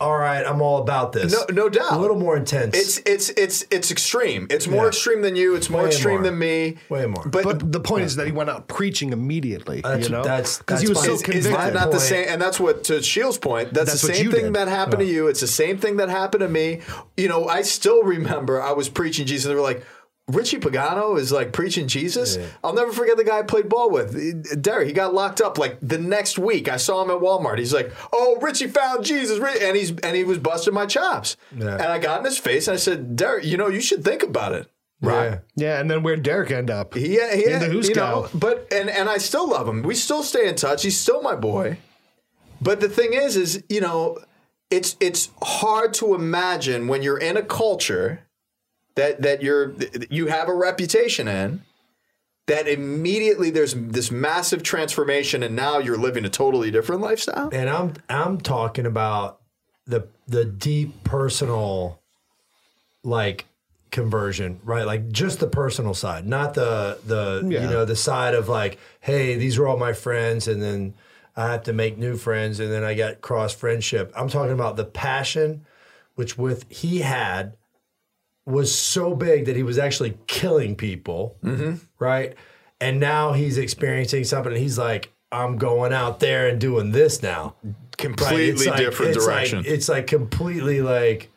all 0.00 0.16
right, 0.16 0.44
I'm 0.46 0.60
all 0.62 0.80
about 0.80 1.12
this. 1.12 1.32
No, 1.32 1.44
no 1.52 1.68
doubt. 1.68 1.92
A 1.92 1.98
little 1.98 2.18
more 2.20 2.36
intense. 2.36 2.76
It's 2.76 2.98
it's 3.06 3.30
it's 3.30 3.64
it's 3.72 3.90
extreme. 3.90 4.46
It's 4.48 4.68
more 4.68 4.82
Yeah. 4.84 4.88
extreme 4.88 5.22
than 5.22 5.34
you. 5.36 5.56
It's 5.56 5.68
more 5.68 5.82
Way 5.82 5.88
extreme 5.88 6.16
more. 6.16 6.22
than 6.22 6.38
me. 6.38 6.76
Way 6.88 7.06
more. 7.06 7.24
But, 7.26 7.42
But 7.44 7.72
the 7.72 7.80
point 7.80 8.04
is 8.04 8.14
that 8.16 8.26
he 8.26 8.32
went 8.32 8.48
out 8.50 8.68
preaching 8.68 9.12
immediately. 9.12 9.80
That's- 9.80 10.04
you 10.04 10.10
know, 10.10 10.22
that's- 10.22 10.58
because 10.58 10.82
he 10.82 10.88
was 10.88 10.98
that's 10.98 11.06
so 11.08 11.12
my- 11.14 11.22
convicted. 11.22 11.46
is 11.46 11.56
that 11.56 11.74
not 11.74 11.90
the 11.92 11.98
same? 12.00 12.26
And 12.28 12.40
that's 12.40 12.60
what 12.60 12.84
to 12.84 13.02
Scheel's 13.02 13.38
point. 13.38 13.72
That's, 13.74 13.90
That's 13.90 14.02
the 14.02 14.14
same 14.14 14.30
thing 14.30 14.44
did. 14.44 14.54
that 14.54 14.68
happened 14.68 15.00
to 15.00 15.06
you. 15.06 15.26
It's 15.28 15.40
the 15.40 15.46
same 15.48 15.78
thing 15.78 15.96
that 15.96 16.10
happened 16.10 16.42
to 16.42 16.48
me. 16.48 16.80
You 17.16 17.28
know, 17.28 17.48
I 17.48 17.62
still 17.62 18.02
remember 18.04 18.62
I 18.62 18.72
was 18.72 18.88
preaching 18.88 19.26
Jesus. 19.26 19.46
And 19.46 19.52
they 19.52 19.56
were 19.56 19.62
like. 19.66 19.82
Richie 20.28 20.58
Pagano 20.58 21.16
is 21.18 21.30
like 21.30 21.52
preaching 21.52 21.86
Jesus. 21.86 22.36
I'll 22.64 22.74
never 22.74 22.92
forget 22.92 23.16
the 23.16 23.22
guy 23.22 23.38
I 23.38 23.42
played 23.42 23.68
ball 23.68 23.90
with, 23.90 24.60
Derek. 24.60 24.88
He 24.88 24.92
got 24.92 25.14
locked 25.14 25.40
up 25.40 25.56
like 25.56 25.78
the 25.80 25.98
next 25.98 26.36
week. 26.36 26.68
I 26.68 26.78
saw 26.78 27.02
him 27.02 27.10
at 27.10 27.18
Walmart. 27.18 27.58
He's 27.58 27.72
like, 27.72 27.92
"Oh, 28.12 28.36
Richie 28.40 28.66
found 28.66 29.04
Jesus," 29.04 29.38
Ri-" 29.38 29.60
and 29.62 29.76
he's 29.76 29.90
and 29.98 30.16
he 30.16 30.24
was 30.24 30.38
busting 30.38 30.74
my 30.74 30.86
chops. 30.86 31.36
Yeah. 31.56 31.74
And 31.74 31.84
I 31.84 31.98
got 31.98 32.18
in 32.20 32.24
his 32.24 32.38
face 32.38 32.66
and 32.66 32.74
I 32.74 32.78
said, 32.78 33.14
"Derek, 33.14 33.44
you 33.44 33.56
know, 33.56 33.68
you 33.68 33.80
should 33.80 34.02
think 34.02 34.24
about 34.24 34.52
it." 34.52 34.68
right. 35.00 35.40
yeah, 35.54 35.78
and 35.78 35.90
then 35.90 36.02
where'd 36.02 36.22
Derek 36.22 36.50
end 36.50 36.70
up? 36.70 36.96
Yeah, 36.96 37.34
yeah. 37.34 37.62
In 37.62 37.80
the 37.80 37.86
you 37.88 37.94
know, 37.94 38.28
but 38.34 38.66
and 38.72 38.90
and 38.90 39.08
I 39.08 39.18
still 39.18 39.48
love 39.48 39.68
him. 39.68 39.82
We 39.82 39.94
still 39.94 40.22
stay 40.22 40.48
in 40.48 40.56
touch. 40.56 40.82
He's 40.82 40.98
still 40.98 41.22
my 41.22 41.36
boy. 41.36 41.78
But 42.60 42.80
the 42.80 42.88
thing 42.88 43.12
is, 43.12 43.36
is 43.36 43.62
you 43.68 43.80
know, 43.80 44.18
it's 44.70 44.96
it's 44.98 45.30
hard 45.42 45.94
to 45.94 46.14
imagine 46.14 46.88
when 46.88 47.02
you're 47.02 47.18
in 47.18 47.36
a 47.36 47.42
culture 47.42 48.25
that 48.96 49.22
that 49.22 49.42
you're 49.42 49.74
you 50.10 50.26
have 50.26 50.48
a 50.48 50.54
reputation 50.54 51.28
in 51.28 51.62
that 52.46 52.68
immediately 52.68 53.50
there's 53.50 53.74
this 53.74 54.10
massive 54.10 54.62
transformation 54.62 55.42
and 55.42 55.56
now 55.56 55.78
you're 55.78 55.96
living 55.98 56.24
a 56.24 56.28
totally 56.28 56.70
different 56.70 57.00
lifestyle 57.00 57.48
And 57.52 57.68
I'm 57.70 57.94
I'm 58.08 58.40
talking 58.40 58.86
about 58.86 59.40
the 59.86 60.08
the 60.26 60.44
deep 60.44 61.04
personal 61.04 62.00
like 63.04 63.46
conversion, 63.90 64.60
right? 64.64 64.84
Like 64.84 65.10
just 65.10 65.38
the 65.40 65.46
personal 65.46 65.94
side, 65.94 66.26
not 66.26 66.54
the 66.54 66.98
the 67.06 67.46
Yeah. 67.48 67.62
you 67.62 67.70
know 67.70 67.84
the 67.84 67.96
side 67.96 68.34
of 68.34 68.48
like, 68.48 68.78
hey, 69.00 69.36
these 69.36 69.58
are 69.58 69.66
all 69.66 69.76
my 69.78 69.92
friends, 69.92 70.48
and 70.48 70.62
then 70.62 70.94
I 71.36 71.52
have 71.52 71.62
to 71.64 71.72
make 71.72 71.96
new 71.98 72.16
friends, 72.16 72.60
and 72.60 72.72
then 72.72 72.82
I 72.82 72.94
got 72.94 73.20
cross 73.20 73.54
friendship. 73.54 74.12
I'm 74.16 74.28
talking 74.28 74.52
about 74.52 74.76
the 74.76 74.84
passion, 74.84 75.64
which 76.14 76.36
with 76.36 76.64
he 76.70 77.00
had 77.00 77.56
was 78.46 78.74
so 78.74 79.14
big 79.14 79.44
that 79.46 79.56
he 79.56 79.62
was 79.62 79.76
actually 79.78 80.16
killing 80.26 80.76
people, 80.76 81.36
mm-hmm. 81.44 81.74
right? 81.98 82.34
And 82.80 83.00
now 83.00 83.32
he's 83.32 83.58
experiencing 83.58 84.24
something, 84.24 84.52
and 84.52 84.60
he's 84.62 84.78
like, 84.78 85.12
I'm 85.32 85.58
going 85.58 85.92
out 85.92 86.20
there 86.20 86.48
and 86.48 86.60
doing 86.60 86.92
this 86.92 87.22
now. 87.22 87.56
Right? 87.62 87.74
completely 87.98 88.50
It's 88.50 88.66
like- 88.66 88.76
different 88.78 89.16
it's 89.16 89.24
direction 89.24 89.58
Like, 89.60 89.66
it's 89.66 89.88
like 89.88 90.06
completely 90.06 90.82
like 90.82 91.30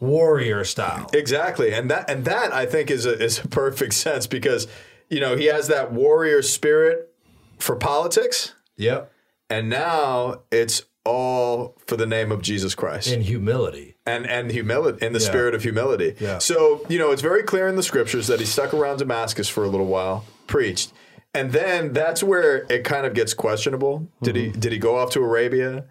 warrior 0.00 0.64
style. 0.64 1.08
Exactly, 1.12 1.72
and 1.72 1.90
that 1.90 2.08
and 2.10 2.24
that 2.24 2.52
I 2.52 2.66
think 2.66 2.90
is 2.90 3.06
a 3.06 3.22
is 3.22 3.38
a 3.44 3.48
perfect 3.48 3.92
sense 4.04 4.26
because 4.26 4.66
you 5.10 5.20
know 5.20 5.36
he 5.36 5.46
has 5.46 5.68
that 5.68 5.92
warrior 5.92 6.42
spirit 6.42 7.12
for 7.58 7.76
politics, 7.76 8.54
Yep. 8.76 9.12
and 9.50 9.68
now 9.68 10.40
it's 10.50 10.82
all 11.06 11.76
for 11.86 11.96
the 11.96 12.06
name 12.06 12.32
of 12.32 12.42
Jesus 12.42 12.74
Christ 12.74 13.08
And 13.08 13.22
humility. 13.22 13.96
and 14.04 14.26
and 14.26 14.50
humility 14.50 15.04
in 15.04 15.12
the 15.12 15.20
spirit 15.20 15.54
of 15.54 15.62
humility. 15.62 16.16
Yeah. 16.20 16.38
So 16.38 16.84
you 16.88 16.98
know 16.98 17.10
it's 17.12 17.22
very 17.22 17.42
clear 17.42 17.68
in 17.68 17.76
the 17.76 17.82
scriptures 17.82 18.26
that 18.26 18.40
he 18.40 18.46
stuck 18.46 18.74
around 18.74 18.98
Damascus 18.98 19.48
for 19.48 19.64
a 19.64 19.68
little 19.68 19.86
while, 19.86 20.24
preached, 20.46 20.92
and 21.32 21.52
then 21.52 21.92
that's 21.92 22.22
where 22.22 22.66
it 22.68 22.84
kind 22.84 23.06
of 23.06 23.14
gets 23.14 23.34
questionable. 23.34 24.08
Did 24.22 24.36
he 24.36 24.46
mm-hmm. 24.48 24.60
did 24.60 24.72
he 24.72 24.78
go 24.78 24.98
off 24.98 25.10
to 25.12 25.20
Arabia? 25.20 25.86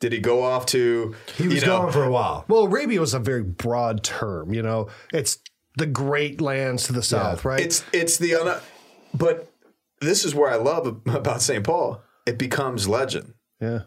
Did 0.00 0.12
he 0.12 0.18
go 0.18 0.42
off 0.42 0.66
to 0.66 1.14
He 1.36 1.48
was 1.48 1.62
you 1.62 1.68
know, 1.68 1.82
gone 1.82 1.92
for 1.92 2.04
a 2.04 2.10
while. 2.10 2.44
Well, 2.48 2.64
Arabia 2.64 3.00
was 3.00 3.14
a 3.14 3.20
very 3.20 3.42
broad 3.42 4.02
term. 4.02 4.52
You 4.52 4.62
know, 4.62 4.88
it's 5.12 5.38
the 5.76 5.86
great 5.86 6.40
lands 6.40 6.84
to 6.84 6.92
the 6.92 7.02
south, 7.02 7.44
right? 7.44 7.60
It's 7.60 7.84
it's 7.92 8.18
the 8.18 8.34
un- 8.34 8.60
but 9.14 9.50
this 10.00 10.24
is 10.24 10.34
where 10.34 10.50
I 10.50 10.56
love 10.56 10.86
about 11.06 11.42
St. 11.42 11.64
Paul. 11.64 12.02
It 12.26 12.38
becomes 12.38 12.88
legend 12.88 13.34
yeah. 13.60 13.80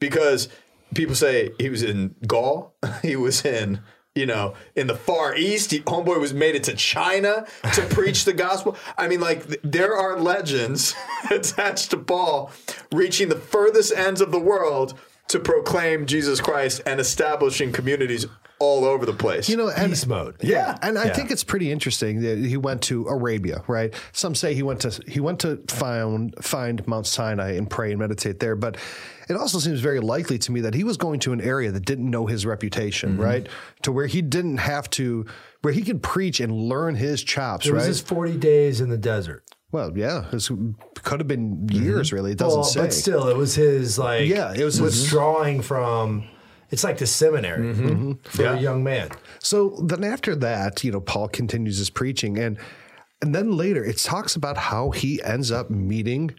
Because 0.00 0.48
people 0.94 1.14
say 1.14 1.50
he 1.58 1.68
was 1.68 1.82
in 1.82 2.14
Gaul, 2.26 2.74
he 3.02 3.16
was 3.16 3.44
in 3.44 3.80
you 4.14 4.26
know 4.26 4.54
in 4.74 4.86
the 4.86 4.94
Far 4.94 5.36
East. 5.36 5.70
He, 5.70 5.80
homeboy 5.80 6.20
was 6.20 6.34
made 6.34 6.54
it 6.54 6.64
to 6.64 6.74
China 6.74 7.46
to 7.74 7.82
preach 7.90 8.24
the 8.24 8.32
gospel. 8.32 8.76
I 8.96 9.08
mean, 9.08 9.20
like 9.20 9.46
th- 9.46 9.60
there 9.62 9.96
are 9.96 10.18
legends 10.18 10.94
attached 11.30 11.90
to 11.90 11.96
Paul 11.96 12.50
reaching 12.92 13.28
the 13.28 13.36
furthest 13.36 13.92
ends 13.92 14.20
of 14.20 14.32
the 14.32 14.40
world 14.40 14.98
to 15.28 15.38
proclaim 15.38 16.06
Jesus 16.06 16.40
Christ 16.40 16.80
and 16.86 17.00
establishing 17.00 17.70
communities 17.70 18.26
all 18.60 18.84
over 18.84 19.06
the 19.06 19.12
place. 19.12 19.48
You 19.48 19.56
know, 19.56 19.68
and 19.68 19.90
Beast 19.90 20.06
mode. 20.08 20.36
yeah. 20.42 20.76
And 20.82 20.98
I 20.98 21.06
Yeah. 21.06 21.12
think 21.14 21.30
it's 21.30 21.44
pretty 21.44 21.70
interesting 21.70 22.20
that 22.22 22.38
he 22.38 22.56
went 22.56 22.82
to 22.82 23.06
Arabia, 23.06 23.62
right? 23.68 23.94
Some 24.12 24.34
say 24.34 24.54
he 24.54 24.62
went 24.62 24.80
to 24.80 24.90
he 25.06 25.20
went 25.20 25.38
to 25.40 25.60
find 25.68 26.34
find 26.42 26.86
Mount 26.86 27.06
Sinai 27.06 27.52
and 27.52 27.70
pray 27.70 27.90
and 27.90 27.98
meditate 28.00 28.40
there, 28.40 28.56
but 28.56 28.76
it 29.28 29.36
also 29.36 29.58
seems 29.58 29.80
very 29.80 30.00
likely 30.00 30.38
to 30.38 30.52
me 30.52 30.60
that 30.62 30.74
he 30.74 30.82
was 30.84 30.96
going 30.96 31.20
to 31.20 31.32
an 31.32 31.40
area 31.40 31.70
that 31.70 31.84
didn't 31.84 32.10
know 32.10 32.26
his 32.26 32.44
reputation, 32.46 33.12
Mm-hmm. 33.12 33.22
right? 33.22 33.48
To 33.82 33.92
where 33.92 34.06
he 34.06 34.22
didn't 34.22 34.58
have 34.58 34.88
to 34.90 35.24
where 35.62 35.72
he 35.72 35.82
could 35.82 36.02
preach 36.02 36.40
and 36.40 36.52
learn 36.52 36.94
his 36.94 37.22
chops, 37.22 37.66
It 37.66 37.72
was 37.74 37.82
right? 37.82 37.88
his 37.88 38.00
40 38.00 38.36
days 38.38 38.80
in 38.80 38.88
the 38.90 38.96
desert. 38.96 39.42
well, 39.70 39.92
yeah, 39.96 40.24
it 40.32 40.48
could 41.02 41.20
have 41.20 41.28
been 41.28 41.68
years. 41.70 42.12
Really, 42.12 42.32
it 42.32 42.38
doesn't 42.38 42.58
Well, 42.60 42.64
say. 42.68 42.80
but 42.80 42.92
still, 42.94 43.28
it 43.28 43.36
was 43.36 43.54
his 43.54 43.98
like 43.98 44.26
Yeah, 44.28 44.52
it 44.54 44.64
was 44.64 44.76
his- 44.76 45.02
withdrawing 45.02 45.60
from. 45.62 46.24
It's 46.70 46.84
like 46.84 46.98
the 46.98 47.06
seminary 47.06 47.74
mm-hmm. 47.74 48.12
for 48.24 48.42
Yeah. 48.42 48.54
a 48.54 48.60
young 48.60 48.84
man. 48.84 49.10
So 49.38 49.80
then 49.82 50.04
after 50.04 50.34
that, 50.36 50.84
you 50.84 50.92
know, 50.92 51.00
Paul 51.00 51.28
continues 51.28 51.78
his 51.78 51.90
preaching 51.90 52.38
and 52.38 52.58
and 53.20 53.34
then 53.34 53.56
later 53.56 53.84
it 53.84 53.98
talks 53.98 54.36
about 54.36 54.56
how 54.56 54.90
he 54.90 55.22
ends 55.22 55.50
up 55.50 55.70
meeting 55.70 56.34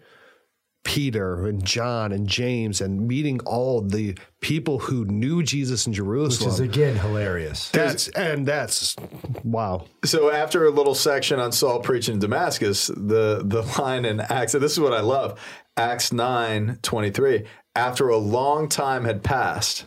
Peter 0.85 1.45
and 1.45 1.63
John 1.63 2.11
and 2.11 2.27
James 2.27 2.79
and 2.79 3.07
meeting 3.07 3.39
all 3.41 3.81
the 3.81 4.17
people 4.39 4.79
who 4.79 5.03
knew 5.05 5.43
Jesus 5.43 5.85
in 5.85 5.93
Jerusalem. 5.93 6.49
Which 6.49 6.53
is 6.53 6.59
again 6.61 6.95
hilarious. 6.95 7.69
that's 7.69 8.07
and 8.09 8.45
that's 8.47 8.95
wow. 9.43 9.85
So 10.05 10.31
after 10.31 10.65
a 10.65 10.69
little 10.71 10.95
section 10.95 11.39
on 11.39 11.51
Saul 11.51 11.79
preaching 11.79 12.15
in 12.15 12.19
Damascus, 12.19 12.87
the 12.87 13.41
the 13.43 13.61
line 13.77 14.05
in 14.05 14.19
Acts, 14.19 14.53
this 14.53 14.71
is 14.71 14.79
what 14.79 14.93
I 14.93 15.01
love, 15.01 15.39
Acts 15.75 16.13
9, 16.13 16.79
23, 16.81 17.45
after 17.75 18.09
a 18.09 18.17
long 18.17 18.69
time 18.69 19.05
had 19.05 19.21
passed, 19.21 19.85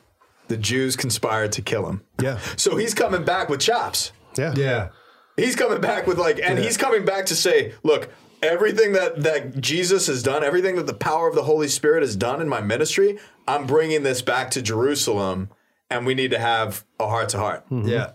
the 0.53 0.59
Jews 0.59 0.97
conspired 0.97 1.51
to 1.53 1.63
kill 1.63 1.89
him. 1.89 2.03
Yeah. 2.21 2.39
So 2.57 2.77
he's 2.77 2.93
coming 2.93 3.25
back 3.25 3.49
with 3.49 3.61
chops. 3.61 4.13
Yeah. 4.37 4.53
Yeah. 4.55 4.89
He's 5.37 5.57
coming 5.57 5.81
back 5.81 6.07
with 6.07 6.19
like, 6.19 6.39
and 6.43 6.59
he's 6.59 6.77
coming 6.77 7.07
back 7.07 7.25
to 7.27 7.35
say, 7.35 7.73
look, 7.83 8.11
everything 8.43 8.93
that 8.93 9.23
that 9.23 9.59
Jesus 9.63 10.09
has 10.09 10.23
done, 10.23 10.45
everything 10.45 10.77
that 10.77 10.87
the 10.87 10.93
power 10.93 11.27
of 11.27 11.35
the 11.35 11.45
Holy 11.45 11.69
Spirit 11.69 12.03
has 12.03 12.17
done 12.17 12.43
in 12.43 12.49
my 12.51 12.61
ministry, 12.61 13.19
I'm 13.49 13.67
bringing 13.67 14.03
this 14.03 14.21
back 14.21 14.51
to 14.51 14.61
Jerusalem, 14.61 15.49
and 15.89 16.05
we 16.05 16.15
need 16.15 16.33
to 16.33 16.39
have 16.39 16.85
a 17.01 17.07
heart 17.09 17.31
to 17.31 17.39
heart. 17.39 17.65
Mm-hmm. 17.71 17.89
Yeah. 17.89 18.11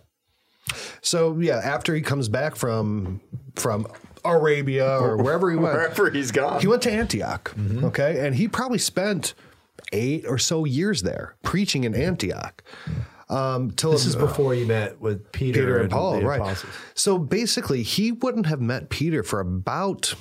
So 1.02 1.40
yeah, 1.40 1.58
after 1.64 1.96
he 1.96 2.02
comes 2.02 2.30
back 2.30 2.56
from 2.56 3.20
from 3.56 3.88
Arabia 4.24 4.88
or 5.00 5.18
wherever 5.24 5.50
he 5.50 5.58
went, 5.58 5.74
Wherever 5.74 6.12
he's 6.12 6.32
gone. 6.32 6.62
he 6.62 6.68
went 6.68 6.84
to 6.84 6.92
Antioch. 6.92 7.52
Mm-hmm. 7.58 7.86
Okay. 7.86 8.24
And 8.24 8.36
he 8.36 8.48
probably 8.48 8.78
spent 8.78 9.34
eight 9.92 10.26
or 10.28 10.38
so 10.38 10.66
years 10.66 11.02
there 11.04 11.36
preaching 11.44 11.84
in 11.84 11.96
Antioch. 11.96 12.64
Um, 13.30 13.72
till 13.72 13.92
This 13.92 14.06
is 14.06 14.16
before 14.16 14.54
you 14.56 14.66
met 14.66 15.02
with 15.02 15.32
Peter, 15.34 15.60
Peter 15.60 15.78
and 15.80 15.92
Paul, 15.92 16.20
the 16.20 16.26
right? 16.26 16.40
apostles. 16.40 16.72
So 16.94 17.18
basically, 17.18 17.84
he 17.84 18.12
wouldn't 18.14 18.46
have 18.46 18.62
met 18.62 18.90
Peter 18.90 19.22
for 19.22 19.42
about 19.42 20.14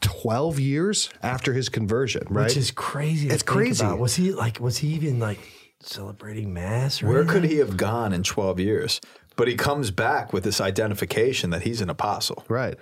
twelve 0.00 0.58
years 0.58 1.10
after 1.22 1.52
his 1.52 1.68
conversion, 1.68 2.26
right? 2.30 2.44
Which 2.44 2.56
is 2.56 2.70
crazy. 2.70 3.28
To 3.28 3.34
It's 3.34 3.42
crazy. 3.42 3.84
About. 3.84 3.98
Was 3.98 4.16
he 4.16 4.32
like? 4.32 4.60
Was 4.60 4.78
he 4.78 4.88
even 4.94 5.18
like 5.18 5.40
celebrating 5.80 6.52
mass? 6.52 7.02
Or 7.02 7.06
Where 7.08 7.18
anything? 7.20 7.40
could 7.42 7.50
he 7.50 7.56
have 7.58 7.76
gone 7.76 8.12
in 8.12 8.22
12 8.22 8.60
years? 8.60 9.00
But 9.36 9.48
he 9.48 9.54
comes 9.54 9.90
back 9.90 10.32
with 10.32 10.44
this 10.44 10.60
identification 10.60 11.50
that 11.50 11.62
he's 11.62 11.80
an 11.80 11.88
apostle. 11.90 12.44
right. 12.48 12.76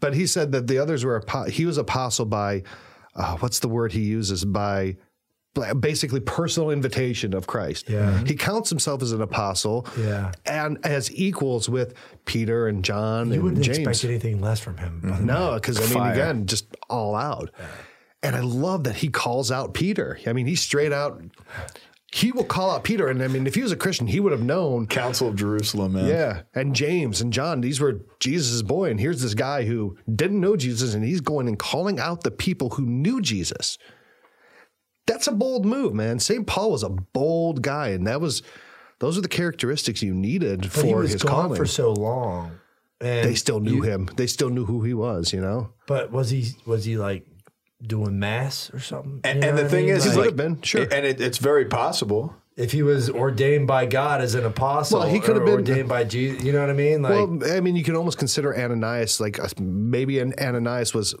But 0.00 0.14
he 0.14 0.26
said 0.26 0.52
that 0.52 0.66
the 0.66 0.76
others 0.78 1.04
were 1.04 1.22
he 1.48 1.64
was 1.66 1.78
apostle 1.78 2.26
by 2.26 2.62
uh, 3.16 3.36
what's 3.38 3.58
the 3.60 3.68
word 3.68 3.92
he 3.92 4.00
uses 4.02 4.44
by 4.44 4.96
basically 5.78 6.18
personal 6.18 6.70
invitation 6.70 7.32
of 7.32 7.46
Christ. 7.46 7.88
Yeah. 7.88 8.24
He 8.24 8.34
counts 8.34 8.70
himself 8.70 9.02
as 9.02 9.12
an 9.12 9.22
apostle. 9.22 9.86
Yeah. 9.96 10.32
And 10.44 10.78
as 10.84 11.14
equals 11.14 11.68
with 11.68 11.94
Peter 12.24 12.66
and 12.66 12.84
John 12.84 13.28
You 13.28 13.34
and 13.34 13.42
wouldn't 13.44 13.62
James. 13.64 13.78
expect 13.78 14.04
anything 14.04 14.40
less 14.40 14.58
from 14.58 14.78
him. 14.78 15.00
by 15.00 15.08
the 15.10 15.14
way. 15.14 15.20
No, 15.20 15.54
because 15.54 15.78
I 15.78 15.82
mean, 15.84 15.90
Fire. 15.92 16.12
again, 16.12 16.46
just 16.46 16.76
all 16.90 17.14
out. 17.14 17.50
And 18.24 18.34
I 18.34 18.40
love 18.40 18.82
that 18.84 18.96
he 18.96 19.08
calls 19.10 19.52
out 19.52 19.74
Peter. 19.74 20.18
I 20.26 20.32
mean, 20.32 20.46
he's 20.46 20.60
straight 20.60 20.92
out. 20.92 21.22
He 22.14 22.30
will 22.30 22.44
call 22.44 22.70
out 22.70 22.84
Peter, 22.84 23.08
and 23.08 23.20
I 23.20 23.26
mean, 23.26 23.44
if 23.44 23.56
he 23.56 23.62
was 23.62 23.72
a 23.72 23.76
Christian, 23.76 24.06
he 24.06 24.20
would 24.20 24.30
have 24.30 24.40
known. 24.44 24.86
Council 24.86 25.26
of 25.26 25.34
Jerusalem, 25.34 25.94
man. 25.94 26.06
Yeah, 26.06 26.42
and 26.54 26.72
James 26.72 27.20
and 27.20 27.32
John, 27.32 27.60
these 27.60 27.80
were 27.80 28.02
Jesus' 28.20 28.62
boy, 28.62 28.88
and 28.90 29.00
here's 29.00 29.20
this 29.20 29.34
guy 29.34 29.64
who 29.64 29.96
didn't 30.14 30.40
know 30.40 30.54
Jesus, 30.54 30.94
and 30.94 31.04
he's 31.04 31.20
going 31.20 31.48
and 31.48 31.58
calling 31.58 31.98
out 31.98 32.22
the 32.22 32.30
people 32.30 32.70
who 32.70 32.86
knew 32.86 33.20
Jesus. 33.20 33.78
That's 35.08 35.26
a 35.26 35.32
bold 35.32 35.66
move, 35.66 35.92
man. 35.92 36.20
St. 36.20 36.46
Paul 36.46 36.70
was 36.70 36.84
a 36.84 36.88
bold 36.88 37.62
guy, 37.62 37.88
and 37.88 38.06
that 38.06 38.20
was 38.20 38.44
those 39.00 39.18
are 39.18 39.20
the 39.22 39.26
characteristics 39.26 40.00
you 40.00 40.14
needed 40.14 40.60
But 40.60 40.70
for 40.70 40.86
he 40.86 40.94
was 40.94 41.12
his 41.14 41.22
gone 41.24 41.32
calling. 41.32 41.56
for 41.56 41.66
so 41.66 41.94
long, 41.94 42.60
and 43.00 43.28
they 43.28 43.34
still 43.34 43.58
knew 43.58 43.82
him. 43.82 44.08
They 44.14 44.28
still 44.28 44.50
knew 44.50 44.66
who 44.66 44.82
he 44.84 44.94
was. 44.94 45.32
You 45.32 45.40
know. 45.40 45.72
But 45.88 46.12
was 46.12 46.30
he? 46.30 46.52
Was 46.64 46.84
he 46.84 46.96
like 46.96 47.26
doing 47.82 48.18
mass 48.18 48.70
or 48.72 48.80
something? 48.80 49.20
And, 49.24 49.42
You 49.42 49.48
and 49.50 49.58
the 49.58 49.62
what 49.62 49.68
I 49.68 49.70
thing 49.70 49.86
mean? 49.86 49.94
is, 49.96 50.04
He 50.04 50.10
is 50.10 50.16
would 50.16 50.26
have 50.26 50.36
been, 50.36 50.60
sure. 50.62 50.82
and 50.82 51.06
it, 51.06 51.20
it's 51.20 51.38
very 51.38 51.64
possible. 51.66 52.34
if 52.56 52.72
he 52.72 52.82
was 52.82 53.10
ordained 53.10 53.66
by 53.66 53.84
God 53.86 54.20
as 54.20 54.34
an 54.34 54.44
apostle, 54.44 55.00
Well, 55.00 55.08
he 55.08 55.18
could 55.20 55.36
have 55.36 55.44
been- 55.44 55.54
ordained 55.54 55.88
by 55.88 56.04
Jesus. 56.04 56.42
You 56.44 56.52
know 56.52 56.60
what 56.60 56.70
I 56.70 56.74
mean? 56.74 57.02
Like, 57.02 57.12
Well, 57.12 57.52
I 57.52 57.60
mean, 57.60 57.74
you 57.76 57.82
can 57.84 57.96
almost 57.96 58.16
consider 58.18 58.56
Ananias 58.56 59.20
like 59.20 59.38
uh, 59.40 59.48
maybe 59.60 60.18
an 60.20 60.34
Ananias 60.40 60.94
was 60.94 61.14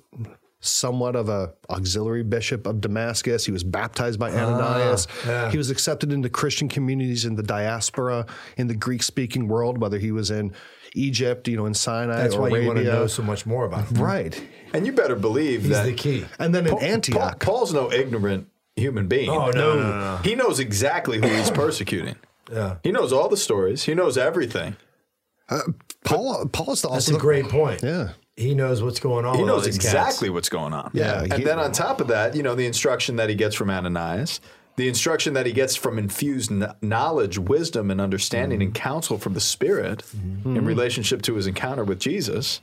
somewhat 0.60 1.14
of 1.14 1.28
a 1.28 1.52
auxiliary 1.68 2.22
bishop 2.22 2.66
of 2.66 2.80
Damascus. 2.80 3.44
He 3.44 3.52
was 3.52 3.62
baptized 3.64 4.18
by 4.18 4.30
Ananias. 4.30 5.06
Ah, 5.10 5.28
yeah. 5.28 5.50
He 5.50 5.58
was 5.58 5.68
accepted 5.70 6.10
into 6.10 6.30
Christian 6.30 6.68
communities 6.70 7.26
in 7.26 7.34
the 7.34 7.42
diaspora 7.42 8.24
in 8.56 8.68
the 8.68 8.74
Greek 8.74 9.02
speaking 9.02 9.46
world, 9.48 9.76
whether 9.76 9.98
he 9.98 10.10
was 10.10 10.30
in 10.30 10.52
Egypt, 10.94 11.46
you 11.48 11.56
know, 11.56 11.66
in 11.66 11.74
Sinai 11.74 12.16
that's 12.22 12.34
or 12.34 12.42
why 12.42 12.48
you 12.58 12.66
want 12.66 12.78
to 12.78 12.84
know 12.84 13.06
so 13.06 13.22
much 13.22 13.44
more 13.46 13.64
about 13.64 13.88
him. 13.88 14.02
Right. 14.02 14.42
And 14.72 14.86
you 14.86 14.92
better 14.92 15.16
believe 15.16 15.62
He's 15.62 15.70
that 15.70 15.84
the 15.86 15.92
key. 15.92 16.24
And 16.38 16.54
then 16.54 16.66
in 16.66 16.72
Paul- 16.72 16.82
Antioch. 16.82 17.40
Paul- 17.40 17.54
Paul's 17.56 17.72
no 17.74 17.92
ignorant 17.92 18.48
human 18.76 19.06
being. 19.08 19.28
Oh, 19.30 19.50
no, 19.50 19.76
no, 19.76 19.82
no, 19.82 19.98
no. 20.00 20.16
He 20.24 20.34
knows 20.34 20.58
exactly 20.60 21.18
who 21.20 21.26
he's 21.28 21.50
persecuting. 21.50 22.16
Yeah. 22.52 22.76
He 22.82 22.90
knows 22.92 23.12
all 23.12 23.28
the 23.28 23.36
stories. 23.36 23.84
He 23.84 23.94
knows 23.94 24.16
everything. 24.18 24.76
Uh, 25.48 25.60
Paul 26.04 26.46
Paul's 26.48 26.82
the 26.82 26.88
That's 26.88 27.08
also 27.08 27.16
a 27.16 27.20
great 27.20 27.48
point. 27.48 27.82
Yeah. 27.82 28.10
He 28.36 28.54
knows 28.54 28.82
what's 28.82 28.98
going 28.98 29.24
on. 29.24 29.36
He 29.38 29.44
knows 29.44 29.66
exactly 29.66 30.28
cats. 30.28 30.34
what's 30.34 30.48
going 30.48 30.72
on. 30.72 30.90
Yeah, 30.92 31.22
And 31.22 31.34
he- 31.34 31.44
then 31.44 31.58
on 31.60 31.70
top 31.72 32.00
of 32.00 32.08
that, 32.08 32.34
you 32.34 32.42
know, 32.42 32.54
the 32.56 32.66
instruction 32.66 33.16
that 33.16 33.28
he 33.28 33.34
gets 33.36 33.54
from 33.54 33.70
Ananias, 33.70 34.40
the 34.76 34.88
instruction 34.88 35.34
that 35.34 35.46
he 35.46 35.52
gets 35.52 35.76
from 35.76 35.98
infused 35.98 36.50
knowledge, 36.82 37.38
wisdom, 37.38 37.90
and 37.90 38.00
understanding 38.00 38.62
and 38.62 38.72
mm. 38.72 38.74
counsel 38.74 39.18
from 39.18 39.34
the 39.34 39.40
Spirit 39.40 40.02
in 40.12 40.42
mm-hmm. 40.42 40.64
relationship 40.64 41.22
to 41.22 41.34
his 41.34 41.46
encounter 41.46 41.84
with 41.84 42.00
Jesus. 42.00 42.60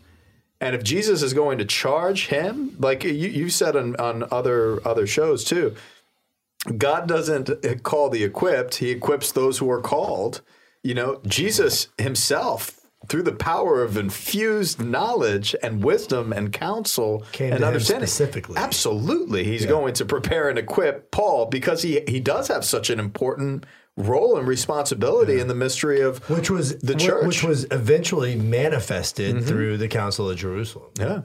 And 0.59 0.75
if 0.75 0.83
Jesus 0.83 1.23
is 1.23 1.33
going 1.33 1.57
to 1.57 1.65
charge 1.65 2.27
him, 2.27 2.75
like 2.79 3.03
you, 3.03 3.11
you've 3.11 3.53
said 3.53 3.75
on, 3.75 3.95
on 3.95 4.25
other 4.29 4.85
other 4.87 5.07
shows 5.07 5.43
too, 5.43 5.75
God 6.77 7.07
doesn't 7.07 7.83
call 7.83 8.09
the 8.09 8.23
equipped; 8.23 8.75
He 8.75 8.91
equips 8.91 9.31
those 9.31 9.57
who 9.57 9.69
are 9.71 9.81
called. 9.81 10.41
You 10.83 10.93
know, 10.93 11.21
Jesus 11.25 11.87
Himself, 11.97 12.80
through 13.07 13.23
the 13.23 13.31
power 13.31 13.83
of 13.83 13.97
infused 13.97 14.79
knowledge 14.83 15.55
and 15.63 15.83
wisdom 15.83 16.31
and 16.31 16.53
counsel 16.53 17.25
Came 17.31 17.51
and 17.51 17.59
to 17.59 17.63
him 17.65 17.67
understanding, 17.73 18.07
specifically. 18.07 18.57
absolutely, 18.57 19.43
He's 19.43 19.65
going 19.65 19.93
to 19.95 20.05
prepare 20.05 20.49
and 20.49 20.57
equip 20.59 21.11
Paul 21.11 21.47
because 21.47 21.81
he 21.81 22.01
he 22.07 22.19
does 22.19 22.47
have 22.47 22.63
such 22.63 22.89
an 22.89 22.99
important 22.99 23.65
role 23.97 24.37
and 24.37 24.47
responsibility 24.47 25.39
in 25.39 25.47
the 25.47 25.55
mystery 25.55 25.99
of 25.99 26.27
which 26.29 26.49
was 26.49 26.77
the 26.79 26.95
church. 26.95 27.17
Mm-hmm. 27.19 27.27
which 27.27 27.43
was 27.43 27.65
eventually 27.71 28.35
manifested 28.35 29.43
through 29.45 29.77
the 29.77 29.87
Council 29.87 30.29
of 30.29 30.37
Jerusalem. 30.37 30.91
yeah. 30.99 31.21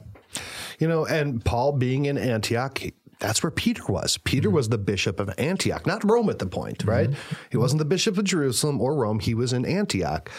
You 0.79 0.87
know, 0.87 1.05
and 1.05 1.43
Paul 1.43 1.71
being 1.71 2.05
in 2.05 2.17
Antioch, 2.19 2.79
that's 3.19 3.41
where 3.41 3.49
Peter 3.51 3.81
was. 3.87 4.17
Peter 4.19 4.49
was 4.49 4.69
the 4.69 4.77
bishop 4.77 5.19
of 5.19 5.33
Antioch, 5.39 5.87
not 5.87 6.03
Rome 6.03 6.29
at 6.29 6.37
the 6.39 6.45
point, 6.45 6.83
right? 6.83 7.09
He 7.49 7.57
wasn't 7.57 7.79
the 7.79 7.85
bishop 7.85 8.17
of 8.17 8.25
Jerusalem 8.25 8.79
or 8.81 8.93
Rome. 8.93 9.19
He 9.19 9.33
was 9.33 9.53
in 9.53 9.65
Antioch. 9.65 10.29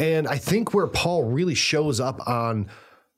And 0.00 0.26
I 0.26 0.38
think 0.38 0.72
where 0.72 0.86
Paul 0.86 1.24
really 1.24 1.54
shows 1.54 2.00
up 2.00 2.26
on 2.26 2.68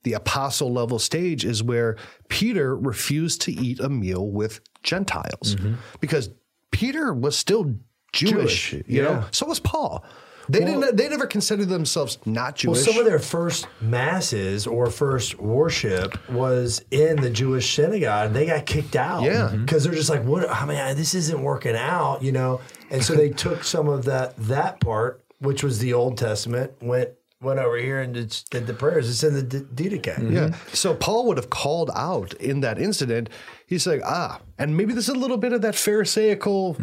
the 0.02 0.14
apostle 0.14 0.72
level 0.72 0.98
stage 0.98 1.44
is 1.44 1.62
where 1.62 1.96
Peter 2.28 2.76
refused 2.76 3.40
to 3.42 3.52
eat 3.52 3.78
a 3.78 3.88
meal 3.88 4.28
with 4.28 4.60
Gentiles 4.82 5.54
mm-hmm. 5.54 5.74
because 6.00 6.30
Peter 6.72 7.14
was 7.14 7.38
still 7.38 7.76
Jewish, 8.12 8.72
Jewish, 8.72 8.84
you 8.88 9.00
know. 9.00 9.24
So 9.30 9.46
was 9.46 9.60
Paul. 9.60 10.04
They 10.48 10.58
didn't. 10.58 10.96
They 10.96 11.08
never 11.08 11.26
considered 11.26 11.68
themselves 11.68 12.18
not 12.26 12.56
Jewish. 12.56 12.78
Well, 12.78 12.92
some 12.92 12.98
of 12.98 13.06
their 13.06 13.20
first 13.20 13.68
masses 13.80 14.66
or 14.66 14.90
first 14.90 15.38
worship 15.38 16.18
was 16.30 16.84
in 16.90 17.20
the 17.20 17.30
Jewish 17.30 17.74
synagogue. 17.74 18.32
They 18.32 18.46
got 18.46 18.66
kicked 18.66 18.96
out. 18.96 19.22
Yeah. 19.22 19.48
Mm-hmm. 19.48 19.64
Because 19.64 19.84
they're 19.84 19.94
just 19.94 20.10
like, 20.10 20.24
"What? 20.24 20.50
I 20.50 20.66
mean, 20.66 20.96
this 20.96 21.14
isn't 21.14 21.40
working 21.40 21.76
out," 21.76 22.22
you 22.22 22.32
know. 22.32 22.60
And 22.90 23.04
so 23.04 23.14
they 23.16 23.30
took 23.30 23.62
some 23.62 23.88
of 23.88 24.04
that 24.06 24.36
that 24.36 24.80
part, 24.80 25.21
which 25.42 25.62
was 25.62 25.78
the 25.78 25.92
Old 25.92 26.16
Testament, 26.18 26.72
went 26.80 27.10
went 27.40 27.58
over 27.58 27.76
here 27.76 28.00
and 28.00 28.14
did, 28.14 28.40
did 28.50 28.66
the 28.68 28.72
prayers. 28.72 29.10
It's 29.10 29.24
in 29.24 29.34
the 29.34 29.42
D- 29.42 29.88
Didache. 29.98 30.30
Yeah. 30.32 30.54
So 30.72 30.94
Paul 30.94 31.26
would 31.26 31.36
have 31.36 31.50
called 31.50 31.90
out 31.94 32.32
in 32.34 32.60
that 32.60 32.78
incident. 32.78 33.28
He's 33.66 33.84
like, 33.84 34.00
ah, 34.04 34.40
and 34.58 34.76
maybe 34.76 34.92
there's 34.92 35.08
a 35.08 35.14
little 35.14 35.38
bit 35.38 35.52
of 35.52 35.60
that 35.62 35.74
Pharisaical 35.74 36.74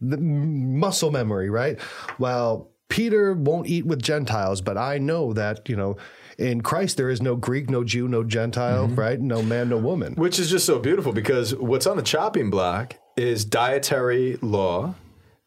the 0.00 0.16
muscle 0.16 1.12
memory, 1.12 1.50
right? 1.50 1.78
Well, 2.18 2.70
Peter 2.88 3.32
won't 3.32 3.68
eat 3.68 3.86
with 3.86 4.02
Gentiles, 4.02 4.60
but 4.60 4.76
I 4.76 4.98
know 4.98 5.32
that, 5.34 5.68
you 5.68 5.76
know, 5.76 5.96
in 6.36 6.62
Christ 6.62 6.96
there 6.96 7.10
is 7.10 7.20
no 7.22 7.36
Greek, 7.36 7.70
no 7.70 7.84
Jew, 7.84 8.08
no 8.08 8.24
Gentile, 8.24 8.88
right? 8.88 9.20
No 9.20 9.40
man, 9.42 9.68
no 9.68 9.76
woman. 9.76 10.14
Which 10.14 10.38
is 10.40 10.50
just 10.50 10.66
so 10.66 10.78
beautiful 10.80 11.12
because 11.12 11.54
what's 11.54 11.86
on 11.86 11.96
the 11.96 12.02
chopping 12.02 12.50
block 12.50 12.96
is 13.16 13.44
dietary 13.44 14.36
law. 14.42 14.94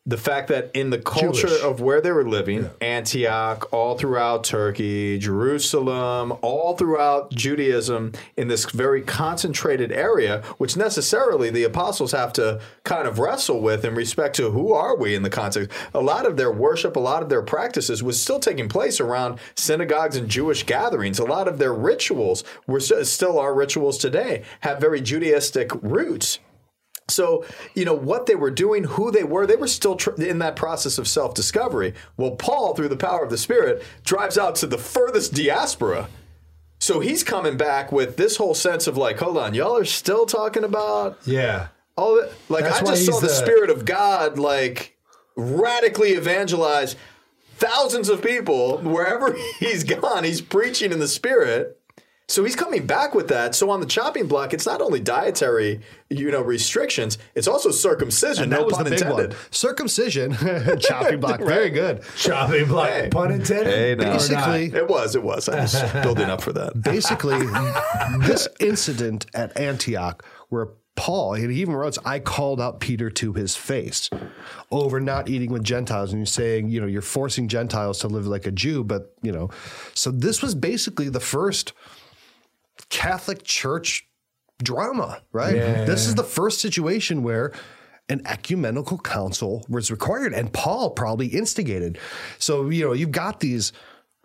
The 0.07 0.17
fact 0.17 0.47
that 0.47 0.71
in 0.73 0.89
the 0.89 0.97
culture 0.97 1.47
Jewish. 1.47 1.61
of 1.61 1.79
where 1.79 2.01
they 2.01 2.11
were 2.11 2.27
living, 2.27 2.71
Antioch, 2.81 3.71
all 3.71 3.95
throughout 3.95 4.43
Turkey, 4.43 5.19
Jerusalem, 5.19 6.33
all 6.41 6.75
throughout 6.75 7.29
Judaism, 7.29 8.13
in 8.35 8.47
this 8.47 8.65
very 8.71 9.03
concentrated 9.03 9.91
area, 9.91 10.41
which 10.57 10.75
necessarily 10.75 11.51
the 11.51 11.65
apostles 11.65 12.13
have 12.13 12.33
to 12.33 12.59
kind 12.83 13.07
of 13.07 13.19
wrestle 13.19 13.61
with 13.61 13.85
in 13.85 13.93
respect 13.93 14.35
to 14.37 14.49
who 14.49 14.73
are 14.73 14.97
we 14.97 15.13
in 15.13 15.21
the 15.21 15.29
context. 15.29 15.69
A 15.93 16.01
lot 16.01 16.25
of 16.25 16.35
their 16.35 16.51
worship, 16.51 16.95
a 16.95 16.99
lot 16.99 17.21
of 17.21 17.29
their 17.29 17.43
practices 17.43 18.01
was 18.01 18.19
still 18.19 18.39
taking 18.39 18.67
place 18.67 18.99
around 18.99 19.37
synagogues 19.53 20.15
and 20.15 20.27
Jewish 20.27 20.65
gatherings. 20.65 21.19
A 21.19 21.25
lot 21.25 21.47
of 21.47 21.59
their 21.59 21.75
rituals 21.75 22.43
were 22.65 22.79
st- 22.79 23.05
still 23.05 23.37
our 23.37 23.53
rituals 23.53 23.99
today, 23.99 24.45
have 24.61 24.81
very 24.81 24.99
Judaistic 24.99 25.77
roots. 25.83 26.39
So, 27.11 27.45
you 27.75 27.85
know, 27.85 27.93
what 27.93 28.25
they 28.25 28.35
were 28.35 28.51
doing, 28.51 28.83
who 28.85 29.11
they 29.11 29.23
were, 29.23 29.45
they 29.45 29.55
were 29.55 29.67
still 29.67 29.95
tr- 29.95 30.21
in 30.21 30.39
that 30.39 30.55
process 30.55 30.97
of 30.97 31.07
self 31.07 31.33
discovery. 31.33 31.93
Well, 32.17 32.31
Paul, 32.31 32.73
through 32.75 32.89
the 32.89 32.97
power 32.97 33.23
of 33.23 33.29
the 33.29 33.37
Spirit, 33.37 33.83
drives 34.05 34.37
out 34.37 34.55
to 34.57 34.67
the 34.67 34.77
furthest 34.77 35.33
diaspora. 35.33 36.09
So 36.79 36.99
he's 36.99 37.23
coming 37.23 37.57
back 37.57 37.91
with 37.91 38.17
this 38.17 38.37
whole 38.37 38.55
sense 38.55 38.87
of 38.87 38.97
like, 38.97 39.19
hold 39.19 39.37
on, 39.37 39.53
y'all 39.53 39.77
are 39.77 39.85
still 39.85 40.25
talking 40.25 40.63
about 40.63 41.19
Yeah. 41.25 41.67
all 41.95 42.15
that. 42.15 42.31
Like, 42.49 42.63
That's 42.63 42.81
I 42.81 42.85
just 42.95 43.05
saw 43.05 43.19
the, 43.19 43.27
the- 43.27 43.33
Spirit 43.33 43.69
of 43.69 43.85
God, 43.85 44.39
like, 44.39 44.97
radically 45.35 46.13
evangelize 46.13 46.95
thousands 47.57 48.09
of 48.09 48.23
people 48.23 48.79
wherever 48.79 49.35
he's 49.59 49.83
gone. 49.83 50.23
He's 50.23 50.41
preaching 50.41 50.91
in 50.91 50.99
the 50.99 51.07
Spirit. 51.07 51.77
So 52.31 52.45
he's 52.45 52.55
coming 52.55 52.87
back 52.87 53.13
with 53.13 53.27
that. 53.27 53.55
So 53.55 53.69
on 53.71 53.81
the 53.81 53.85
chopping 53.85 54.27
block, 54.27 54.53
it's 54.53 54.65
not 54.65 54.79
only 54.79 55.01
dietary, 55.01 55.81
you 56.09 56.31
know, 56.31 56.41
restrictions. 56.41 57.17
It's 57.35 57.47
also 57.47 57.71
circumcision. 57.71 58.43
And 58.43 58.51
no 58.51 58.59
that 58.59 58.65
was 58.67 58.73
pun 58.75 58.83
the 58.85 58.89
big 58.91 59.01
intended. 59.01 59.29
one. 59.33 59.37
Circumcision, 59.51 60.33
chopping 60.79 61.19
block, 61.19 61.39
very 61.45 61.69
good. 61.69 62.03
Chopping 62.15 62.67
block, 62.67 62.87
Hey. 62.89 63.09
pun 63.11 63.31
intended. 63.31 63.73
Hey, 63.73 63.95
now. 63.95 64.03
Or 64.03 64.07
not. 64.13 64.17
Basically, 64.19 64.79
It 64.79 64.87
was. 64.87 65.15
It 65.15 65.23
was. 65.23 65.49
I 65.49 65.59
was 65.61 65.75
building 66.03 66.29
up 66.29 66.41
for 66.41 66.53
that. 66.53 66.81
basically 66.81 67.39
this 68.25 68.47
incident 68.61 69.25
at 69.33 69.59
Antioch 69.59 70.23
where 70.47 70.69
Paul, 70.95 71.33
he 71.33 71.45
even 71.61 71.73
wrote, 71.73 71.97
I 72.05 72.19
called 72.19 72.61
out 72.61 72.79
Peter 72.79 73.09
to 73.09 73.33
his 73.33 73.55
face 73.57 74.09
over 74.71 74.99
not 75.01 75.27
eating 75.29 75.51
with 75.51 75.63
Gentiles. 75.63 76.11
And 76.11 76.19
you're 76.21 76.25
saying, 76.27 76.69
you 76.69 76.79
know, 76.79 76.87
you're 76.87 77.01
forcing 77.01 77.47
Gentiles 77.49 77.99
to 77.99 78.07
live 78.07 78.25
like 78.27 78.45
a 78.45 78.51
Jew, 78.51 78.83
but, 78.85 79.13
you 79.21 79.31
know, 79.33 79.49
so 79.93 80.11
this 80.11 80.41
was 80.41 80.53
basically 80.55 81.09
the 81.09 81.19
first 81.21 81.73
Catholic 82.89 83.43
Church 83.43 84.07
drama, 84.61 85.21
right? 85.31 85.55
Yeah. 85.55 85.85
This 85.85 86.07
is 86.07 86.15
the 86.15 86.23
first 86.23 86.59
situation 86.59 87.23
where 87.23 87.53
an 88.09 88.21
ecumenical 88.25 88.97
council 88.97 89.65
was 89.69 89.89
required 89.89 90.33
and 90.33 90.51
Paul 90.51 90.91
probably 90.91 91.27
instigated. 91.27 91.97
So, 92.39 92.69
you 92.69 92.85
know, 92.85 92.93
you've 92.93 93.11
got 93.11 93.39
these 93.39 93.71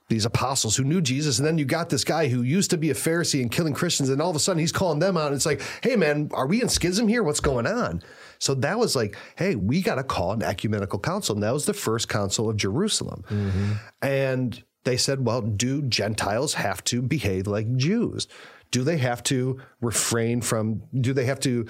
these 0.09 0.25
apostles 0.25 0.77
who 0.77 0.85
knew 0.85 1.01
Jesus, 1.01 1.39
and 1.39 1.47
then 1.47 1.59
you 1.59 1.65
got 1.65 1.91
this 1.91 2.05
guy 2.05 2.29
who 2.29 2.43
used 2.43 2.71
to 2.71 2.77
be 2.77 2.91
a 2.91 2.95
Pharisee 2.95 3.43
and 3.43 3.51
killing 3.51 3.75
Christians, 3.75 4.09
and 4.09 4.23
all 4.23 4.31
of 4.31 4.37
a 4.37 4.39
sudden 4.39 4.61
he's 4.61 4.71
calling 4.71 5.01
them 5.01 5.17
out. 5.17 5.27
And 5.27 5.35
it's 5.35 5.47
like, 5.47 5.61
hey 5.83 5.97
man, 5.97 6.31
are 6.33 6.47
we 6.47 6.63
in 6.63 6.69
schism 6.69 7.09
here? 7.09 7.25
What's 7.25 7.41
going 7.41 7.67
on? 7.67 8.03
So 8.39 8.55
that 8.55 8.79
was 8.79 8.95
like, 8.95 9.17
hey, 9.37 9.57
we 9.57 9.83
got 9.83 9.97
to 9.97 10.05
call 10.05 10.33
an 10.33 10.43
ecumenical 10.43 11.01
council. 11.01 11.35
And 11.35 11.43
that 11.43 11.53
was 11.53 11.67
the 11.67 11.75
first 11.75 12.09
council 12.09 12.49
of 12.49 12.57
Jerusalem. 12.57 13.25
Mm-hmm. 13.29 13.73
And 14.03 14.63
they 14.87 14.97
said, 14.97 15.27
well, 15.27 15.43
do 15.43 15.83
Gentiles 15.83 16.55
have 16.55 16.83
to 16.85 17.03
behave 17.03 17.47
like 17.47 17.77
Jews? 17.77 18.27
Do 18.71 18.83
they 18.83 18.97
have 18.97 19.23
to 19.25 19.61
refrain 19.83 20.41
from, 20.41 20.83
do 20.99 21.13
they 21.13 21.27
have 21.27 21.41
to 21.41 21.67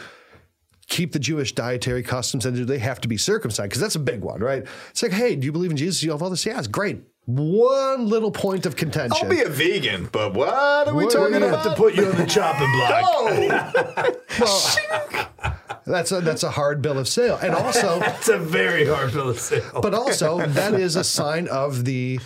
keep 0.89 1.12
the 1.12 1.19
Jewish 1.19 1.53
dietary 1.53 2.05
customs 2.05 2.47
and 2.47 2.55
do 2.57 2.64
they 2.64 2.79
have 2.79 3.01
to 3.01 3.09
be 3.09 3.17
circumcised? 3.17 3.71
Because 3.71 3.83
that's 3.83 3.97
a 3.97 4.01
big 4.01 4.21
one, 4.21 4.41
right? 4.41 4.64
It's 4.91 5.03
like, 5.03 5.12
hey, 5.12 5.35
do 5.35 5.45
you 5.45 5.53
believe 5.53 5.73
in 5.73 5.77
Jesus? 5.77 6.03
You 6.05 6.12
have 6.12 6.23
all 6.23 6.31
this? 6.31 6.47
Yeah, 6.47 6.59
it's 6.59 6.69
great. 6.69 7.01
One 7.27 8.07
little 8.09 8.31
point 8.31 8.67
of 8.67 8.77
contention. 8.77 9.19
I'll 9.21 9.29
be 9.29 9.41
a 9.43 9.49
vegan, 9.49 10.09
but 10.12 10.33
what 10.33 10.49
are 10.49 10.95
we 10.95 11.07
What 11.07 11.12
talking 11.12 11.35
about? 11.35 11.64
To 11.64 11.75
put 11.75 11.97
you 11.97 12.07
on 12.07 12.17
the 12.17 12.25
chopping 12.25 12.71
block. 12.71 14.17
oh, 14.41 15.71
that's 15.87 16.12
a 16.12 16.21
that's 16.21 16.45
a 16.45 16.51
hard 16.53 16.83
bill 16.83 16.99
of 16.99 17.09
sale, 17.09 17.37
and 17.43 17.53
also, 17.53 17.99
That's 18.01 18.29
a 18.29 18.39
very 18.39 18.87
hard 18.87 19.12
bill 19.12 19.29
of 19.29 19.41
sale. 19.41 19.81
but 19.83 19.93
also 19.93 20.39
that 20.47 20.75
is 20.75 20.95
a 20.95 21.03
sign 21.03 21.49
of 21.49 21.85
the. 21.85 22.21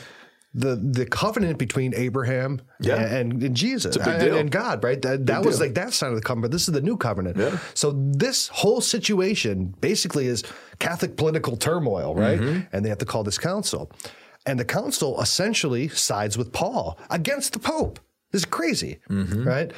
The, 0.53 0.74
the 0.74 1.07
covenant 1.07 1.59
between 1.59 1.94
Abraham 1.94 2.61
Yeah. 2.80 2.96
and, 2.96 3.40
and 3.40 3.57
Jesus 3.57 3.94
and, 3.96 4.22
and 4.22 4.51
God, 4.51 4.82
right? 4.82 5.01
That, 5.01 5.26
that 5.26 5.44
was 5.44 5.59
deal. 5.59 5.66
like 5.68 5.74
that 5.76 5.92
sign 5.92 6.11
of 6.11 6.16
the 6.16 6.22
covenant, 6.22 6.51
this 6.51 6.66
is 6.66 6.74
the 6.74 6.80
new 6.80 6.96
covenant. 6.96 7.36
Yeah. 7.36 7.59
So 7.74 7.92
this 7.94 8.48
whole 8.48 8.80
situation 8.80 9.74
basically 9.80 10.26
is 10.26 10.42
Catholic 10.80 11.16
political 11.16 11.57
turmoil, 11.57 12.16
right? 12.16 12.40
Mm-hmm. 12.40 12.61
And 12.74 12.84
they 12.84 12.88
have 12.88 12.98
to 12.98 13.05
call 13.05 13.22
this 13.22 13.38
council. 13.38 13.92
And 14.44 14.59
the 14.59 14.64
council 14.64 15.20
essentially 15.20 15.86
sides 15.88 16.36
with 16.36 16.53
Paul 16.53 16.98
against 17.11 17.53
the 17.53 17.61
Pope. 17.61 18.01
This 18.32 18.40
is 18.42 18.46
crazy, 18.46 18.98
Mm-hmm. 19.09 19.46
right? 19.46 19.70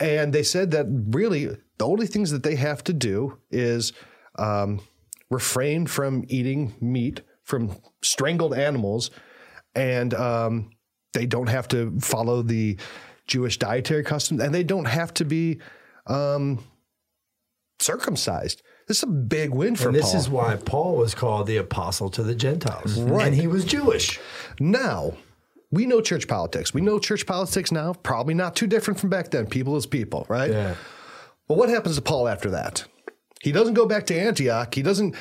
And 0.00 0.32
they 0.32 0.42
said 0.42 0.70
that 0.70 0.86
really 1.10 1.46
the 1.78 1.86
only 1.86 2.06
things 2.06 2.30
that 2.30 2.42
they 2.42 2.54
have 2.56 2.82
to 2.84 2.92
do 2.94 3.36
is 3.50 3.92
um, 4.38 4.80
refrain 5.30 5.86
from 5.86 6.24
eating 6.28 6.74
meat 6.80 7.20
from 7.42 7.76
strangled 8.02 8.54
animals, 8.54 9.10
and 9.76 10.12
um, 10.14 10.70
they 11.12 11.26
don't 11.26 11.48
have 11.48 11.68
to 11.68 11.98
follow 12.00 12.42
the 12.42 12.76
Jewish 13.26 13.58
dietary 13.58 14.02
customs, 14.02 14.40
and 14.40 14.54
they 14.54 14.64
don't 14.64 14.86
have 14.86 15.14
to 15.14 15.24
be 15.24 15.60
um, 16.06 16.64
circumcised. 17.78 18.62
This 18.88 18.98
is 18.98 19.02
a 19.02 19.06
big 19.08 19.50
win 19.50 19.74
for 19.76 19.88
And 19.88 19.96
this 19.96 20.12
Paul. 20.12 20.20
is 20.20 20.28
why 20.28 20.56
Paul 20.56 20.96
was 20.96 21.14
called 21.14 21.46
the 21.48 21.56
apostle 21.56 22.08
to 22.10 22.22
the 22.22 22.34
Gentiles. 22.34 22.98
Right. 22.98 23.26
And 23.26 23.34
he 23.34 23.48
was 23.48 23.64
Jewish. 23.64 24.20
Now, 24.60 25.14
we 25.72 25.86
know 25.86 26.00
church 26.00 26.28
politics. 26.28 26.72
We 26.72 26.80
know 26.80 27.00
church 27.00 27.26
politics 27.26 27.72
now, 27.72 27.94
probably 27.94 28.34
not 28.34 28.54
too 28.54 28.68
different 28.68 29.00
from 29.00 29.10
back 29.10 29.30
then. 29.32 29.46
People 29.46 29.76
is 29.76 29.86
people, 29.86 30.24
right? 30.28 30.50
Yeah. 30.52 30.76
Well, 31.48 31.58
what 31.58 31.68
happens 31.68 31.96
to 31.96 32.02
Paul 32.02 32.28
after 32.28 32.50
that? 32.50 32.84
He 33.42 33.50
doesn't 33.50 33.74
go 33.74 33.86
back 33.86 34.06
to 34.06 34.14
Antioch. 34.18 34.72
He 34.74 34.82
doesn't. 34.82 35.16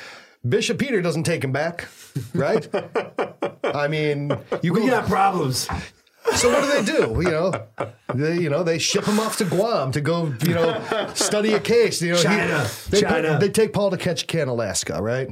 Bishop 0.47 0.77
Peter 0.77 1.01
doesn't 1.01 1.23
take 1.23 1.43
him 1.43 1.51
back, 1.51 1.87
right? 2.33 2.67
I 3.63 3.87
mean, 3.87 4.29
you 4.61 4.73
We 4.73 4.81
go, 4.81 4.87
got 4.87 5.07
problems. 5.07 5.67
so 6.35 6.49
what 6.49 6.61
do 6.61 6.71
they 6.71 6.83
do? 6.83 7.21
You 7.21 7.31
know, 7.31 7.67
they 8.13 8.39
you 8.39 8.49
know 8.49 8.63
they 8.63 8.77
ship 8.77 9.05
him 9.05 9.19
off 9.19 9.37
to 9.37 9.45
Guam 9.45 9.91
to 9.91 10.01
go 10.01 10.33
you 10.45 10.53
know 10.53 11.11
study 11.13 11.53
a 11.53 11.59
case. 11.59 12.01
You 12.01 12.11
know, 12.11 12.17
he- 12.17 12.23
China, 12.23 12.69
they, 12.89 13.01
put- 13.01 13.09
China. 13.09 13.39
they 13.39 13.49
take 13.49 13.73
Paul 13.73 13.91
to 13.91 13.97
catch 13.97 14.23
a 14.23 14.25
can 14.27 14.47
Alaska, 14.47 15.01
right? 15.01 15.29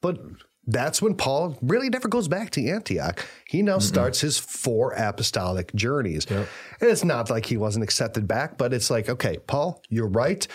But 0.00 0.18
that's 0.66 1.00
when 1.00 1.14
Paul 1.14 1.56
really 1.62 1.88
never 1.88 2.08
goes 2.08 2.28
back 2.28 2.50
to 2.50 2.68
Antioch. 2.68 3.26
He 3.48 3.62
now 3.62 3.78
mm-hmm. 3.78 3.80
starts 3.80 4.20
his 4.20 4.38
four 4.38 4.92
apostolic 4.92 5.74
journeys, 5.74 6.26
and 6.26 6.46
it's 6.80 7.04
not 7.04 7.30
like 7.30 7.46
he 7.46 7.56
wasn't 7.56 7.84
accepted 7.84 8.28
back, 8.28 8.58
but 8.58 8.72
it's 8.74 8.90
like, 8.90 9.08
okay, 9.08 9.38
Paul, 9.46 9.82
you're 9.88 10.08
right. 10.08 10.46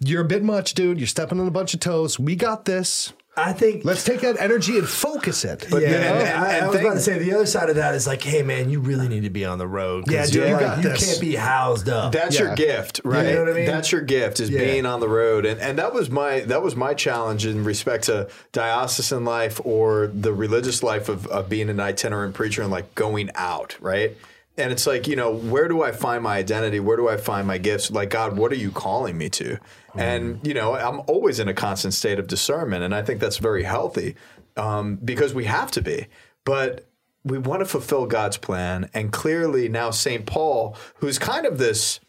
You're 0.00 0.22
a 0.22 0.26
bit 0.26 0.42
much, 0.42 0.74
dude. 0.74 0.98
You're 0.98 1.06
stepping 1.06 1.40
on 1.40 1.46
a 1.46 1.50
bunch 1.52 1.72
of 1.74 1.80
toes. 1.80 2.18
We 2.18 2.36
got 2.36 2.64
this. 2.64 3.12
I 3.36 3.52
think 3.52 3.84
Let's 3.84 4.04
take 4.04 4.20
that 4.20 4.38
energy 4.40 4.78
and 4.78 4.86
focus 4.88 5.44
it. 5.44 5.66
yeah, 5.68 5.78
you 5.78 5.86
know, 5.86 5.92
and, 5.96 6.06
and- 6.28 6.44
I, 6.44 6.52
and 6.54 6.64
I 6.66 6.68
was 6.68 6.80
about 6.80 6.94
to 6.94 7.00
say 7.00 7.18
the 7.18 7.34
other 7.34 7.46
side 7.46 7.68
of 7.68 7.74
that 7.76 7.96
is 7.96 8.06
like, 8.06 8.22
hey 8.22 8.42
man, 8.42 8.70
you 8.70 8.78
really 8.78 9.08
need 9.08 9.24
to 9.24 9.30
be 9.30 9.44
on 9.44 9.58
the 9.58 9.66
road. 9.66 10.04
Yeah, 10.08 10.24
dude, 10.26 10.34
you're 10.48 10.60
like, 10.60 10.84
you 10.84 10.90
can't 10.94 11.20
be 11.20 11.34
housed 11.34 11.88
up. 11.88 12.12
That's 12.12 12.38
Yeah. 12.38 12.44
your 12.46 12.54
gift, 12.54 13.00
right? 13.04 13.34
know 13.34 13.40
what 13.40 13.50
I 13.50 13.54
mean? 13.54 13.66
That's 13.66 13.90
your 13.90 14.02
gift 14.02 14.38
is 14.38 14.50
Yeah. 14.50 14.60
being 14.60 14.86
on 14.86 15.00
the 15.00 15.08
road, 15.08 15.46
and 15.46 15.60
and 15.60 15.76
that 15.78 15.92
was 15.92 16.10
my 16.10 16.40
that 16.42 16.62
was 16.62 16.76
my 16.76 16.94
challenge 16.94 17.44
in 17.44 17.64
respect 17.64 18.04
to 18.04 18.28
diocesan 18.52 19.24
life 19.24 19.60
or 19.64 20.06
the 20.06 20.32
religious 20.32 20.84
life 20.84 21.08
of, 21.08 21.26
of 21.26 21.48
being 21.48 21.68
an 21.70 21.80
itinerant 21.80 22.34
preacher 22.34 22.62
and 22.62 22.70
like 22.70 22.94
going 22.94 23.30
out, 23.34 23.74
right? 23.80 24.16
And 24.56 24.70
it's 24.70 24.86
like 24.86 25.08
you 25.08 25.16
know, 25.16 25.34
where 25.34 25.68
do 25.68 25.82
I 25.82 25.92
find 25.92 26.22
my 26.22 26.36
identity? 26.36 26.80
Where 26.80 26.96
do 26.96 27.08
I 27.08 27.16
find 27.16 27.46
my 27.46 27.58
gifts? 27.58 27.90
Like 27.90 28.10
God, 28.10 28.36
what 28.36 28.52
are 28.52 28.56
you 28.56 28.70
calling 28.70 29.18
me 29.18 29.28
to? 29.30 29.58
And 29.96 30.40
you 30.46 30.54
know, 30.54 30.74
I'm 30.74 31.00
always 31.06 31.38
in 31.38 31.48
a 31.48 31.54
constant 31.54 31.94
state 31.94 32.18
of 32.18 32.26
discernment, 32.26 32.82
and 32.84 32.94
I 32.94 33.02
think 33.02 33.20
that's 33.20 33.38
very 33.38 33.62
healthy 33.62 34.16
um, 34.56 34.96
because 34.96 35.34
we 35.34 35.44
have 35.44 35.70
to 35.72 35.82
be, 35.82 36.06
but 36.44 36.86
we 37.24 37.38
want 37.38 37.60
to 37.60 37.66
fulfill 37.66 38.06
God's 38.06 38.36
plan. 38.36 38.90
And 38.92 39.12
clearly 39.12 39.68
now 39.68 39.90
St. 39.90 40.26
Paul, 40.26 40.76
who's 40.96 41.18
kind 41.18 41.46
of 41.46 41.58
this 41.58 42.00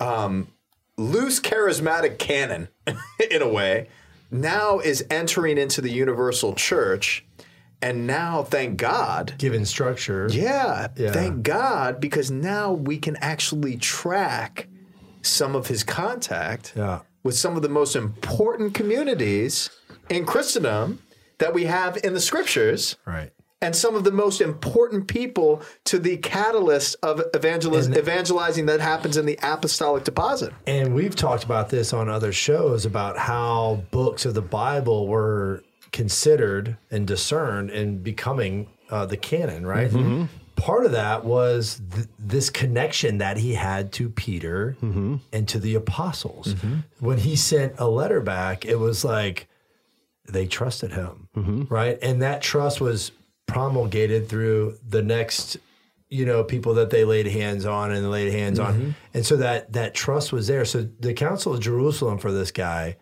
um, 0.00 0.48
loose 0.96 1.38
charismatic 1.40 2.18
canon 2.18 2.68
in 3.30 3.42
a 3.42 3.48
way, 3.48 3.88
now 4.30 4.78
is 4.78 5.04
entering 5.10 5.58
into 5.58 5.80
the 5.80 5.90
universal 5.90 6.54
church. 6.54 7.24
And 7.82 8.06
now, 8.06 8.42
thank 8.44 8.76
God, 8.78 9.34
Given 9.38 9.64
structure. 9.66 10.26
yeah, 10.30 10.88
Yeah. 10.96 11.12
thank 11.12 11.42
God, 11.42 12.00
because 12.00 12.30
now 12.30 12.72
we 12.72 12.96
can 12.98 13.16
actually 13.16 13.76
track 13.76 14.68
some 15.22 15.54
of 15.54 15.66
his 15.66 15.82
contact 15.84 16.72
Yeah. 16.76 17.00
with 17.22 17.36
some 17.36 17.56
of 17.56 17.62
the 17.62 17.68
most 17.68 17.94
important 17.96 18.74
communities 18.74 19.70
in 20.08 20.24
Christendom 20.24 21.00
that 21.38 21.52
we 21.54 21.64
have 21.64 21.98
in 22.04 22.14
the 22.14 22.20
scriptures 22.20 22.96
Right. 23.06 23.32
and 23.60 23.74
some 23.74 23.94
of 23.96 24.04
the 24.04 24.12
most 24.12 24.40
important 24.40 25.06
people 25.08 25.62
to 25.84 25.98
the 25.98 26.16
catalyst 26.18 26.96
of 27.02 27.20
evangeliz- 27.32 27.96
evangelizing 27.96 28.66
that 28.66 28.80
happens 28.80 29.16
in 29.16 29.26
the 29.26 29.38
apostolic 29.42 30.04
deposit. 30.04 30.52
And 30.66 30.94
we've 30.94 31.16
talked 31.16 31.44
about 31.44 31.70
this 31.70 31.92
on 31.92 32.08
other 32.08 32.32
shows 32.32 32.84
about 32.86 33.16
how 33.18 33.82
books 33.90 34.24
of 34.26 34.34
the 34.34 34.42
Bible 34.42 35.06
were 35.08 35.62
considered 35.94 36.76
and 36.90 37.06
discerned 37.06 37.70
in 37.70 38.02
becoming 38.02 38.68
uh, 38.90 39.06
the 39.06 39.16
canon, 39.16 39.64
right? 39.64 39.88
Mm-hmm. 39.88 40.24
Part 40.56 40.86
of 40.86 40.90
that 40.92 41.24
was 41.24 41.80
th- 41.94 42.08
this 42.18 42.50
connection 42.50 43.18
that 43.18 43.36
he 43.36 43.54
had 43.54 43.92
to 43.92 44.10
Peter 44.10 44.76
mm-hmm. 44.82 45.16
and 45.32 45.46
to 45.48 45.60
the 45.60 45.76
apostles. 45.76 46.54
Mm-hmm. 46.54 46.78
When 46.98 47.18
he 47.18 47.36
sent 47.36 47.74
a 47.78 47.88
letter 47.88 48.20
back, 48.20 48.64
it 48.64 48.74
was 48.74 49.04
like 49.04 49.48
they 50.26 50.48
trusted 50.48 50.90
him, 50.90 51.28
right? 51.70 51.96
And 52.02 52.22
that 52.22 52.42
trust 52.42 52.80
was 52.80 53.12
promulgated 53.46 54.28
through 54.28 54.78
the 54.86 55.02
next 55.02 55.58
you 56.08 56.26
know 56.26 56.42
people 56.42 56.74
that 56.74 56.90
they 56.90 57.04
laid 57.04 57.26
hands 57.26 57.66
on 57.66 57.92
and 57.92 58.10
laid 58.10 58.32
hands 58.32 58.58
on. 58.58 58.96
And 59.14 59.24
so 59.24 59.36
that 59.36 59.72
that 59.74 59.94
trust 59.94 60.32
was 60.32 60.48
there. 60.48 60.64
So 60.64 60.88
the 60.98 61.14
council 61.14 61.54
of 61.54 61.60
jerusalem 61.60 62.18
for 62.18 62.32
this 62.32 62.50
guy 62.50 62.96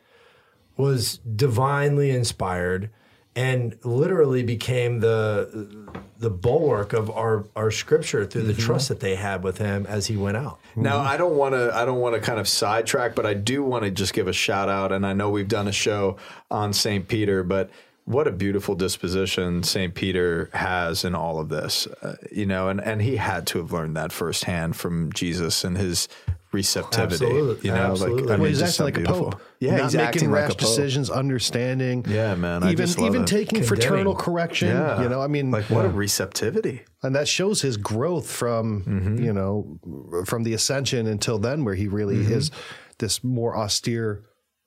was 0.76 1.18
divinely 1.18 2.10
inspired 2.10 2.90
and 3.34 3.78
literally 3.82 4.42
became 4.42 5.00
the 5.00 5.88
the 6.18 6.30
bulwark 6.30 6.92
of 6.92 7.10
our 7.10 7.46
our 7.56 7.70
scripture 7.70 8.24
through 8.26 8.42
the 8.42 8.54
trust 8.54 8.88
that 8.88 9.00
they 9.00 9.16
had 9.16 9.42
with 9.42 9.58
him 9.58 9.86
as 9.86 10.06
he 10.06 10.16
went 10.16 10.36
out 10.36 10.60
Now, 10.76 10.98
I 10.98 11.16
don't 11.16 11.36
want 11.36 11.54
to. 11.54 11.74
I 11.74 11.84
don't 11.84 12.00
want 12.00 12.14
to 12.14 12.20
kind 12.20 12.38
of 12.40 12.48
sidetrack, 12.48 13.14
but 13.14 13.26
I 13.26 13.34
do 13.34 13.62
want 13.62 13.84
to 13.84 13.90
just 13.90 14.12
give 14.14 14.28
a 14.28 14.32
shout 14.32 14.68
out. 14.68 14.92
And 14.92 15.06
I 15.06 15.12
know 15.12 15.30
we've 15.30 15.48
done 15.48 15.68
a 15.68 15.72
show 15.72 16.16
on 16.50 16.72
Saint 16.72 17.08
Peter, 17.08 17.42
but 17.42 17.70
what 18.04 18.26
a 18.26 18.32
beautiful 18.32 18.74
disposition 18.74 19.62
Saint 19.62 19.94
Peter 19.94 20.50
has 20.54 21.04
in 21.04 21.14
all 21.14 21.38
of 21.38 21.48
this. 21.48 21.86
Uh, 22.02 22.16
you 22.30 22.46
know, 22.46 22.68
and 22.68 22.80
and 22.80 23.02
he 23.02 23.16
had 23.16 23.46
to 23.48 23.58
have 23.58 23.72
learned 23.72 23.96
that 23.96 24.12
firsthand 24.12 24.76
from 24.76 25.12
Jesus 25.12 25.64
and 25.64 25.76
his 25.76 26.08
receptivity. 26.52 27.24
Absolutely. 27.24 27.68
You 27.68 27.74
know, 27.74 27.82
Absolutely. 27.92 28.22
like 28.22 28.22
I 28.22 28.26
Well, 28.26 28.28
Well, 28.30 28.38
mean, 28.38 28.48
he's 28.48 28.58
just 28.58 28.70
acting 28.72 28.76
so 28.78 28.84
like 28.84 28.94
beautiful. 28.94 29.28
a 29.28 29.30
pope. 29.32 29.40
Yeah, 29.60 29.70
not 29.76 29.82
he's 29.84 29.94
making 29.94 30.06
acting 30.08 30.30
rash 30.30 30.42
like 30.42 30.50
a 30.52 30.54
pope. 30.58 30.58
decisions, 30.68 31.10
understanding. 31.10 32.04
Yeah, 32.08 32.34
man, 32.34 32.62
I 32.62 32.72
even 32.72 32.86
just 32.86 32.98
love 32.98 33.08
even 33.08 33.22
it. 33.22 33.26
taking 33.26 33.60
Condemning. 33.62 33.68
fraternal 33.68 34.14
correction. 34.14 34.68
Yeah, 34.68 35.02
You 35.02 35.08
know, 35.08 35.20
I 35.22 35.26
mean, 35.28 35.50
like 35.50 35.64
what 35.70 35.84
a 35.84 35.88
receptivity. 35.88 36.82
and 37.02 37.14
that 37.16 37.26
shows 37.28 37.62
his 37.62 37.76
growth 37.76 38.30
from 38.30 38.82
Mm-hmm. 38.84 39.24
you 39.24 39.32
know 39.32 39.78
from 40.26 40.42
the 40.44 40.52
ascension 40.54 41.06
until 41.06 41.38
then, 41.38 41.64
where 41.64 41.74
he 41.74 41.88
really 41.88 42.16
Mm-hmm. 42.16 42.32
is 42.34 42.50
this 42.98 43.24
more 43.24 43.56
austere, 43.56 44.22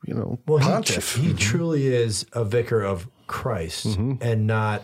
you 0.06 0.14
know, 0.14 0.40
Well, 0.48 0.58
he, 0.58 0.66
pontiff. 0.66 1.14
tr- 1.14 1.20
he 1.22 1.34
truly 1.34 1.88
is 1.88 2.26
a 2.34 2.44
vicar 2.44 2.82
of 2.82 3.08
Christ 3.28 3.86
and 3.86 4.48
not 4.48 4.84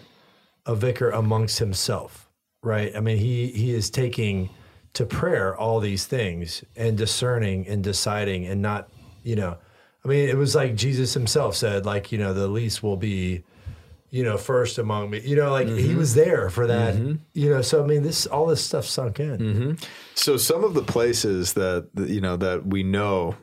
a 0.66 0.76
vicar 0.76 1.10
amongst 1.10 1.60
himself, 1.60 2.30
right? 2.64 2.95
I 2.95 2.99
mean, 3.02 3.18
he 3.18 3.47
he 3.47 3.74
is 3.74 3.89
taking 3.89 4.49
to 4.94 5.06
prayer 5.06 5.56
all 5.56 5.80
these 5.80 6.06
things 6.06 6.64
and 6.76 6.98
discerning 6.98 7.68
and 7.68 7.84
deciding 7.84 8.46
and 8.46 8.62
not, 8.62 8.89
you 9.24 9.36
know, 9.36 9.58
I 10.04 10.08
mean, 10.08 10.28
it 10.28 10.38
was 10.38 10.56
like 10.56 10.76
Jesus 10.76 11.14
himself 11.14 11.56
said, 11.56 11.86
like, 11.86 12.12
you 12.12 12.18
know, 12.18 12.34
the 12.34 12.48
least 12.48 12.82
will 12.82 12.98
be, 12.98 13.44
you 14.10 14.24
know, 14.24 14.38
first 14.38 14.78
among 14.78 15.12
me. 15.12 15.22
You 15.22 15.36
know, 15.36 15.52
like 15.52 15.68
he 15.68 15.89
mm-hmm. 15.89 15.98
was 15.98 16.16
there 16.16 16.50
for 16.50 16.68
that. 16.68 16.96
Mm-hmm. 16.96 17.16
You 17.34 17.50
know, 17.52 17.62
so 17.62 17.84
I 17.84 17.88
mean, 17.88 18.04
this 18.04 18.26
all 18.26 18.48
this 18.48 18.64
stuff 18.64 18.86
sunk 18.86 19.20
in. 19.20 19.38
Mm-hmm. 19.38 19.72
So 20.16 20.38
some 20.38 20.64
of 20.64 20.74
the 20.74 20.82
places 20.82 21.54
that 21.54 21.89
that, 21.94 22.10
you 22.10 22.20
know 22.20 22.36
that 22.38 22.66
we 22.66 22.84
know 22.84 23.36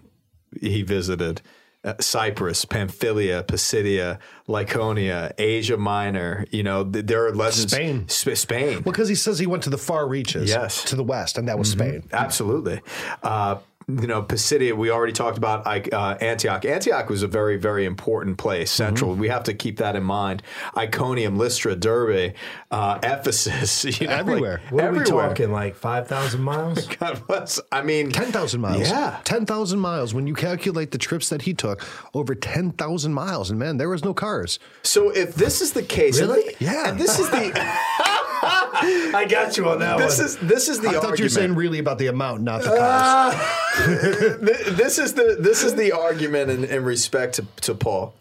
he 0.61 0.82
visited. 0.82 1.40
Uh, 1.85 1.95
Cyprus, 2.01 2.64
Pamphylia, 2.64 3.45
Pisidia, 3.45 4.18
Lycaonia, 4.49 5.33
Asia 5.39 5.76
Minor. 5.76 6.45
You 6.51 6.64
know, 6.64 6.85
th- 6.85 7.07
there 7.07 7.24
are 7.26 7.33
legends. 7.35 7.72
Spain. 7.72 8.09
Sp- 8.11 8.35
Spain. 8.35 8.72
Well, 8.83 8.93
because 8.93 9.09
he 9.09 9.14
says 9.14 9.39
he 9.39 9.47
went 9.47 9.62
to 9.62 9.70
the 9.70 9.79
far 9.79 10.09
reaches, 10.09 10.51
Yes. 10.51 10.83
to 10.85 10.97
the 10.97 11.05
west, 11.05 11.39
and 11.39 11.47
that 11.47 11.57
was 11.59 11.70
Spain. 11.70 12.03
Absolutely. 12.12 12.81
Uh, 13.22 13.57
you 13.89 14.07
know, 14.07 14.22
Pisidia, 14.22 14.76
we 14.76 14.91
already 14.91 15.14
talked 15.14 15.39
about 15.39 15.66
uh, 15.66 16.18
Antioch. 16.20 16.64
Antioch 16.66 17.09
was 17.09 17.22
a 17.22 17.26
very, 17.26 17.57
very 17.57 17.86
important 17.86 18.36
place, 18.36 18.70
central. 18.70 19.14
We 19.14 19.28
have 19.28 19.45
to 19.45 19.55
keep 19.55 19.78
that 19.78 19.97
in 19.97 20.03
mind. 20.03 20.43
Iconium, 20.76 21.36
Lystra, 21.39 21.74
Derbe, 21.74 22.34
uh, 22.70 22.99
Ephesus, 23.03 23.84
you 24.01 24.07
know, 24.07 24.12
like, 24.12 24.20
Everywhere. 24.20 24.61
What 24.68 24.84
are 24.84 24.93
we 24.93 25.05
talking? 25.05 25.51
Like 25.51 25.74
five 25.74 26.07
thousand 26.07 26.43
miles? 26.43 26.86
God 27.01 27.26
bless. 27.26 27.59
I 27.72 27.80
mean, 27.82 28.11
Ten 28.11 28.30
thousand 28.30 28.61
miles. 28.61 28.80
Yeah. 28.91 29.20
ten 29.24 29.47
thousand 29.47 29.78
miles. 29.80 30.12
When 30.12 30.26
you 30.26 30.34
calculate 30.34 30.91
the 30.91 30.99
trips 30.99 31.30
that 31.30 31.43
he 31.43 31.55
took, 31.55 31.82
over 32.12 32.34
ten 32.34 32.72
thousand 32.72 33.14
miles, 33.14 33.49
and 33.51 33.59
man, 33.59 33.78
there 33.78 33.89
was 33.89 34.05
no 34.05 34.12
cars. 34.12 34.59
so 34.82 35.09
if 35.11 35.34
this 35.34 35.62
is 35.62 35.72
the 35.72 35.82
case, 35.82 36.20
Really? 36.20 36.55
Yeah. 36.59 36.91
and 36.91 36.99
this 37.01 37.18
is 37.18 37.30
the 37.30 37.53
I 38.43 39.26
got 39.28 39.57
you 39.57 39.68
on 39.68 39.78
that 39.80 39.99
this 39.99 40.18
is 40.18 40.36
this 40.39 40.68
is 40.68 40.80
the 40.80 40.89
I 40.89 40.93
thought 40.93 41.05
argument. 41.11 41.18
you 41.18 41.24
were 41.24 41.28
saying 41.30 41.55
really 41.55 41.78
about 41.78 41.99
the 41.99 42.07
amount, 42.07 42.43
not 42.43 42.62
the 42.62 42.72
uh, 42.72 43.32
cost. 43.32 43.86
Th- 44.45 44.66
this 44.76 44.99
is 44.99 45.14
the 45.14 45.36
this 45.39 45.62
is 45.64 45.74
the 45.74 45.93
argument 45.93 46.51
in, 46.51 46.64
in 46.64 46.84
respect 46.84 47.34
to, 47.36 47.47
to 47.62 47.74
Paul. 47.74 48.14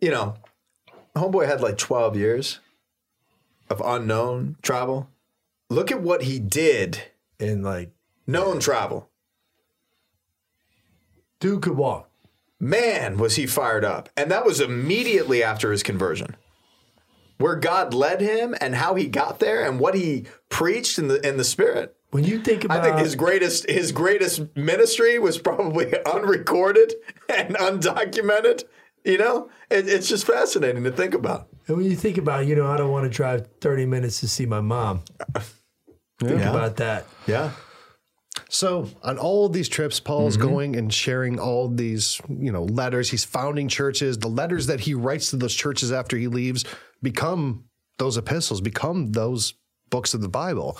You 0.00 0.10
know, 0.10 0.34
homeboy 1.16 1.46
had 1.46 1.60
like 1.60 1.78
twelve 1.78 2.16
years 2.16 2.60
of 3.70 3.80
unknown 3.84 4.56
travel. 4.62 5.08
Look 5.70 5.90
at 5.90 6.00
what 6.02 6.22
he 6.22 6.38
did. 6.38 7.02
in 7.38 7.62
like 7.62 7.90
Known 8.26 8.58
travel. 8.60 9.08
dude 11.40 11.62
could 11.62 11.76
walk. 11.76 12.08
Man, 12.60 13.18
was 13.18 13.36
he 13.36 13.46
fired 13.46 13.84
up. 13.84 14.08
And 14.16 14.30
that 14.30 14.46
was 14.46 14.60
immediately 14.60 15.42
after 15.42 15.70
his 15.72 15.82
conversion. 15.82 16.36
Where 17.38 17.56
God 17.56 17.92
led 17.94 18.20
him 18.20 18.54
and 18.60 18.74
how 18.74 18.94
he 18.94 19.06
got 19.06 19.38
there 19.40 19.64
and 19.66 19.78
what 19.80 19.94
he 19.94 20.24
preached 20.48 20.98
in 20.98 21.08
the 21.08 21.26
in 21.26 21.36
the 21.36 21.44
spirit. 21.44 21.96
When 22.10 22.22
you 22.24 22.38
think 22.40 22.64
about, 22.64 22.78
I 22.80 22.82
think 22.82 22.98
his 22.98 23.16
greatest 23.16 23.68
his 23.68 23.90
greatest 23.92 24.56
ministry 24.56 25.18
was 25.18 25.38
probably 25.38 25.92
unrecorded 26.06 26.94
and 27.28 27.56
undocumented. 27.56 28.64
You 29.04 29.18
know, 29.18 29.50
it, 29.70 29.88
it's 29.88 30.08
just 30.08 30.26
fascinating 30.26 30.84
to 30.84 30.92
think 30.92 31.12
about. 31.12 31.48
and 31.66 31.76
when 31.76 31.86
you 31.86 31.96
think 31.96 32.16
about, 32.18 32.46
you 32.46 32.54
know, 32.56 32.66
I 32.66 32.76
don't 32.76 32.90
want 32.90 33.04
to 33.04 33.10
drive 33.10 33.48
30 33.60 33.84
minutes 33.86 34.20
to 34.20 34.28
see 34.28 34.46
my 34.46 34.60
mom. 34.60 35.02
Think 36.20 36.40
Yeah. 36.40 36.50
about 36.50 36.76
that. 36.76 37.06
Yeah, 37.26 37.50
So 38.48 38.88
on 39.02 39.18
all 39.18 39.46
of 39.46 39.52
these 39.52 39.68
trips, 39.68 40.00
Paul's 40.00 40.36
going 40.36 40.76
and 40.76 40.92
sharing 40.92 41.40
all 41.40 41.68
these, 41.68 42.20
you 42.28 42.52
know, 42.52 42.64
letters. 42.64 43.10
He's 43.10 43.24
founding 43.24 43.68
churches. 43.68 44.18
The 44.18 44.28
letters 44.28 44.66
that 44.66 44.80
he 44.80 44.94
writes 44.94 45.30
to 45.30 45.36
those 45.36 45.54
churches 45.54 45.90
after 45.92 46.16
he 46.16 46.28
leaves 46.28 46.64
become 47.02 47.64
those 47.98 48.16
epistles, 48.16 48.60
become 48.60 49.12
those 49.12 49.54
books 49.90 50.14
of 50.14 50.20
the 50.20 50.28
Bible. 50.28 50.78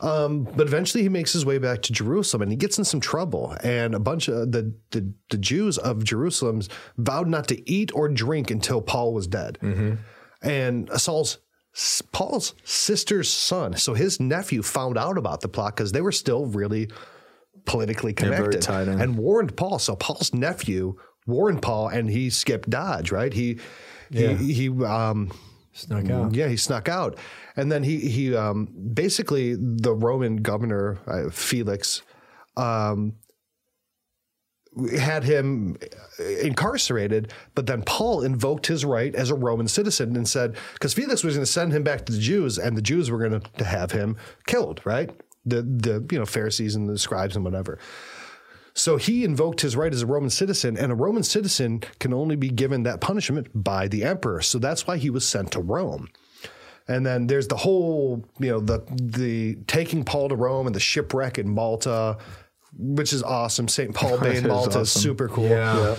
Um, 0.00 0.44
but 0.44 0.66
eventually 0.66 1.02
he 1.02 1.10
makes 1.10 1.32
his 1.32 1.44
way 1.44 1.58
back 1.58 1.82
to 1.82 1.92
Jerusalem 1.92 2.42
and 2.42 2.50
he 2.50 2.56
gets 2.56 2.78
in 2.78 2.84
some 2.84 3.00
trouble. 3.00 3.54
And 3.62 3.94
a 3.94 3.98
bunch 4.00 4.28
of 4.28 4.52
the, 4.52 4.74
the, 4.92 5.12
the 5.28 5.36
Jews 5.38 5.76
of 5.76 6.04
Jerusalem 6.04 6.62
vowed 6.96 7.28
not 7.28 7.48
to 7.48 7.70
eat 7.70 7.90
or 7.94 8.08
drink 8.08 8.50
until 8.50 8.80
Paul 8.80 9.12
was 9.12 9.26
dead. 9.26 9.58
And 10.42 10.88
Saul's 10.98 11.38
Paul's 12.12 12.54
sister's 12.64 13.30
son, 13.30 13.76
so 13.76 13.94
his 13.94 14.18
nephew 14.20 14.62
found 14.62 14.98
out 14.98 15.16
about 15.16 15.40
the 15.40 15.48
plot 15.48 15.76
because 15.76 15.92
they 15.92 16.00
were 16.00 16.12
still 16.12 16.46
really 16.46 16.90
politically 17.64 18.12
connected 18.12 18.62
and 19.00 19.16
warned 19.16 19.56
Paul. 19.56 19.78
So 19.78 19.94
Paul's 19.96 20.34
nephew 20.34 20.96
warned 21.26 21.62
Paul 21.62 21.88
and 21.88 22.10
he 22.10 22.30
skipped 22.30 22.68
Dodge, 22.68 23.12
right? 23.12 23.32
He 23.32 23.60
he 24.10 24.52
he 24.52 24.84
um 24.84 25.30
Snuck 25.72 26.10
out. 26.10 26.34
yeah, 26.34 26.48
he 26.48 26.56
snuck 26.56 26.88
out, 26.88 27.16
and 27.56 27.70
then 27.70 27.84
he 27.84 27.98
he 28.00 28.34
um, 28.34 28.68
basically 28.92 29.54
the 29.54 29.94
Roman 29.94 30.38
governor 30.38 30.98
uh, 31.06 31.30
Felix 31.30 32.02
um, 32.56 33.14
had 34.98 35.24
him 35.24 35.76
uh, 36.18 36.24
incarcerated, 36.24 37.32
but 37.54 37.66
then 37.66 37.82
Paul 37.82 38.22
invoked 38.22 38.66
his 38.66 38.84
right 38.84 39.14
as 39.14 39.30
a 39.30 39.34
Roman 39.34 39.68
citizen 39.68 40.16
and 40.16 40.28
said 40.28 40.56
because 40.74 40.94
Felix 40.94 41.24
was 41.24 41.34
going 41.34 41.44
to 41.44 41.50
send 41.50 41.72
him 41.72 41.82
back 41.82 42.06
to 42.06 42.12
the 42.12 42.18
Jews, 42.18 42.58
and 42.58 42.76
the 42.76 42.82
Jews 42.82 43.10
were 43.10 43.18
going 43.18 43.40
to 43.40 43.64
have 43.64 43.92
him 43.92 44.16
killed, 44.46 44.80
right? 44.84 45.10
The 45.44 45.62
the 45.62 46.06
you 46.10 46.18
know 46.18 46.26
Pharisees 46.26 46.74
and 46.74 46.88
the 46.88 46.98
scribes 46.98 47.34
and 47.34 47.44
whatever. 47.44 47.78
So 48.72 48.96
he 48.96 49.24
invoked 49.24 49.60
his 49.60 49.76
right 49.76 49.92
as 49.92 50.02
a 50.02 50.06
Roman 50.06 50.30
citizen, 50.30 50.76
and 50.76 50.92
a 50.92 50.94
Roman 50.94 51.24
citizen 51.24 51.82
can 51.98 52.14
only 52.14 52.36
be 52.36 52.48
given 52.48 52.84
that 52.84 53.00
punishment 53.00 53.48
by 53.52 53.88
the 53.88 54.04
emperor. 54.04 54.40
So 54.40 54.58
that's 54.58 54.86
why 54.86 54.96
he 54.96 55.10
was 55.10 55.28
sent 55.28 55.50
to 55.52 55.60
Rome. 55.60 56.08
And 56.86 57.04
then 57.04 57.26
there's 57.26 57.48
the 57.48 57.56
whole, 57.56 58.24
you 58.38 58.50
know, 58.50 58.60
the 58.60 58.82
the 58.90 59.56
taking 59.66 60.04
Paul 60.04 60.28
to 60.28 60.36
Rome 60.36 60.66
and 60.66 60.74
the 60.74 60.80
shipwreck 60.80 61.38
in 61.38 61.48
Malta, 61.48 62.18
which 62.76 63.12
is 63.12 63.22
awesome. 63.22 63.68
St. 63.68 63.94
Paul 63.94 64.18
Bay 64.20 64.30
in 64.30 64.36
is 64.36 64.42
Malta 64.44 64.70
is 64.70 64.76
awesome. 64.76 65.02
super 65.02 65.28
cool. 65.28 65.48
Yeah. 65.48 65.96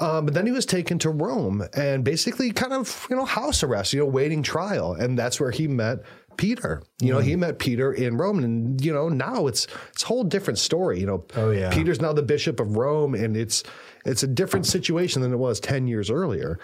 Um, 0.00 0.24
but 0.24 0.34
then 0.34 0.44
he 0.44 0.50
was 0.52 0.66
taken 0.66 0.98
to 1.00 1.10
Rome 1.10 1.62
and 1.72 2.02
basically 2.04 2.50
kind 2.50 2.72
of, 2.72 3.06
you 3.08 3.14
know, 3.14 3.24
house 3.24 3.62
arrest, 3.62 3.92
you 3.92 4.00
know, 4.00 4.06
waiting 4.06 4.42
trial. 4.42 4.92
And 4.94 5.16
that's 5.16 5.38
where 5.38 5.52
he 5.52 5.68
met 5.68 5.98
Peter. 6.36 6.82
You 7.00 7.12
know, 7.12 7.20
Mm. 7.20 7.24
he 7.24 7.36
met 7.36 7.58
Peter 7.60 7.92
in 7.92 8.16
Rome. 8.16 8.42
And, 8.42 8.84
you 8.84 8.92
know, 8.92 9.08
now 9.08 9.46
it's 9.46 9.68
it's 9.92 10.02
a 10.02 10.06
whole 10.06 10.24
different 10.24 10.58
story. 10.58 10.98
You 10.98 11.06
know, 11.06 11.24
Oh, 11.36 11.52
yeah. 11.52 11.70
Peter's 11.72 12.00
now 12.00 12.12
the 12.12 12.24
bishop 12.24 12.58
of 12.58 12.76
Rome, 12.76 13.14
and 13.14 13.36
it's 13.36 13.62
it's 14.04 14.24
a 14.24 14.26
different 14.26 14.66
situation 14.66 15.22
than 15.22 15.32
it 15.32 15.36
was 15.38 15.60
10 15.60 15.86
years 15.86 16.10
earlier. 16.10 16.58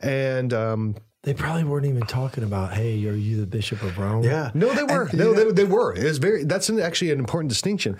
And 0.00 0.52
um, 0.52 0.94
They 1.22 1.32
probably 1.34 1.64
weren't 1.64 1.86
even 1.86 2.02
talking 2.02 2.44
about, 2.44 2.74
hey, 2.74 3.04
are 3.08 3.12
you 3.14 3.40
the 3.40 3.46
Bishop 3.46 3.82
of 3.82 3.98
Rome? 3.98 4.22
yeah. 4.24 4.50
no, 4.54 4.72
they 4.74 4.82
were. 4.84 5.04
And, 5.04 5.18
no, 5.18 5.32
they, 5.32 5.50
they 5.52 5.64
were. 5.64 5.94
It 5.94 6.04
was 6.04 6.18
very. 6.18 6.44
That's 6.44 6.68
an, 6.68 6.78
actually 6.80 7.10
an 7.12 7.18
important 7.18 7.48
distinction. 7.48 7.96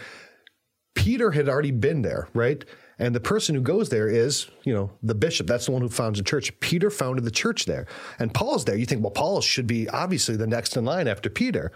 Peter 0.99 1.31
had 1.31 1.49
already 1.49 1.71
been 1.71 2.03
there, 2.03 2.29
right? 2.35 2.65
And 2.99 3.15
the 3.15 3.21
person 3.21 3.55
who 3.55 3.61
goes 3.61 3.89
there 3.89 4.09
is, 4.09 4.49
you 4.65 4.75
know, 4.75 4.91
the 5.01 5.15
bishop. 5.15 5.47
That's 5.47 5.67
the 5.67 5.71
one 5.71 5.81
who 5.81 5.89
founds 5.89 6.19
the 6.19 6.25
church. 6.25 6.59
Peter 6.59 6.91
founded 6.91 7.25
the 7.25 7.31
church 7.31 7.67
there, 7.67 7.87
and 8.19 8.35
Paul's 8.35 8.65
there. 8.65 8.75
You 8.77 8.85
think, 8.85 9.03
well, 9.03 9.13
Paul 9.13 9.41
should 9.41 9.69
be 9.69 9.89
obviously 9.89 10.35
the 10.37 10.49
next 10.49 10.77
in 10.77 10.85
line 10.85 11.07
after 11.07 11.31
Peter, 11.31 11.71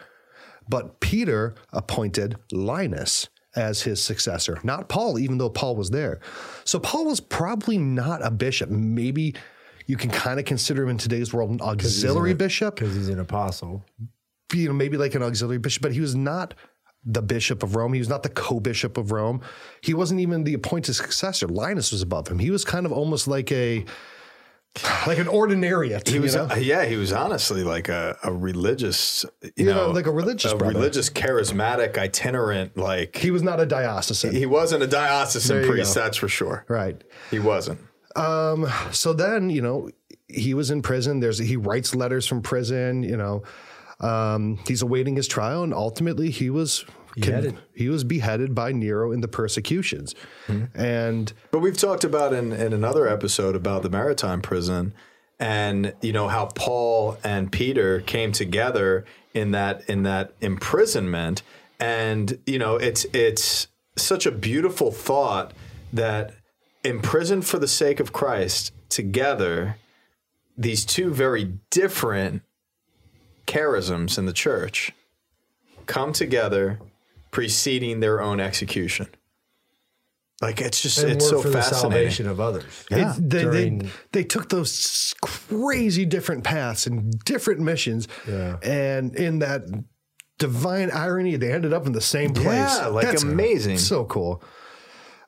but 0.69 0.99
Peter 0.99 1.55
appointed 1.73 2.37
Linus 2.51 3.29
as 3.55 3.83
his 3.83 4.03
successor, 4.03 4.59
not 4.65 4.89
Paul, 4.89 5.21
even 5.21 5.39
though 5.39 5.51
Paul 5.51 5.77
was 5.77 5.91
there. 5.91 6.19
So 6.65 6.81
Paul 6.81 7.05
was 7.05 7.21
probably 7.21 7.79
not 7.79 8.27
a 8.27 8.31
bishop. 8.33 8.71
Maybe 8.71 9.37
you 9.87 9.97
can 9.97 10.11
kind 10.11 10.41
of 10.41 10.47
consider 10.47 10.83
him 10.83 10.89
in 10.89 10.99
today's 10.99 11.33
world 11.33 11.51
an 11.51 11.61
auxiliary 11.61 12.35
bishop 12.35 12.75
Because 12.75 12.97
he's 12.97 13.09
an 13.09 13.21
apostle. 13.21 13.85
you 14.53 14.67
know, 14.67 14.75
maybe 14.75 14.97
like 14.97 15.15
an 15.15 15.23
auxiliary 15.23 15.59
bishop, 15.59 15.83
but 15.83 15.93
he 15.93 16.01
was 16.01 16.17
not 16.17 16.55
the 17.05 17.23
bishop 17.23 17.63
of 17.63 17.75
Rome. 17.75 17.93
He 17.93 17.99
was 17.99 18.09
not 18.09 18.23
the 18.23 18.29
co-bishop 18.29 18.97
of 18.97 19.11
Rome. 19.13 19.41
He 19.81 19.93
wasn't 19.95 20.21
even 20.21 20.45
the 20.45 20.55
appointed 20.55 20.95
successor. 20.95 21.49
Linus 21.49 21.91
was 21.93 22.03
above 22.03 22.29
him. 22.29 22.39
He 22.39 22.51
was 22.51 22.65
kind 22.65 22.87
of 22.87 22.93
almost 22.93 23.27
like 23.27 23.51
a 23.53 23.85
like 25.07 25.19
an 25.19 25.27
ordinariate. 25.27 26.09
He 26.09 26.15
you 26.15 26.23
was, 26.23 26.35
know? 26.35 26.49
yeah, 26.55 26.85
he 26.87 26.97
was 26.97 27.13
honestly 27.13 27.63
like 27.63 27.89
a, 27.91 28.17
a 28.23 28.33
religious, 28.33 29.25
you 29.43 29.51
You 29.57 29.65
know, 29.67 29.89
know, 29.89 29.91
like 29.91 30.07
a 30.07 30.11
religious 30.11 30.53
a 30.53 30.57
brother. 30.57 30.75
religious, 30.75 31.11
charismatic, 31.11 31.99
itinerant. 31.99 32.77
Like 32.77 33.17
he 33.17 33.31
was 33.31 33.43
not 33.43 33.61
a 33.61 33.67
diocesan. 33.67 34.35
he 34.35 34.47
wasn't 34.47 34.83
a 34.83 34.87
diocesan 34.87 35.67
priest, 35.67 35.95
go. 35.95 36.01
that's 36.01 36.17
for 36.17 36.29
sure. 36.29 36.65
right. 36.69 37.03
He 37.31 37.39
wasn't. 37.39 37.81
Um, 38.17 38.67
so 38.93 39.13
then, 39.13 39.51
you 39.51 39.61
know, 39.61 39.91
he 40.29 40.55
was 40.55 40.71
in 40.71 40.81
prison. 40.83 41.21
There's 41.21 41.39
he 41.39 41.57
writes 41.57 41.95
letters 41.95 42.27
from 42.27 42.41
prison, 42.43 43.03
you 43.03 43.17
know. 43.17 43.43
Um, 44.01 44.59
he's 44.67 44.83
awaiting 44.83 45.17
his 45.17 45.29
trial, 45.29 45.63
and 45.63 45.73
ultimately 45.73 46.31
he 46.31 46.51
was 46.51 46.85
Beheaded. 47.15 47.59
he 47.75 47.89
was 47.91 48.05
beheaded 48.05 48.55
by 48.55 48.73
Nero 48.73 49.13
in 49.13 49.21
the 49.21 49.29
persecutions. 49.29 50.15
And 50.75 51.33
But 51.51 51.59
we've 51.59 51.77
talked 51.77 52.05
about 52.05 52.33
in, 52.33 52.53
in 52.53 52.73
another 52.73 53.07
episode 53.07 53.55
about 53.55 53.83
the 53.83 53.91
Mamertine 53.91 54.41
prison 54.41 54.95
and 55.43 55.93
you 56.01 56.13
know 56.13 56.29
how 56.29 56.47
Paul 56.47 57.19
and 57.25 57.51
Peter 57.51 58.01
came 58.01 58.31
together 58.33 59.05
in 59.35 59.51
that 59.51 59.83
in 59.89 60.05
that 60.05 60.33
imprisonment 60.41 61.43
and 61.81 62.39
you 62.47 62.59
know 62.59 62.77
it's 62.77 63.05
it's 63.13 63.67
such 63.97 64.25
a 64.25 64.31
beautiful 64.31 64.93
thought 64.93 65.53
that 65.93 66.35
imprisoned 66.85 67.45
for 67.45 67.59
the 67.59 67.69
sake 67.69 67.99
of 67.99 68.13
Christ 68.13 68.73
together 68.89 69.77
these 70.57 70.85
two 70.85 71.13
very 71.13 71.59
different 71.71 72.43
charisms 73.53 74.19
in 74.19 74.27
the 74.27 74.33
church 74.33 74.93
come 75.87 76.13
together 76.13 76.79
preceding 77.31 78.01
their 78.01 78.21
own 78.21 78.41
execution 78.41 79.09
like 80.41 80.61
it's 80.61 80.83
just 80.83 80.99
And 80.99 81.13
it's 81.13 81.29
so 81.29 81.41
for 81.41 81.49
the 81.51 81.55
fascinating 81.63 81.81
salvation 81.93 82.27
of 82.29 82.41
others. 82.41 82.85
It's- 82.91 83.17
they, 83.17 83.39
they, 83.39 83.43
During- 83.45 83.91
they 84.11 84.25
took 84.25 84.49
those 84.49 85.15
crazy 85.23 86.05
different 86.05 86.43
paths 86.43 86.89
and 86.89 87.17
different 87.25 87.61
missions. 87.61 88.09
Yeah. 88.29 88.57
And 88.61 89.15
in 89.15 89.39
that 89.39 89.63
divine 90.39 90.91
irony, 90.91 91.37
they 91.37 91.53
ended 91.53 91.73
up 91.73 91.87
in 91.87 91.93
the 91.93 92.01
same 92.01 92.33
place. 92.35 92.47
Yeah, 92.77 92.87
like 92.89 93.23
amazing. 93.23 93.79
So 93.79 94.05
cool. 94.05 94.43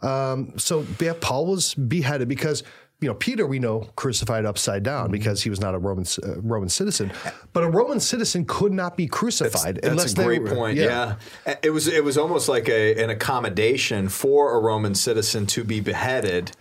Um, 0.03 0.55
so 0.59 0.85
yeah, 1.01 1.13
Paul 1.21 1.47
was 1.47 1.75
beheaded 1.75 2.27
because 2.29 2.65
you 3.05 3.11
know 3.11 3.15
Peter 3.15 3.47
we 3.47 3.59
know 3.59 3.87
crucified 3.97 4.47
upside 4.47 4.83
down 4.83 5.11
because 5.11 5.43
he 5.43 5.51
was 5.51 5.61
not 5.61 5.75
a 5.75 5.79
Roman 5.79 6.07
uh, 6.23 6.41
Roman 6.41 6.71
citizen, 6.71 7.13
but 7.53 7.63
a 7.63 7.69
Roman 7.69 8.01
citizen 8.01 8.47
could 8.47 8.73
not 8.73 8.97
be 8.97 9.07
crucified 9.07 9.77
That's 9.77 9.89
unless 9.89 10.13
a 10.13 10.17
they 10.17 10.25
great 10.25 10.43
were- 10.43 10.55
point. 10.55 10.79
Yeah. 10.79 11.17
it 11.63 11.69
was 11.71 11.87
it 11.87 12.03
was 12.03 12.17
almost 12.17 12.49
like 12.49 12.67
a 12.71 13.03
an 13.05 13.11
accommodation 13.11 14.09
for 14.09 14.57
a 14.57 14.59
Roman 14.59 14.95
citizen 14.95 15.45
to 15.49 15.65
be 15.65 15.81
beheaded, 15.81 16.53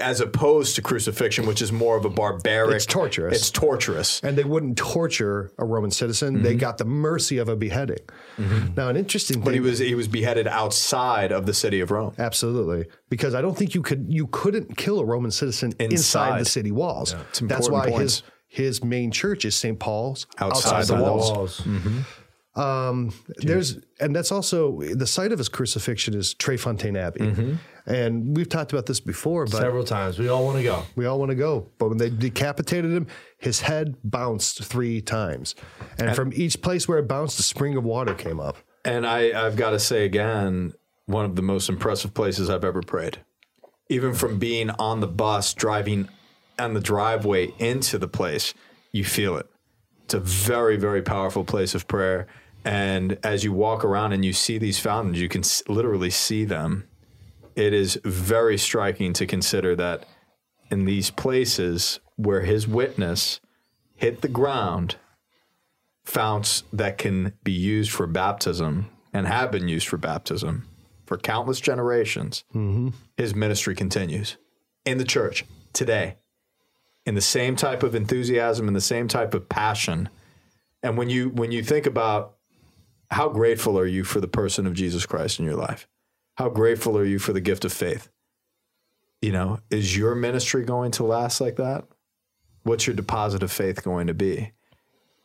as 0.00 0.20
opposed 0.20 0.76
to 0.76 0.82
crucifixion, 0.82 1.46
which 1.46 1.60
is 1.60 1.72
more 1.72 1.96
of 1.96 2.04
a 2.04 2.10
barbaric. 2.10 2.76
It's 2.76 2.86
torturous. 2.86 3.36
It's 3.36 3.50
torturous. 3.50 4.20
and 4.22 4.38
they 4.38 4.44
wouldn't 4.44 4.78
torture 4.78 5.50
a 5.58 5.64
Roman 5.64 5.90
citizen. 5.90 6.42
They 6.42 6.50
mm-hmm. 6.50 6.58
got 6.58 6.78
the 6.78 6.84
mercy 6.84 7.38
of 7.38 7.48
a 7.48 7.56
beheading. 7.56 7.98
Mm-hmm. 8.36 8.74
Now, 8.76 8.88
an 8.88 8.96
interesting 8.96 9.38
thing. 9.38 9.44
But 9.44 9.54
he 9.54 9.60
was 9.60 9.78
he 9.78 9.94
was 9.94 10.08
beheaded 10.08 10.46
outside 10.46 11.32
of 11.32 11.46
the 11.46 11.54
city 11.54 11.80
of 11.80 11.90
Rome. 11.90 12.14
Absolutely, 12.18 12.86
because 13.08 13.34
I 13.34 13.42
don't 13.42 13.56
think 13.56 13.74
you 13.74 13.82
could 13.82 14.06
you 14.08 14.28
couldn't 14.28 14.76
kill 14.76 15.00
a 15.00 15.04
Roman 15.04 15.30
citizen 15.30 15.72
inside, 15.78 16.40
the 16.40 16.44
city 16.44 16.70
walls. 16.70 17.14
It's 17.30 17.40
That's 17.40 17.68
why 17.68 17.90
points. 17.90 17.98
his 17.98 18.22
his 18.50 18.84
main 18.84 19.12
church 19.12 19.44
is 19.44 19.54
St. 19.54 19.78
Paul's 19.78 20.26
Outside 20.38 20.84
the 20.86 20.96
the 20.96 21.02
walls. 21.02 21.30
walls. 21.30 21.60
Mm-hmm. 21.60 22.00
There's 23.38 23.78
and 24.00 24.14
that's 24.14 24.32
also 24.32 24.80
the 24.80 25.06
site 25.06 25.32
of 25.32 25.38
his 25.38 25.48
crucifixion 25.48 26.14
is 26.14 26.34
Tre 26.34 26.56
Fontane 26.56 26.96
Abbey, 26.98 27.20
Mm-hmm. 27.20 27.54
and 27.90 28.36
we've 28.36 28.48
talked 28.48 28.72
about 28.72 28.86
this 28.86 29.00
before, 29.00 29.44
but 29.46 29.58
Several 29.60 29.84
times. 29.84 30.18
We 30.18 30.28
all 30.28 30.44
want 30.44 30.56
to 30.58 30.62
go. 30.62 30.82
we 30.96 31.06
all 31.06 31.18
want 31.18 31.30
to 31.30 31.34
go. 31.36 31.68
But 31.78 31.88
when 31.88 31.98
they 31.98 32.10
decapitated 32.10 32.90
him, 32.92 33.06
his 33.38 33.60
head 33.62 33.96
bounced 34.04 34.62
three 34.64 35.00
times, 35.00 35.54
and 35.98 36.14
from 36.14 36.32
each 36.34 36.60
place 36.62 36.86
where 36.88 36.98
it 36.98 37.08
bounced, 37.08 37.38
a 37.40 37.42
spring 37.42 37.76
of 37.76 37.84
water 37.84 38.14
came 38.14 38.40
up. 38.40 38.56
And 38.84 39.06
I, 39.06 39.46
I've 39.46 39.56
got 39.56 39.70
to 39.70 39.78
say 39.78 40.04
again, 40.04 40.72
one 41.06 41.24
of 41.24 41.36
the 41.36 41.42
most 41.42 41.68
impressive 41.68 42.14
places 42.14 42.48
I've 42.48 42.64
ever 42.64 42.80
prayed. 42.82 43.18
Even 43.88 44.14
from 44.14 44.38
being 44.38 44.70
on 44.70 45.00
the 45.00 45.06
bus 45.08 45.52
driving 45.52 46.08
on 46.58 46.74
the 46.74 46.80
driveway 46.80 47.52
into 47.58 47.98
the 47.98 48.06
place, 48.08 48.54
you 48.92 49.04
feel 49.04 49.36
it. 49.36 49.46
It's 50.04 50.14
a 50.14 50.20
very, 50.20 50.76
very 50.76 51.02
powerful 51.02 51.44
place 51.44 51.74
of 51.74 51.86
prayer. 51.88 52.26
And 52.64 53.18
as 53.22 53.44
you 53.44 53.52
walk 53.52 53.84
around 53.84 54.12
and 54.12 54.24
you 54.24 54.32
see 54.32 54.58
these 54.58 54.78
fountains, 54.78 55.20
you 55.20 55.28
can 55.28 55.40
s- 55.40 55.62
literally 55.68 56.10
see 56.10 56.44
them. 56.44 56.88
It 57.56 57.72
is 57.72 57.98
very 58.04 58.58
striking 58.58 59.12
to 59.14 59.26
consider 59.26 59.74
that 59.76 60.04
in 60.70 60.84
these 60.84 61.10
places 61.10 62.00
where 62.16 62.42
his 62.42 62.68
witness 62.68 63.40
hit 63.94 64.20
the 64.20 64.28
ground, 64.28 64.96
founts 66.04 66.64
that 66.72 66.98
can 66.98 67.32
be 67.42 67.52
used 67.52 67.90
for 67.90 68.06
baptism 68.06 68.90
and 69.12 69.26
have 69.26 69.50
been 69.50 69.68
used 69.68 69.88
for 69.88 69.96
baptism 69.96 70.66
for 71.06 71.16
countless 71.18 71.60
generations, 71.60 72.44
mm-hmm. 72.54 72.90
his 73.16 73.34
ministry 73.34 73.74
continues 73.74 74.36
in 74.84 74.98
the 74.98 75.04
church 75.04 75.44
today 75.72 76.16
in 77.06 77.14
the 77.14 77.20
same 77.20 77.56
type 77.56 77.82
of 77.82 77.94
enthusiasm 77.94 78.68
and 78.68 78.76
the 78.76 78.80
same 78.80 79.08
type 79.08 79.34
of 79.34 79.48
passion. 79.48 80.08
And 80.82 80.96
when 80.96 81.10
you 81.10 81.30
when 81.30 81.50
you 81.52 81.62
think 81.62 81.86
about 81.86 82.36
how 83.10 83.28
grateful 83.28 83.78
are 83.78 83.86
you 83.86 84.04
for 84.04 84.20
the 84.20 84.28
person 84.28 84.66
of 84.66 84.74
Jesus 84.74 85.06
Christ 85.06 85.38
in 85.38 85.44
your 85.44 85.56
life? 85.56 85.88
How 86.36 86.48
grateful 86.48 86.96
are 86.96 87.04
you 87.04 87.18
for 87.18 87.32
the 87.32 87.40
gift 87.40 87.64
of 87.64 87.72
faith? 87.72 88.08
You 89.20 89.32
know, 89.32 89.58
is 89.68 89.96
your 89.96 90.14
ministry 90.14 90.64
going 90.64 90.92
to 90.92 91.04
last 91.04 91.40
like 91.40 91.56
that? 91.56 91.84
What's 92.62 92.86
your 92.86 92.96
deposit 92.96 93.42
of 93.42 93.52
faith 93.52 93.82
going 93.82 94.06
to 94.06 94.14
be? 94.14 94.52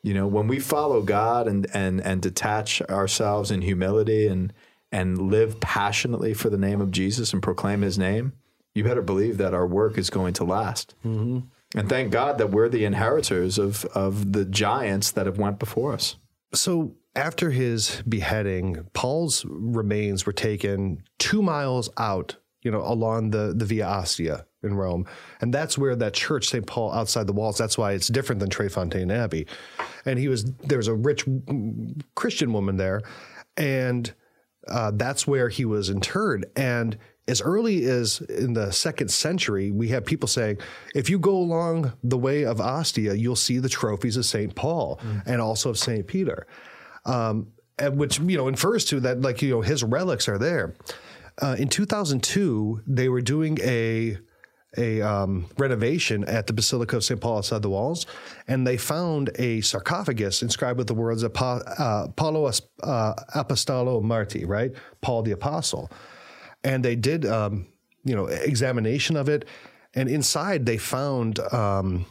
You 0.01 0.13
know, 0.13 0.27
when 0.27 0.47
we 0.47 0.59
follow 0.59 1.01
God 1.01 1.47
and 1.47 1.67
and 1.73 2.01
and 2.01 2.21
detach 2.21 2.81
ourselves 2.83 3.51
in 3.51 3.61
humility 3.61 4.27
and 4.27 4.51
and 4.91 5.31
live 5.31 5.59
passionately 5.59 6.33
for 6.33 6.49
the 6.49 6.57
name 6.57 6.81
of 6.81 6.91
Jesus 6.91 7.33
and 7.33 7.41
proclaim 7.41 7.81
His 7.81 7.97
name, 7.97 8.33
you 8.73 8.83
better 8.83 9.01
believe 9.01 9.37
that 9.37 9.53
our 9.53 9.65
work 9.65 9.97
is 9.97 10.09
going 10.09 10.33
to 10.33 10.43
last. 10.43 10.95
Mm-hmm. 11.05 11.39
And 11.77 11.89
thank 11.89 12.11
God 12.11 12.37
that 12.37 12.51
we're 12.51 12.69
the 12.69 12.85
inheritors 12.85 13.57
of 13.57 13.85
of 13.85 14.33
the 14.33 14.45
giants 14.45 15.11
that 15.11 15.25
have 15.25 15.37
went 15.37 15.59
before 15.59 15.93
us. 15.93 16.17
So 16.53 16.95
after 17.15 17.49
his 17.51 18.01
beheading, 18.07 18.87
Paul's 18.93 19.45
remains 19.47 20.25
were 20.25 20.33
taken 20.33 21.03
two 21.17 21.41
miles 21.41 21.89
out, 21.97 22.35
you 22.61 22.71
know, 22.71 22.81
along 22.81 23.31
the, 23.31 23.53
the 23.55 23.65
Via 23.65 23.87
Ostia 23.87 24.45
in 24.63 24.73
Rome. 24.73 25.05
And 25.41 25.53
that's 25.53 25.77
where 25.77 25.95
that 25.95 26.13
church, 26.13 26.47
St. 26.49 26.65
Paul, 26.65 26.91
outside 26.91 27.27
the 27.27 27.33
walls, 27.33 27.57
that's 27.57 27.77
why 27.77 27.93
it's 27.93 28.07
different 28.07 28.39
than 28.39 28.49
Tre 28.49 28.67
Fontane 28.67 29.11
Abbey. 29.11 29.47
And 30.05 30.19
he 30.19 30.27
was, 30.27 30.45
there 30.63 30.77
was 30.77 30.87
a 30.87 30.93
rich 30.93 31.25
Christian 32.15 32.51
woman 32.51 32.77
there. 32.77 33.01
And 33.55 34.13
uh, 34.67 34.91
that's 34.95 35.27
where 35.27 35.49
he 35.49 35.63
was 35.63 35.89
interred. 35.89 36.45
And 36.55 36.97
as 37.27 37.41
early 37.41 37.85
as 37.85 38.21
in 38.21 38.53
the 38.53 38.71
second 38.71 39.09
century, 39.09 39.71
we 39.71 39.87
have 39.89 40.05
people 40.05 40.27
saying, 40.27 40.57
if 40.93 41.09
you 41.09 41.17
go 41.17 41.35
along 41.35 41.93
the 42.03 42.17
way 42.17 42.45
of 42.45 42.59
Ostia, 42.59 43.15
you'll 43.15 43.35
see 43.35 43.57
the 43.57 43.69
trophies 43.69 44.17
of 44.17 44.25
St. 44.25 44.53
Paul 44.53 44.99
and 45.25 45.41
also 45.41 45.69
of 45.69 45.77
St. 45.77 46.05
Peter, 46.05 46.45
um, 47.05 47.47
which 47.79 48.19
you 48.19 48.37
know 48.37 48.47
infers 48.47 48.85
to 48.85 48.99
that 49.01 49.21
like 49.21 49.41
you 49.41 49.49
know 49.49 49.61
his 49.61 49.83
relics 49.83 50.27
are 50.27 50.37
there. 50.37 50.75
Uh, 51.41 51.55
in 51.59 51.67
2002, 51.67 52.81
they 52.87 53.09
were 53.09 53.21
doing 53.21 53.57
a 53.61 54.17
a 54.77 55.01
um, 55.01 55.45
renovation 55.57 56.23
at 56.25 56.47
the 56.47 56.53
Basilica 56.53 56.97
of 56.97 57.03
St. 57.03 57.19
Paul 57.19 57.37
outside 57.37 57.61
the 57.61 57.69
walls, 57.69 58.05
and 58.47 58.65
they 58.65 58.77
found 58.77 59.31
a 59.35 59.61
sarcophagus 59.61 60.41
inscribed 60.41 60.77
with 60.77 60.87
the 60.87 60.93
words 60.93 61.23
Apo- 61.23 61.61
uh, 61.61 62.09
Paulo 62.09 62.51
uh, 62.83 63.13
Apostolo 63.33 64.01
Marti, 64.01 64.45
right? 64.45 64.73
Paul 65.01 65.23
the 65.23 65.31
Apostle. 65.31 65.89
And 66.63 66.83
they 66.83 66.95
did, 66.95 67.25
um, 67.25 67.67
you 68.03 68.15
know, 68.15 68.25
examination 68.25 69.15
of 69.15 69.29
it, 69.29 69.45
and 69.93 70.09
inside 70.09 70.65
they 70.65 70.77
found 70.77 71.39
um, 71.53 72.05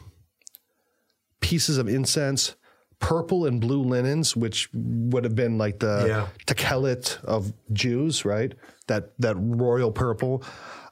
pieces 1.41 1.77
of 1.77 1.87
incense, 1.87 2.55
purple 2.99 3.45
and 3.45 3.59
blue 3.61 3.81
linens, 3.83 4.35
which 4.35 4.69
would 4.73 5.23
have 5.23 5.35
been 5.35 5.57
like 5.57 5.79
the 5.79 6.05
Yeah. 6.07 6.27
tekhelet 6.45 7.23
of 7.23 7.53
Jews, 7.73 8.25
right? 8.25 8.53
That 8.87 9.11
that 9.19 9.35
royal 9.37 9.91
purple. 9.91 10.43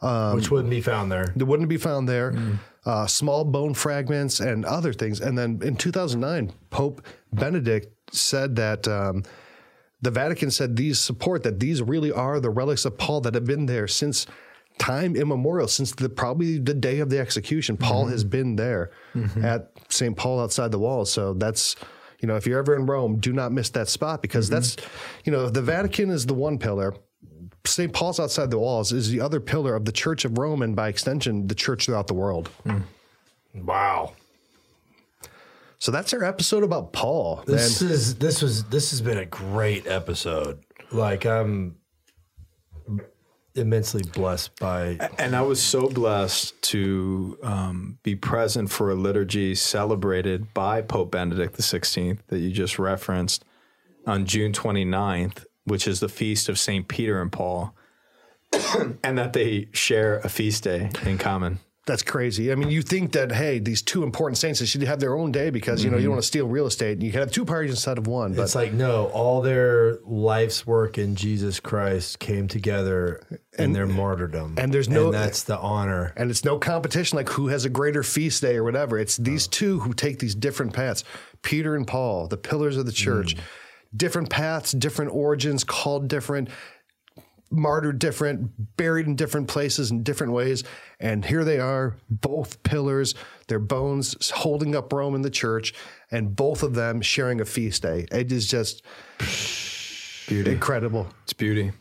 Um, 0.02 0.36
which 0.36 0.52
wouldn't 0.52 0.70
be 0.70 0.82
found 0.82 1.12
there. 1.12 1.32
that 1.36 1.46
wouldn't 1.46 1.70
be 1.70 1.78
found 1.78 2.10
there. 2.10 2.36
Uh, 2.86 3.08
small 3.08 3.46
bone 3.46 3.74
fragments 3.74 4.42
and 4.42 4.66
other 4.66 4.92
things. 4.92 5.22
And 5.22 5.38
then 5.38 5.62
in 5.64 5.78
2009, 5.78 6.52
Pope 6.70 7.02
Benedict 7.32 7.88
said 8.14 8.58
that 8.58 8.86
um, 8.88 9.24
the 10.02 10.12
Vatican 10.12 10.52
said 10.52 10.76
these 10.76 11.00
support 11.00 11.44
that 11.44 11.62
these 11.62 11.82
really 11.82 12.12
are 12.12 12.42
the 12.42 12.50
relics 12.50 12.84
of 12.84 12.98
Paul 12.98 13.22
that 13.22 13.34
have 13.34 13.46
been 13.46 13.66
there 13.68 13.88
since 13.88 14.28
time 14.78 15.16
immemorial, 15.16 15.68
since 15.68 15.92
the 15.94 16.10
probably 16.10 16.58
the 16.58 16.74
day 16.74 17.00
of 17.00 17.10
the 17.10 17.20
execution. 17.20 17.78
Paul 17.78 18.08
has 18.08 18.24
mm-hmm. 18.24 18.30
been 18.30 18.56
there 18.56 18.92
mm-hmm. 19.16 19.44
at 19.44 19.72
St. 19.90 20.16
Paul 20.16 20.40
outside 20.40 20.72
the 20.72 20.80
walls. 20.80 21.12
So 21.12 21.34
that's 21.34 21.76
you 22.20 22.28
know 22.28 22.36
if 22.36 22.46
you're 22.46 22.60
ever 22.60 22.76
in 22.76 22.86
Rome, 22.86 23.20
do 23.20 23.34
not 23.34 23.52
miss 23.52 23.70
that 23.72 23.88
spot 23.88 24.22
because 24.22 24.48
mm-hmm. 24.48 24.56
that's 24.56 24.78
you 25.26 25.32
know 25.32 25.50
the 25.50 25.62
Vatican 25.62 26.10
is 26.10 26.26
the 26.26 26.34
one 26.34 26.58
pillar. 26.58 26.94
St. 27.66 27.94
Paul's 27.94 28.20
outside 28.20 28.52
the 28.52 28.60
walls 28.60 28.92
is 28.92 29.10
the 29.10 29.22
other 29.22 29.40
pillar 29.40 29.74
of 29.76 29.86
the 29.86 29.92
Church 29.92 30.26
of 30.26 30.38
Rome 30.38 30.62
and 30.62 30.76
by 30.76 30.90
extension 30.90 31.48
the 31.48 31.56
church 31.56 31.86
throughout 31.86 32.08
the 32.08 32.14
world. 32.14 32.50
Mm. 32.66 32.84
Wow. 33.56 34.14
So 35.80 35.92
that's 35.92 36.14
our 36.14 36.24
episode 36.24 36.64
about 36.64 36.94
Paul. 36.94 37.44
This 37.46 37.82
is 37.82 38.16
this 38.16 38.42
was 38.42 38.64
this 38.66 38.92
has 38.92 39.02
been 39.02 39.18
a 39.18 39.26
great 39.26 39.86
episode. 39.86 40.60
Like 40.92 41.26
I'm 41.26 41.76
immensely 43.56 44.04
blessed 44.04 44.60
by 44.60 44.98
And 45.18 45.36
I 45.36 45.42
was 45.42 45.62
so 45.62 45.88
blessed 45.90 46.60
to 46.64 47.38
um, 47.44 47.98
be 48.04 48.16
present 48.16 48.72
for 48.72 48.92
a 48.92 48.96
liturgy 48.96 49.56
celebrated 49.56 50.54
by 50.54 50.82
Pope 50.82 51.12
Benedict 51.12 51.58
XVI 51.58 52.18
that 52.28 52.40
you 52.40 52.52
just 52.52 52.80
referenced 52.80 53.46
on 54.06 54.26
June 54.26 54.52
29th, 54.52 55.46
which 55.66 55.88
is 55.88 56.00
the 56.00 56.10
feast 56.10 56.50
of 56.50 56.60
St. 56.60 56.88
Peter 56.88 57.22
and 57.22 57.32
Paul, 57.32 57.76
and 59.04 59.18
that 59.18 59.34
they 59.34 59.68
share 59.72 60.18
a 60.20 60.30
feast 60.30 60.64
day 60.64 60.90
in 61.06 61.18
common. 61.18 61.60
That's 61.86 62.02
crazy. 62.02 62.50
I 62.50 62.56
mean, 62.56 62.70
you 62.70 62.82
think 62.82 63.12
that 63.12 63.34
hey, 63.34 63.60
these 63.60 63.82
two 63.82 64.04
important 64.04 64.38
saints 64.38 64.62
they 64.62 64.66
should 64.66 64.84
have 64.84 65.02
their 65.02 65.16
own 65.16 65.34
day 65.34 65.50
because 65.50 65.84
you 65.84 65.92
know 65.92 65.98
you 65.98 66.04
mm-hmm. 66.04 66.06
don't 66.06 66.14
want 66.14 66.24
to 66.24 66.28
steal 66.28 66.48
real 66.48 66.66
estate. 66.66 66.94
And 66.94 67.04
you 67.04 67.12
can 67.12 67.20
have 67.20 67.32
two 67.32 67.44
parties 67.44 67.72
instead 67.72 67.98
of 67.98 68.08
one. 68.08 68.34
But 68.34 68.44
It's 68.44 68.56
like 68.56 68.72
no, 68.72 69.08
all 69.08 69.42
their 69.42 70.00
life's 70.06 70.66
work 70.66 70.98
in 70.98 71.16
Jesus 71.16 71.60
Christ 71.60 72.20
came 72.20 72.48
together 72.48 73.22
in 73.58 73.74
their 73.74 73.86
martyrdom, 73.86 74.56
and 74.58 74.74
there's 74.74 74.88
no- 74.88 75.06
and 75.06 75.14
that's 75.14 75.44
the 75.44 75.58
honor. 75.58 76.14
and 76.16 76.32
it's 76.32 76.46
no 76.46 76.58
competition 76.58 77.18
like 77.18 77.28
who 77.30 77.48
has 77.48 77.66
a 77.66 77.70
greater 77.70 78.02
feast 78.02 78.42
day 78.42 78.56
or 78.56 78.64
whatever. 78.64 78.98
It's 78.98 79.18
these 79.18 79.48
oh. 79.48 79.52
two 79.52 79.80
who 79.82 79.94
take 79.94 80.20
these 80.20 80.36
different 80.36 80.72
paths. 80.72 81.04
Peter 81.42 81.76
and 81.76 81.86
Paul, 81.86 82.28
the 82.28 82.38
pillars 82.38 82.78
of 82.78 82.86
the 82.86 82.94
church, 82.94 83.36
mm. 83.36 83.42
different 83.96 84.30
paths, 84.30 84.72
different 84.72 85.12
origins, 85.14 85.66
called 85.66 86.08
different, 86.08 86.48
martyred 87.54 88.00
different, 88.00 88.76
buried 88.78 89.06
in 89.06 89.16
different 89.16 89.48
places 89.48 89.92
in 89.92 90.04
different 90.04 90.34
ways. 90.34 90.64
And 91.00 91.24
here 91.24 91.44
they 91.44 91.60
are, 91.60 91.96
both 92.10 92.64
pillars, 92.64 93.14
their 93.48 93.60
bones 93.60 94.32
holding 94.32 94.76
up 94.76 94.92
Rome 94.92 95.16
and 95.16 95.24
the 95.24 95.30
church, 95.30 95.74
and 96.12 96.36
both 96.36 96.64
of 96.64 96.76
them 96.76 97.02
sharing 97.02 97.40
a 97.40 97.46
feast 97.46 97.84
day. 97.84 98.08
It 98.12 98.32
is 98.32 98.48
just 98.48 98.84
Beauty. 100.28 100.52
incredible. 100.52 101.08
It's 101.24 101.34
beauty. 101.34 101.72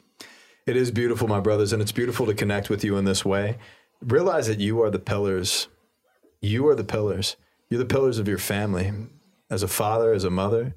It 0.67 0.77
is 0.77 0.91
beautiful, 0.91 1.27
my 1.27 1.41
brothers, 1.41 1.73
and 1.73 1.83
it's 1.83 1.93
beautiful 1.93 2.27
to 2.27 2.35
connect 2.35 2.71
with 2.71 2.85
you 2.85 2.97
in 2.97 3.05
this 3.05 3.25
way. 3.25 3.59
Realize 4.01 4.47
that 4.47 4.61
you 4.61 4.83
are 4.83 4.91
the 4.91 4.99
pillars. 4.99 5.69
You 6.41 6.69
are 6.69 6.75
the 6.75 6.85
pillars. 6.85 7.37
You're 7.69 7.79
the 7.79 7.87
pillars 7.87 8.19
of 8.19 8.29
your 8.29 8.39
family. 8.39 8.93
As 9.51 9.63
a 9.63 9.69
father, 9.69 10.13
as 10.13 10.25
a 10.25 10.31
mother, 10.31 10.75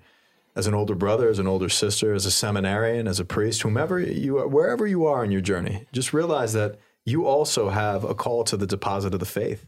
as 0.56 0.68
an 0.68 0.74
older 0.74 0.96
brother, 0.96 1.30
as 1.30 1.40
an 1.40 1.48
older 1.48 1.70
sister, 1.70 2.14
as 2.14 2.26
a 2.26 2.32
seminarian, 2.32 3.08
as 3.08 3.20
a 3.20 3.26
priest, 3.26 3.62
whomever 3.62 4.00
you 4.00 4.38
are, 4.38 4.48
wherever 4.48 4.88
you 4.88 5.06
are 5.06 5.24
in 5.24 5.32
your 5.32 5.42
journey, 5.42 5.86
just 5.92 6.14
realize 6.14 6.54
that 6.54 6.80
you 7.04 7.26
also 7.26 7.70
have 7.70 8.04
a 8.04 8.16
call 8.16 8.44
to 8.46 8.58
the 8.58 8.68
deposit 8.68 9.14
of 9.14 9.20
the 9.20 9.26
faith. 9.26 9.66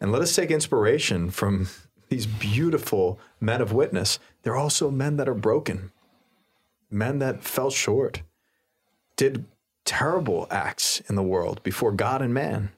And 0.00 0.12
let 0.12 0.22
us 0.22 0.34
take 0.34 0.50
inspiration 0.50 1.30
from 1.30 1.68
these 2.08 2.26
beautiful 2.26 3.18
men 3.40 3.60
of 3.60 3.72
witness. 3.72 4.18
They're 4.42 4.56
also 4.56 4.90
men 4.90 5.16
that 5.16 5.28
are 5.28 5.34
broken, 5.34 5.92
men 6.90 7.18
that 7.18 7.42
fell 7.44 7.70
short, 7.70 8.22
did 9.16 9.44
terrible 9.84 10.46
acts 10.50 11.00
in 11.08 11.16
the 11.16 11.22
world 11.22 11.62
before 11.62 11.92
God 11.92 12.22
and 12.22 12.32
man. 12.32 12.70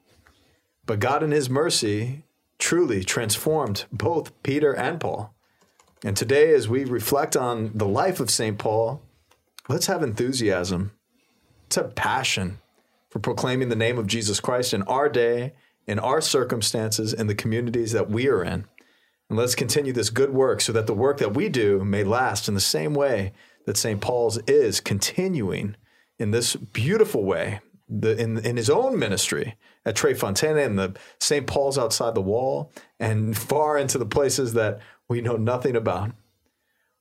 But 0.84 0.98
God, 0.98 1.22
in 1.22 1.30
His 1.30 1.48
mercy, 1.48 2.24
truly 2.58 3.04
transformed 3.04 3.84
both 3.92 4.42
Peter 4.42 4.72
and 4.72 5.00
Paul. 5.00 5.34
And 6.04 6.16
today, 6.16 6.52
as 6.52 6.68
we 6.68 6.84
reflect 6.84 7.36
on 7.36 7.70
the 7.74 7.86
life 7.86 8.18
of 8.18 8.30
St. 8.30 8.58
Paul, 8.58 9.02
let's 9.68 9.86
have 9.86 10.02
enthusiasm, 10.02 10.92
let's 11.64 11.76
have 11.76 11.94
passion 11.94 12.58
for 13.08 13.20
proclaiming 13.20 13.68
the 13.68 13.76
name 13.76 13.98
of 13.98 14.08
Jesus 14.08 14.40
Christ 14.40 14.74
in 14.74 14.82
our 14.82 15.08
day, 15.08 15.52
in 15.86 15.98
our 15.98 16.20
circumstances, 16.20 17.12
in 17.12 17.28
the 17.28 17.34
communities 17.34 17.92
that 17.92 18.10
we 18.10 18.28
are 18.28 18.42
in. 18.42 18.64
And 19.28 19.38
let's 19.38 19.54
continue 19.54 19.92
this 19.92 20.10
good 20.10 20.30
work 20.30 20.60
so 20.60 20.72
that 20.72 20.86
the 20.86 20.94
work 20.94 21.18
that 21.18 21.34
we 21.34 21.48
do 21.48 21.84
may 21.84 22.04
last 22.04 22.48
in 22.48 22.54
the 22.54 22.60
same 22.60 22.94
way 22.94 23.32
that 23.66 23.76
St. 23.76 24.00
Paul's 24.00 24.38
is 24.48 24.80
continuing 24.80 25.76
in 26.18 26.32
this 26.32 26.56
beautiful 26.56 27.24
way 27.24 27.60
the 27.88 28.16
in 28.16 28.38
in 28.38 28.56
his 28.56 28.70
own 28.70 28.98
ministry 28.98 29.56
at 29.84 29.96
Tre 29.96 30.14
Fontane 30.14 30.64
and 30.64 30.78
the 30.78 30.94
St. 31.20 31.46
Paul's 31.46 31.78
outside 31.78 32.14
the 32.14 32.22
wall 32.22 32.72
and 32.98 33.36
far 33.36 33.76
into 33.76 33.98
the 33.98 34.06
places 34.06 34.54
that 34.54 34.80
we 35.12 35.20
know 35.20 35.36
nothing 35.36 35.76
about. 35.76 36.10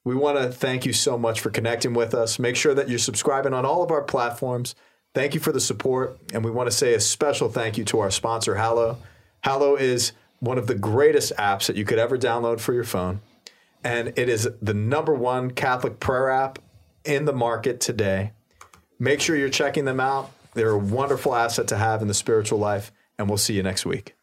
We 0.04 0.16
want 0.16 0.38
to 0.38 0.52
thank 0.52 0.86
you 0.86 0.92
so 0.92 1.18
much 1.18 1.40
for 1.40 1.50
connecting 1.50 1.94
with 1.94 2.14
us. 2.14 2.40
Make 2.40 2.58
sure 2.58 2.74
that 2.74 2.90
you're 2.90 3.00
subscribing 3.00 3.54
on 3.54 3.66
all 3.66 3.84
of 3.84 3.90
our 3.90 4.02
platforms. 4.02 4.76
Thank 5.14 5.34
you 5.34 5.40
for 5.40 5.54
the 5.54 5.62
support. 5.62 6.20
And 6.34 6.44
we 6.44 6.52
want 6.52 6.70
to 6.70 6.76
say 6.76 6.94
a 6.94 7.00
special 7.00 7.48
thank 7.48 7.78
you 7.78 7.86
to 7.86 8.00
our 8.00 8.12
sponsor, 8.12 8.56
Hallow. 8.56 8.98
Hallow 9.46 9.78
is 9.78 10.12
one 10.40 10.58
of 10.58 10.68
the 10.68 10.76
greatest 10.76 11.32
apps 11.38 11.68
that 11.68 11.78
you 11.78 11.86
could 11.86 12.00
ever 12.00 12.18
download 12.18 12.60
for 12.60 12.74
your 12.74 12.84
phone. 12.84 13.22
And 13.82 14.10
it 14.18 14.28
is 14.28 14.50
the 14.62 14.74
number 14.74 15.14
one 15.14 15.52
Catholic 15.52 16.02
prayer 16.02 16.30
app 16.30 16.60
in 17.06 17.24
the 17.24 17.34
market 17.34 17.80
today. 17.80 18.34
Make 19.00 19.22
sure 19.22 19.38
you're 19.38 19.48
checking 19.48 19.86
them 19.86 20.02
out. 20.02 20.32
They're 20.54 20.72
a 20.72 20.78
wonderful 20.78 21.34
asset 21.34 21.70
to 21.70 21.78
have 21.78 22.02
in 22.02 22.10
the 22.10 22.14
spiritual 22.14 22.60
life. 22.60 22.92
And 23.18 23.30
we'll 23.30 23.38
see 23.38 23.54
you 23.54 23.64
next 23.64 23.86
week. 23.86 24.16